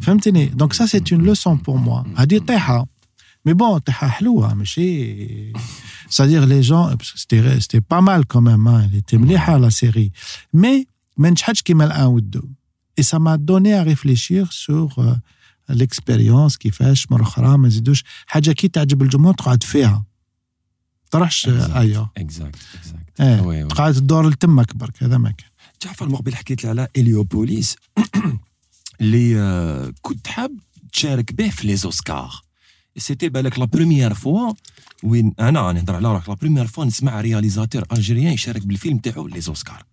فهمتني؟ 0.00 0.46
دونك 0.46 0.72
سا 0.72 0.86
سي 0.86 1.02
اون 1.12 1.22
لوسون 1.22 1.56
بور 1.56 1.76
موا 1.76 2.02
هذه 2.16 2.38
طيحة. 2.38 2.86
مي 3.46 3.52
بون 3.54 3.78
طيحة 3.78 4.08
حلوة 4.08 4.54
ماشي. 4.54 5.52
C'était 7.64 7.84
pas 7.92 8.02
mal 8.08 8.22
quand 8.26 8.44
même 8.50 8.66
hein, 8.66 8.82
elle 8.84 8.96
était 8.96 9.16
مليحة 9.16 9.58
la 9.58 9.70
série. 9.70 10.12
Mais 10.52 10.86
ما 11.16 11.30
نجحتش 11.30 11.62
كيما 11.62 11.84
الآن 11.84 12.06
والدو 12.06 12.42
et 13.00 13.02
ça 13.02 13.18
m'a 13.18 13.38
donné 13.38 13.74
à 13.74 13.82
réfléchir 13.82 14.52
sur 14.52 14.98
euh, 14.98 15.14
l'expérience 15.70 16.56
كيفاش 16.56 17.10
مره 17.10 17.22
أخرى 17.22 17.58
ما 17.58 17.68
نزيدوش. 17.68 18.04
حاجة 18.26 18.52
كي 18.52 18.68
تعجب 18.68 19.02
الجمهور 19.02 19.34
تقعد 19.34 19.62
فيها. 19.62 20.04
تروحش 21.10 21.48
أيوه 21.48 22.10
اكزاكت 22.16 22.58
اكزاكت 23.18 23.70
تقعد 23.70 23.94
تدور 23.94 24.28
لتمك 24.28 24.76
برك 24.76 25.02
هذا 25.02 25.18
ما 25.18 25.30
كان. 25.30 25.48
جعفر 25.82 26.04
المقبل 26.04 26.34
حكيت 26.34 26.66
على 26.66 26.88
اليوبوليس 26.96 27.76
اللي 29.00 29.92
كنت 30.02 30.26
حاب 30.26 30.58
تشارك 30.92 31.32
به 31.32 31.50
في 31.50 31.66
لي 31.66 31.76
زوسكار. 31.76 32.42
سيتي 32.96 33.28
بالك 33.28 33.58
لا 33.58 33.64
بروميير 33.64 34.14
فوا 34.14 34.52
وين 35.02 35.34
أنا 35.40 35.72
نهضر 35.72 35.94
على 35.94 36.08
راك 36.08 36.28
لا 36.28 36.34
بروميير 36.34 36.66
فوا 36.66 36.84
نسمع 36.84 37.20
رياليزاتور 37.20 37.84
الجيريان 37.92 38.32
يشارك 38.32 38.66
بالفيلم 38.66 38.98
تاعو 38.98 39.26
لي 39.26 39.40
زوسكار. 39.40 39.84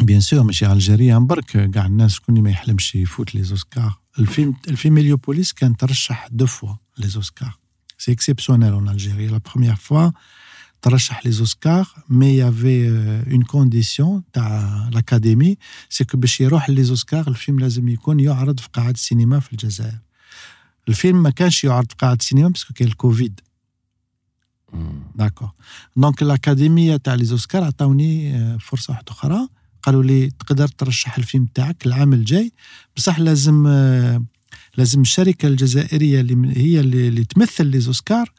بيان 0.00 0.20
سور 0.20 0.42
ماشي 0.42 0.72
الجيريان 0.72 1.26
برك 1.26 1.70
كاع 1.70 1.86
الناس 1.86 2.12
شكون 2.12 2.42
ما 2.42 2.50
يحلمش 2.50 2.94
يفوت 2.94 3.34
لي 3.34 3.42
زوسكار 3.42 3.98
الفيلم 4.18 4.54
الفيلم 4.68 4.98
اليوبوليس 4.98 5.52
كان 5.52 5.76
ترشح 5.76 6.28
دو 6.30 6.46
فوا 6.46 6.74
لي 6.98 7.08
زوسكار 7.08 7.58
سي 7.98 8.12
اكسيبسيونيل 8.12 8.72
اون 8.72 8.88
الجيري 8.88 9.26
لا 9.26 9.38
بروميير 9.38 9.76
فوا 9.76 10.10
ترشح 10.82 11.26
لي 11.26 11.32
زوسكار 11.32 11.88
مي 12.08 12.36
يافي 12.36 12.88
اون 13.32 13.42
كونديسيون 13.42 14.22
تاع 14.32 14.88
الاكاديمي 14.88 15.56
سي 15.88 16.04
كو 16.04 16.16
باش 16.16 16.40
يروح 16.40 16.70
لي 16.70 16.82
زوسكار 16.82 17.28
الفيلم 17.28 17.58
لازم 17.58 17.88
يكون 17.88 18.20
يعرض 18.20 18.60
في 18.60 18.68
قاعة 18.72 18.90
السينما 18.90 19.40
في 19.40 19.52
الجزائر. 19.52 19.98
الفيلم 20.88 21.22
ما 21.22 21.30
كانش 21.30 21.64
يعرض 21.64 21.88
في 21.88 21.94
قاعة 21.98 22.14
السينما 22.14 22.48
باسكو 22.48 22.74
كاين 22.74 22.90
الكوفيد. 22.90 23.40
داكور 25.14 25.50
دونك 25.96 26.22
الاكاديميه 26.22 26.96
تاع 26.96 27.14
لي 27.14 27.24
زوسكار 27.24 27.64
عطاوني 27.64 28.58
فرصة 28.58 28.90
واحدة 28.90 29.12
أخرى. 29.12 29.48
قالوا 29.82 30.02
لي 30.02 30.30
تقدر 30.30 30.68
ترشح 30.68 31.18
الفيلم 31.18 31.46
تاعك 31.54 31.86
العام 31.86 32.12
الجاي. 32.12 32.52
بصح 32.96 33.18
لازم 33.18 33.68
لازم 34.76 35.00
الشركة 35.00 35.48
الجزائرية 35.48 36.20
اللي 36.20 36.56
هي 36.56 36.80
اللي, 36.80 37.08
اللي 37.08 37.24
تمثل 37.24 37.66
لي 37.66 37.80
زوسكار 37.80 38.32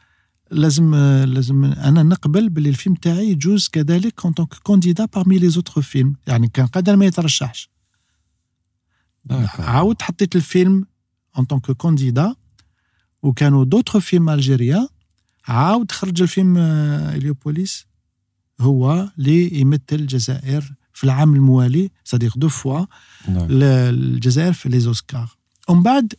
لازم 0.54 0.94
لازم 1.24 1.64
أنا 1.64 2.02
نقبل 2.02 2.48
باللي 2.48 2.68
الفيلم 2.68 2.94
تاعي 2.94 3.30
يجوز 3.30 3.68
كذلك 3.68 4.14
كون 4.14 4.32
كونديدا 4.62 5.04
بارمي 5.04 5.38
لي 5.38 5.48
زوتر 5.48 5.82
فيلم 5.82 6.16
يعني 6.26 6.48
كان 6.48 6.66
قادر 6.66 6.96
ما 6.96 7.04
يترشحش. 7.04 7.70
عاود 9.58 10.02
حطيت 10.02 10.36
الفيلم 10.36 10.86
اون 11.38 11.44
طونك 11.44 11.70
كونديدا 11.70 12.34
وكانوا 13.22 13.64
دوتر 13.64 14.00
فيلم 14.00 14.30
الجيريا 14.30 14.88
عاود 15.48 15.92
خرج 15.92 16.22
الفيلم 16.22 16.56
اليوبوليس 16.58 17.86
هو 18.60 19.10
اللي 19.18 19.60
يمثل 19.60 19.82
الجزائر 19.92 20.74
في 20.92 21.04
العام 21.04 21.34
الموالي 21.34 21.90
صديق 22.04 22.38
دو 22.38 22.48
فوا 22.48 22.86
الجزائر 23.28 24.52
في 24.52 24.68
لي 24.68 24.80
زوسكار 24.80 25.36
ومن 25.68 25.82
بعد 25.82 26.14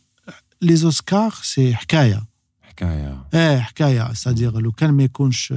لي 0.62 0.76
زوسكار 0.76 1.34
سي 1.42 1.74
حكاية. 1.74 2.26
حكاية. 2.76 3.24
إيه 3.34 3.58
حكاية 3.58 4.12
صديق 4.12 4.56
لو 4.56 4.72
كان 4.72 4.90
ما 4.90 5.02
يكونش 5.02 5.54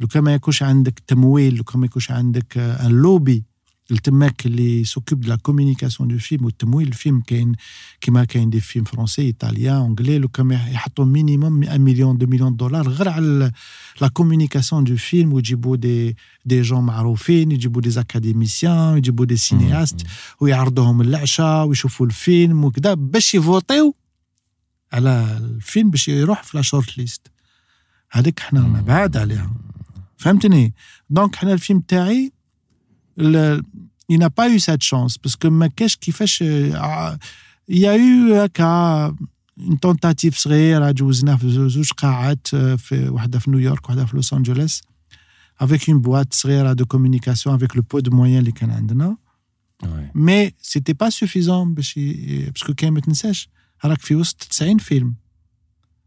لو 0.00 0.06
كان 0.06 0.22
ما 0.24 0.34
يكونش 0.34 0.62
عندك 0.62 0.98
تمويل 1.06 1.54
لو 1.54 1.64
كان 1.64 1.80
ما 1.80 1.86
يكونش 1.86 2.10
عندك 2.10 2.58
ان 2.58 2.90
لوبي 2.90 3.44
التماك 3.90 4.46
اللي 4.46 4.84
سوكوب 4.84 5.20
دو 5.20 5.28
لا 5.28 5.36
كومونيكاسيون 5.36 6.08
دو 6.08 6.18
فيلم 6.18 6.44
والتمويل 6.44 6.88
الفيلم 6.88 7.20
كاين 7.20 7.54
كيما 8.00 8.24
كاين 8.24 8.50
دي 8.50 8.60
فيلم 8.60 8.84
فرونسي 8.84 9.22
ايطاليان 9.22 9.76
انجلي 9.76 10.18
لو 10.18 10.28
كان 10.28 10.50
يحطوا 10.50 11.04
مينيموم 11.04 11.58
1 11.62 11.80
مليون 11.80 12.16
2 12.16 12.30
مليون 12.30 12.56
دولار 12.56 12.88
غير 12.88 13.08
على 13.08 13.52
لا 14.00 14.08
كومونيكاسيون 14.08 14.84
دو 14.84 14.96
فيلم 14.96 15.32
ويجيبوا 15.32 15.76
دي 15.76 16.16
دي 16.44 16.62
جون 16.62 16.84
معروفين 16.84 17.52
يجيبوا 17.52 17.82
دي 17.82 18.00
اكاديميسيان 18.00 18.98
يجيبوا 18.98 19.24
دي 19.24 19.36
سينياست 19.36 19.96
ويعرضوهم 20.40 21.00
العشاء 21.00 21.66
ويشوفوا 21.66 22.06
الفيلم 22.06 22.64
وكذا 22.64 22.94
باش 22.94 23.34
يفوتيو. 23.34 23.94
على 24.93 25.37
الفيلم 25.37 25.89
باش 25.89 26.07
يروح 26.07 26.43
في 26.43 26.57
لا 26.57 26.63
شورت 26.63 26.97
ليست 26.97 27.31
هذيك 28.11 28.39
حنا 28.39 28.81
بعاد 28.81 29.17
عليها 29.17 29.51
فهمتني 30.17 30.73
دونك 31.09 31.35
حنا 31.35 31.53
الفيلم 31.53 31.79
تاعي 31.79 32.31
il 34.13 34.19
n'a 34.19 34.29
pas 34.29 34.49
eu 34.49 34.59
cette 34.59 34.83
chance 34.83 35.17
parce 35.17 35.35
que 35.35 35.47
ما 35.47 35.67
كاش 35.67 35.95
كيفاش 35.95 36.43
il 37.71 37.77
y 37.77 37.85
a 37.85 37.97
eu 37.97 38.33
هكا 38.33 39.15
une 39.59 39.77
tentative 39.77 40.35
صغيره 40.35 40.91
جوزنا 40.91 41.37
في 41.37 41.69
زوج 41.69 41.91
قاعات 41.91 42.47
في 42.55 43.09
وحده 43.09 43.39
في 43.39 43.51
نيويورك 43.51 43.89
وحده 43.89 44.05
في 44.05 44.15
لوس 44.15 44.33
انجلوس 44.33 44.81
avec 45.63 45.87
une 45.87 46.01
boîte 46.01 46.33
صغيره 46.33 46.73
de 46.73 46.83
communication 46.83 47.51
avec 47.51 47.75
le 47.75 47.81
peu 47.81 48.01
de 48.01 48.09
moyens 48.09 48.39
اللي 48.39 48.51
كان 48.51 48.69
عندنا 48.69 49.17
mais 50.15 50.51
c'était 50.61 50.93
pas 50.93 51.11
suffisant 51.11 51.67
باش 51.67 51.99
parce 52.53 52.67
que 52.67 52.71
كاين 52.71 52.93
ما 52.93 52.99
تنساش 52.99 53.49
راك 53.84 54.00
في 54.00 54.14
وسط 54.14 54.42
90 54.50 54.78
فيلم. 54.78 55.14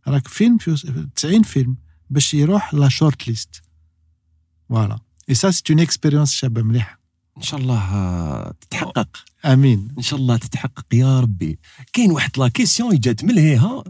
راك 0.08 0.28
فيلم 0.28 0.58
في 0.58 0.72
وسط 0.72 0.88
90 1.16 1.44
فيلم 1.44 1.76
باش 2.10 2.34
يروح 2.34 2.74
لا 2.74 2.90
شورت 2.90 3.28
ليست 3.28 3.62
فوالا 4.70 5.00
اي 5.30 5.36
سا 5.36 5.52
سي 5.52 5.64
اون 5.70 5.80
اكسبيريونس 5.80 6.32
شابه 6.32 6.62
مليحه 6.62 7.00
ان 7.38 7.42
شاء 7.42 7.60
الله 7.60 8.52
تتحقق. 8.62 9.18
امين 9.46 9.88
ان 9.98 10.04
شاء 10.04 10.20
الله 10.20 10.38
تتحقق. 10.38 10.86
يا 10.94 11.20
ربي. 11.20 11.60
كاين 11.94 12.12
واحد 12.12 12.32
لا 12.38 12.48
كيسيون 12.48 13.00
جات 13.00 13.24
ملهيها 13.24 13.84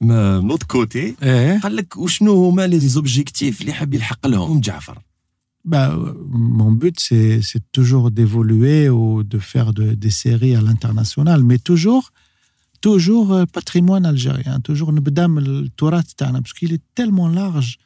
من 0.00 0.46
نوت 0.46 0.62
كوتي 0.62 1.16
إيه. 1.22 1.60
قال 1.60 1.76
لك 1.76 1.96
وشنو 1.96 2.44
هما 2.48 2.66
لي 2.66 2.78
زوبجيكتيف 2.78 3.60
اللي 3.60 3.72
حاب 3.72 3.94
يلحق 3.94 4.26
لهم 4.26 4.60
جعفر؟ 4.60 4.98
Bah, 5.68 5.94
mon 6.58 6.72
but, 6.72 6.98
c'est 6.98 7.64
toujours 7.70 8.10
d'évoluer 8.10 8.88
ou 8.88 9.22
de 9.22 9.38
faire 9.38 9.74
de, 9.74 9.92
des 10.04 10.10
séries 10.10 10.54
à 10.56 10.62
l'international, 10.62 11.44
mais 11.44 11.58
toujours, 11.58 12.04
toujours 12.81 13.45
patrimoine 13.53 14.05
algérien, 14.05 14.59
toujours 14.59 14.89
نبدا 14.89 15.27
من 15.27 15.45
التراث 15.45 16.13
تاعنا 16.13 16.41
parce 16.41 16.53
qu'il 16.53 16.73
est 16.73 16.83
tellement 16.95 17.29
large 17.29 17.77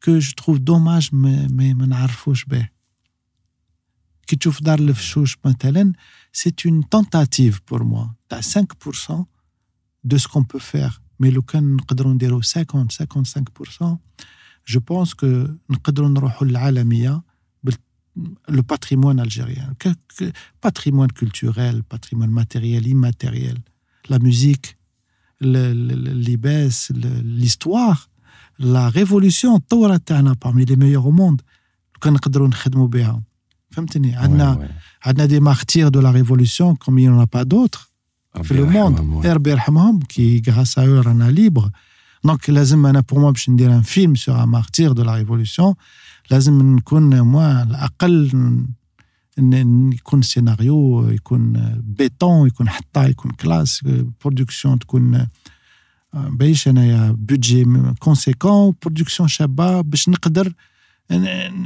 que 0.00 0.20
je 0.20 0.32
trouve 0.32 0.58
dommage 0.58 1.12
ما 1.12 1.48
ما 1.72 1.86
نعرفوش 1.86 2.44
به. 2.44 2.68
كي 4.26 4.36
تشوف 4.36 4.62
دار 4.62 4.78
الفشوش 4.78 5.36
مثلا 5.44 5.92
c'est 6.32 6.64
une 6.64 6.84
tentative 6.84 7.60
pour 7.70 7.80
moi 7.80 8.14
تاع 8.28 8.40
5% 8.40 9.24
de 10.04 10.16
ce 10.16 10.28
qu'on 10.28 10.44
peut 10.44 10.58
faire 10.72 11.00
mais 11.22 11.26
لو 11.30 11.42
كان 11.42 11.76
نقدروا 11.76 12.12
نديروا 12.12 12.42
50 12.42 12.92
55% 12.92 13.96
je 14.64 14.78
pense 14.78 15.14
que 15.14 15.50
نقدروا 15.70 16.08
نروحوا 16.08 16.46
للعالميه 16.46 17.22
le 18.48 18.62
patrimoine 18.62 19.20
algérien 19.20 19.68
patrimoine 20.60 21.12
culturel 21.12 21.82
patrimoine 21.82 22.30
matériel 22.30 22.86
immatériel 22.86 23.58
la 24.10 24.18
musique 24.18 24.76
les 25.40 25.74
l'histoire 27.40 28.08
la 28.58 28.88
révolution 28.88 29.56
الثوره 29.56 29.96
تاعنا 29.96 30.34
parmi 30.44 30.64
les 30.64 30.76
meilleurs 30.76 31.06
au 31.06 31.12
monde 31.12 31.42
كان 32.00 32.12
نقدروا 32.12 32.48
نخدموا 32.48 32.88
بها 32.88 33.22
فهمتني 33.70 34.16
عندنا 34.16 34.68
عندنا 35.02 35.24
دي 35.24 35.40
مارتير 35.40 35.88
دو 35.88 36.00
لا 36.00 36.10
ريفولوسيون 36.10 36.76
كوم 36.76 36.98
il 36.98 37.02
n'y 37.02 37.08
en 37.08 37.22
a 37.22 37.26
pas 37.26 37.44
d'autres 37.44 37.88
في 38.42 38.54
لو 38.54 38.66
موند 38.66 39.26
ربي 39.26 39.50
يرحمهم 39.50 40.00
كي 40.00 40.42
غراس 40.48 40.78
ا 40.78 41.00
رانا 41.00 41.30
ليبر 41.30 41.70
دونك 42.24 42.50
لازم 42.50 42.86
انا 42.86 43.00
بور 43.00 43.20
موا 43.20 43.30
باش 43.30 43.50
ندير 43.50 43.74
ان 43.74 43.82
فيلم 43.82 44.14
سور 44.14 44.42
ان 44.42 44.48
مارتير 44.48 44.92
دو 44.92 45.02
لا 45.02 45.14
ريفولوسيون 45.14 45.74
لازم 46.30 46.76
نكون 46.76 47.20
موا 47.20 47.44
على 47.44 47.70
الاقل 47.70 48.30
يكون 49.37 50.21
سيناريو 50.21 51.09
يكون 51.09 51.53
بيتون 51.83 52.47
يكون 52.47 52.69
حطه 52.69 53.05
يكون 53.05 53.31
كلاس 53.31 53.83
برودكسيون 54.21 54.79
تكون 54.79 55.27
بايش 56.13 56.67
أنايا 56.67 57.11
بودجي 57.11 57.65
كونسيكون 57.99 58.73
برودكسيون 58.81 59.29
شابة 59.29 59.81
باش 59.81 60.09
نقدر 60.09 60.53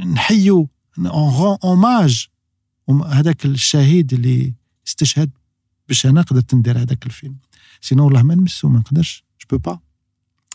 نحيو 0.06 0.68
اون 0.98 1.58
اوماج 1.64 2.28
هذاك 3.06 3.44
الشهيد 3.44 4.12
اللي 4.12 4.54
استشهد 4.86 5.30
باش 5.88 6.06
أنا 6.06 6.22
قدرت 6.22 6.54
ندير 6.54 6.78
هذاك 6.78 7.06
الفيلم. 7.06 7.36
سينو 7.80 8.04
والله 8.04 8.22
ما 8.22 8.34
نمسو 8.34 8.68
ما 8.68 8.78
نقدرش 8.78 9.24
جو 9.40 9.58
بو 9.58 9.58
با 9.58 9.78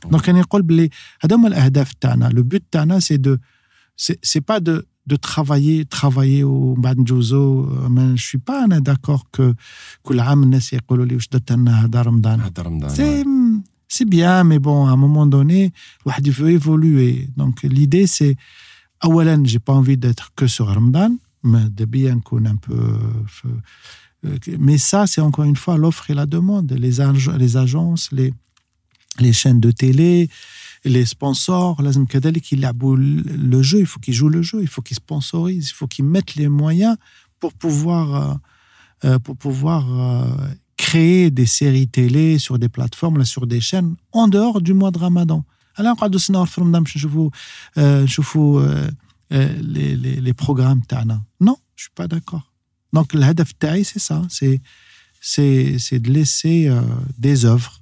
دونك 0.05 0.21
كان 0.21 0.37
يقول 0.37 0.61
بلي 0.61 0.89
هذا 1.21 1.35
هما 1.35 1.47
الأهداف 1.47 1.93
تاعنا. 1.93 2.25
لو 2.25 2.43
بوت 2.43 2.63
تاعنا 2.71 2.99
سي 2.99 3.17
دو 3.17 3.37
سي 3.97 4.39
با 4.39 4.57
دو 4.57 4.81
de 5.05 5.15
travailler, 5.15 5.85
travailler 5.85 6.43
au 6.43 6.75
banjozo. 6.75 7.69
Euh, 7.69 7.89
mais 7.89 8.05
je 8.07 8.11
ne 8.11 8.17
suis 8.17 8.37
pas 8.37 8.67
d'accord 8.67 9.25
que, 9.31 9.53
que 10.03 10.13
l'âme 10.13 10.45
c'est 12.89 13.23
C'est 13.87 14.05
bien, 14.05 14.43
mais 14.43 14.59
bon, 14.59 14.87
à 14.87 14.91
un 14.91 14.95
moment 14.95 15.27
donné, 15.27 15.71
il 16.23 16.31
veut 16.31 16.49
évoluer. 16.49 17.27
Donc 17.37 17.61
l'idée, 17.63 18.07
c'est, 18.07 18.35
à 18.99 19.07
je 19.07 19.45
j'ai 19.45 19.59
pas 19.59 19.73
envie 19.73 19.97
d'être 19.97 20.31
que 20.35 20.47
sur 20.47 20.67
Ramadan, 20.67 21.15
mais 21.43 21.69
de 21.69 21.85
bien 21.85 22.19
qu'on 22.19 22.45
un 22.45 22.55
peu... 22.55 22.73
Euh, 22.73 23.49
euh, 24.25 24.37
mais 24.57 24.77
ça, 24.77 25.05
c'est 25.05 25.21
encore 25.21 25.45
une 25.45 25.57
fois 25.57 25.77
l'offre 25.77 26.09
et 26.09 26.13
la 26.13 26.25
demande. 26.25 26.71
Les, 26.71 26.99
les 27.37 27.57
agences, 27.57 28.11
les, 28.11 28.33
les 29.19 29.33
chaînes 29.33 29.59
de 29.59 29.71
télé, 29.71 30.29
les 30.85 31.05
sponsors, 31.05 31.81
le 31.81 33.61
jeu, 33.61 33.79
il 33.79 33.85
faut 33.85 33.99
qu'ils 33.99 34.13
jouent 34.13 34.29
le 34.29 34.41
jeu, 34.41 34.61
il 34.61 34.67
faut 34.67 34.81
qu'ils 34.81 34.97
sponsorisent, 34.97 35.69
il 35.69 35.73
faut 35.73 35.87
qu'ils 35.87 36.05
mettent 36.05 36.35
les 36.35 36.49
moyens 36.49 36.97
pour 37.39 37.53
pouvoir, 37.53 38.39
euh, 39.05 39.19
pour 39.19 39.37
pouvoir 39.37 39.85
euh, 39.89 40.47
créer 40.77 41.31
des 41.31 41.45
séries 41.45 41.87
télé 41.87 42.37
sur 42.39 42.59
des 42.59 42.69
plateformes, 42.69 43.23
sur 43.25 43.47
des 43.47 43.61
chaînes, 43.61 43.95
en 44.11 44.27
dehors 44.27 44.61
du 44.61 44.73
mois 44.73 44.91
de 44.91 44.97
Ramadan. 44.97 45.45
Alors, 45.75 45.95
les, 49.31 49.95
les, 49.95 50.21
les 50.21 50.33
programmes 50.33 50.81
Non, 51.39 51.57
je 51.75 51.83
suis 51.83 51.93
pas 51.95 52.07
d'accord. 52.07 52.53
Donc, 52.93 53.13
le 53.13 53.21
c'est 53.83 53.99
ça, 53.99 54.21
c'est, 54.29 54.61
c'est, 55.19 55.99
de 55.99 56.11
laisser 56.11 56.67
euh, 56.67 56.81
des 57.17 57.45
œuvres, 57.45 57.81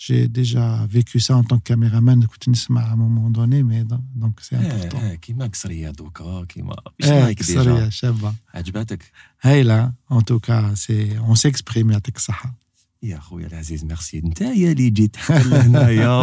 j'ai 0.00 0.28
déjà 0.28 0.86
vécu 0.86 1.20
ça 1.20 1.36
en 1.36 1.44
tant 1.44 1.58
que 1.58 1.72
caméraman 1.72 2.26
كنت 2.26 2.48
نسمع 2.48 2.90
à 2.90 2.92
un 2.92 2.96
moment 2.96 3.30
donné 3.30 3.62
mais 3.62 3.84
donc 4.14 4.40
c'est 4.40 4.56
important 4.56 4.96
اه 4.96 5.14
كيما 5.14 5.46
قصريه 5.46 5.90
دوكا 5.90 6.44
كيما 6.44 6.76
ايش 7.00 7.10
رايك 7.10 7.38
قصريه 7.40 7.88
شابه 7.88 8.34
عجبتك 8.54 9.12
هايله 9.42 9.92
en 10.10 10.20
tout 10.20 10.40
cas 10.40 10.74
c'est 10.74 11.18
on 11.28 11.34
s'exprime 11.34 11.90
يعطيك 11.90 12.16
الصحه 12.16 12.59
يا 13.03 13.19
خويا 13.19 13.47
العزيز 13.47 13.85
ميرسي. 13.85 14.17
نتايا 14.17 14.71
اللي 14.71 14.89
جيت 14.89 15.15
هنايا 15.31 16.17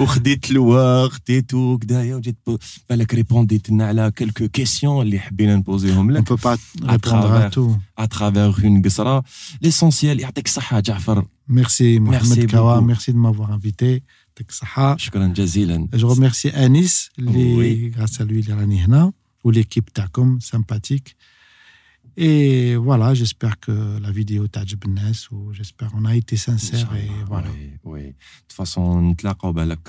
وخديت 0.00 0.50
الوقت 0.50 1.30
وكذا 1.54 1.76
كدايا 1.78 2.16
وجيت 2.16 2.36
بالك 2.90 3.14
ريبونديت 3.14 3.70
لنا 3.70 3.86
على 3.86 4.10
كلكو 4.10 4.48
كيسيون 4.48 5.02
اللي 5.02 5.18
حبينا 5.18 5.56
نبوزيهم 5.56 6.10
لك. 6.10 6.32
با 6.32 6.58
اترافير 7.98 8.64
اون 8.64 8.82
قصره 8.82 9.24
ليسونسيال 9.62 10.20
يعطيك 10.20 10.46
الصحة 10.46 10.80
جعفر. 10.80 11.26
ميرسي 11.48 12.00
محمد 12.00 12.50
كوا 12.50 12.80
ميرسي 12.80 13.12
دو 13.12 13.18
مافوار 13.18 13.54
انفيتي 13.54 13.90
يعطيك 14.28 14.50
الصحه 14.50 14.96
شكرا 14.96 15.26
جزيلا. 15.26 15.88
جو 15.94 16.14
ميرسي 16.14 16.48
انيس 16.48 17.10
اللي 17.18 17.92
غراس 17.98 18.20
لوي 18.20 18.40
اللي 18.40 18.52
راني 18.54 18.80
هنا 18.84 19.12
وليكيب 19.44 19.84
تاعكم 19.84 20.38
سامباتيك 20.40 21.14
Et 22.16 22.76
voilà, 22.76 23.14
j'espère 23.14 23.58
que 23.58 23.98
la 24.04 24.10
vidéo 24.10 24.46
t'a 24.48 24.64
ou 25.32 25.52
j'espère 25.52 25.90
qu'on 25.92 26.04
a 26.04 26.14
été 26.14 26.36
sincère 26.36 26.88
et 26.94 27.08
voilà. 27.26 27.48
Oui, 27.54 27.70
oui. 27.84 28.02
De 28.02 28.14
toute 28.48 28.52
façon, 28.52 29.00
نتلاقاو 29.12 29.52
بالك 29.52 29.88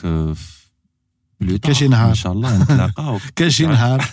كاش 1.62 1.84
نهار 1.84 2.10
ان 2.10 2.16
شاء 2.16 2.32
الله 2.34 2.64
نتلاقاو. 2.64 3.20
كاش 3.36 3.62
نهار 3.62 4.06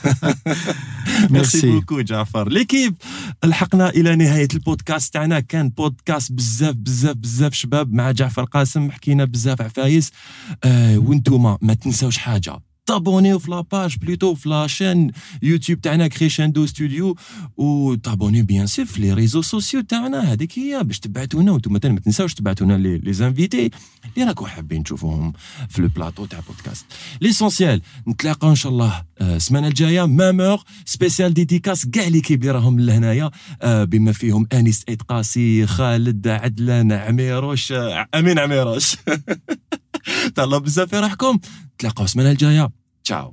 ميرسي 1.30 1.70
بوكو 1.70 2.00
جعفر 2.00 2.48
ليكيب 2.48 2.94
لحقنا 3.44 3.88
إلى 3.88 4.16
نهاية 4.16 4.48
البودكاست 4.54 5.14
تاعنا. 5.14 5.40
كان 5.40 5.68
بودكاست 5.68 6.32
بزاف 6.32 6.74
بزاف 6.76 7.16
بزاف 7.16 7.54
شباب 7.54 7.92
مع 7.92 8.10
جعفر 8.10 8.44
قاسم 8.44 8.90
حكينا 8.90 9.24
بزاف 9.24 9.62
عفايس. 9.62 10.12
آه 10.64 10.98
وانتوما 10.98 11.58
ما 11.62 11.74
تنساوش 11.74 12.18
حاجة. 12.18 12.60
تابونيو 12.86 13.38
في 13.38 13.50
لاباج 13.50 13.96
بلوتو 13.96 14.34
في 14.34 14.48
لاشين 14.48 15.10
يوتيوب 15.42 15.80
تاعنا 15.80 16.06
كريشاندو 16.06 16.66
ستوديو 16.66 17.16
وتابونيو 17.56 18.44
بيان 18.44 18.66
سير 18.66 18.84
في 18.84 19.00
لي 19.00 19.12
ريزو 19.12 19.42
سوسيو 19.42 19.80
تاعنا 19.80 20.32
هذيك 20.32 20.58
هي 20.58 20.84
باش 20.84 20.98
تبعتونا 20.98 21.52
وأنتم 21.52 21.72
مثلا 21.72 21.92
ما 21.92 22.00
تنساوش 22.00 22.34
تبعتونا 22.34 22.78
لي, 22.78 22.98
لي 22.98 23.12
زانفيتي 23.12 23.70
اللي 24.16 24.28
راكم 24.28 24.46
حابين 24.46 24.82
تشوفوهم 24.82 25.32
في 25.68 25.82
لو 25.82 25.88
بلاطو 25.88 26.26
تاع 26.26 26.40
بودكاست 26.40 26.86
ليسونسيال 27.20 27.82
نتلاقاو 28.08 28.50
إن 28.50 28.54
شاء 28.54 28.72
الله 28.72 29.02
السمانة 29.20 29.68
الجاية. 29.68 30.06
مامور 30.06 30.62
سبيسيال 30.84 31.34
ديديكاس 31.34 31.86
كاع 31.86 32.08
ليكيب 32.08 32.40
اللي 32.40 32.52
راهم 32.52 32.80
لهنايا 32.80 33.30
بما 33.64 34.12
فيهم 34.12 34.46
أنيس 34.52 34.84
ايد 34.88 35.02
قاسي 35.02 35.66
خالد 35.66 36.28
عدلان 36.28 36.92
عميروش 36.92 37.72
أمين 38.14 38.38
عميروش. 38.38 38.96
تهلاو 40.34 40.60
بزاف 40.60 40.88
في 40.88 40.98
روحكم 40.98 41.38
نتلاقاو 41.74 42.04
السمانة 42.04 42.30
الجاية. 42.30 42.70
تشاو. 43.04 43.32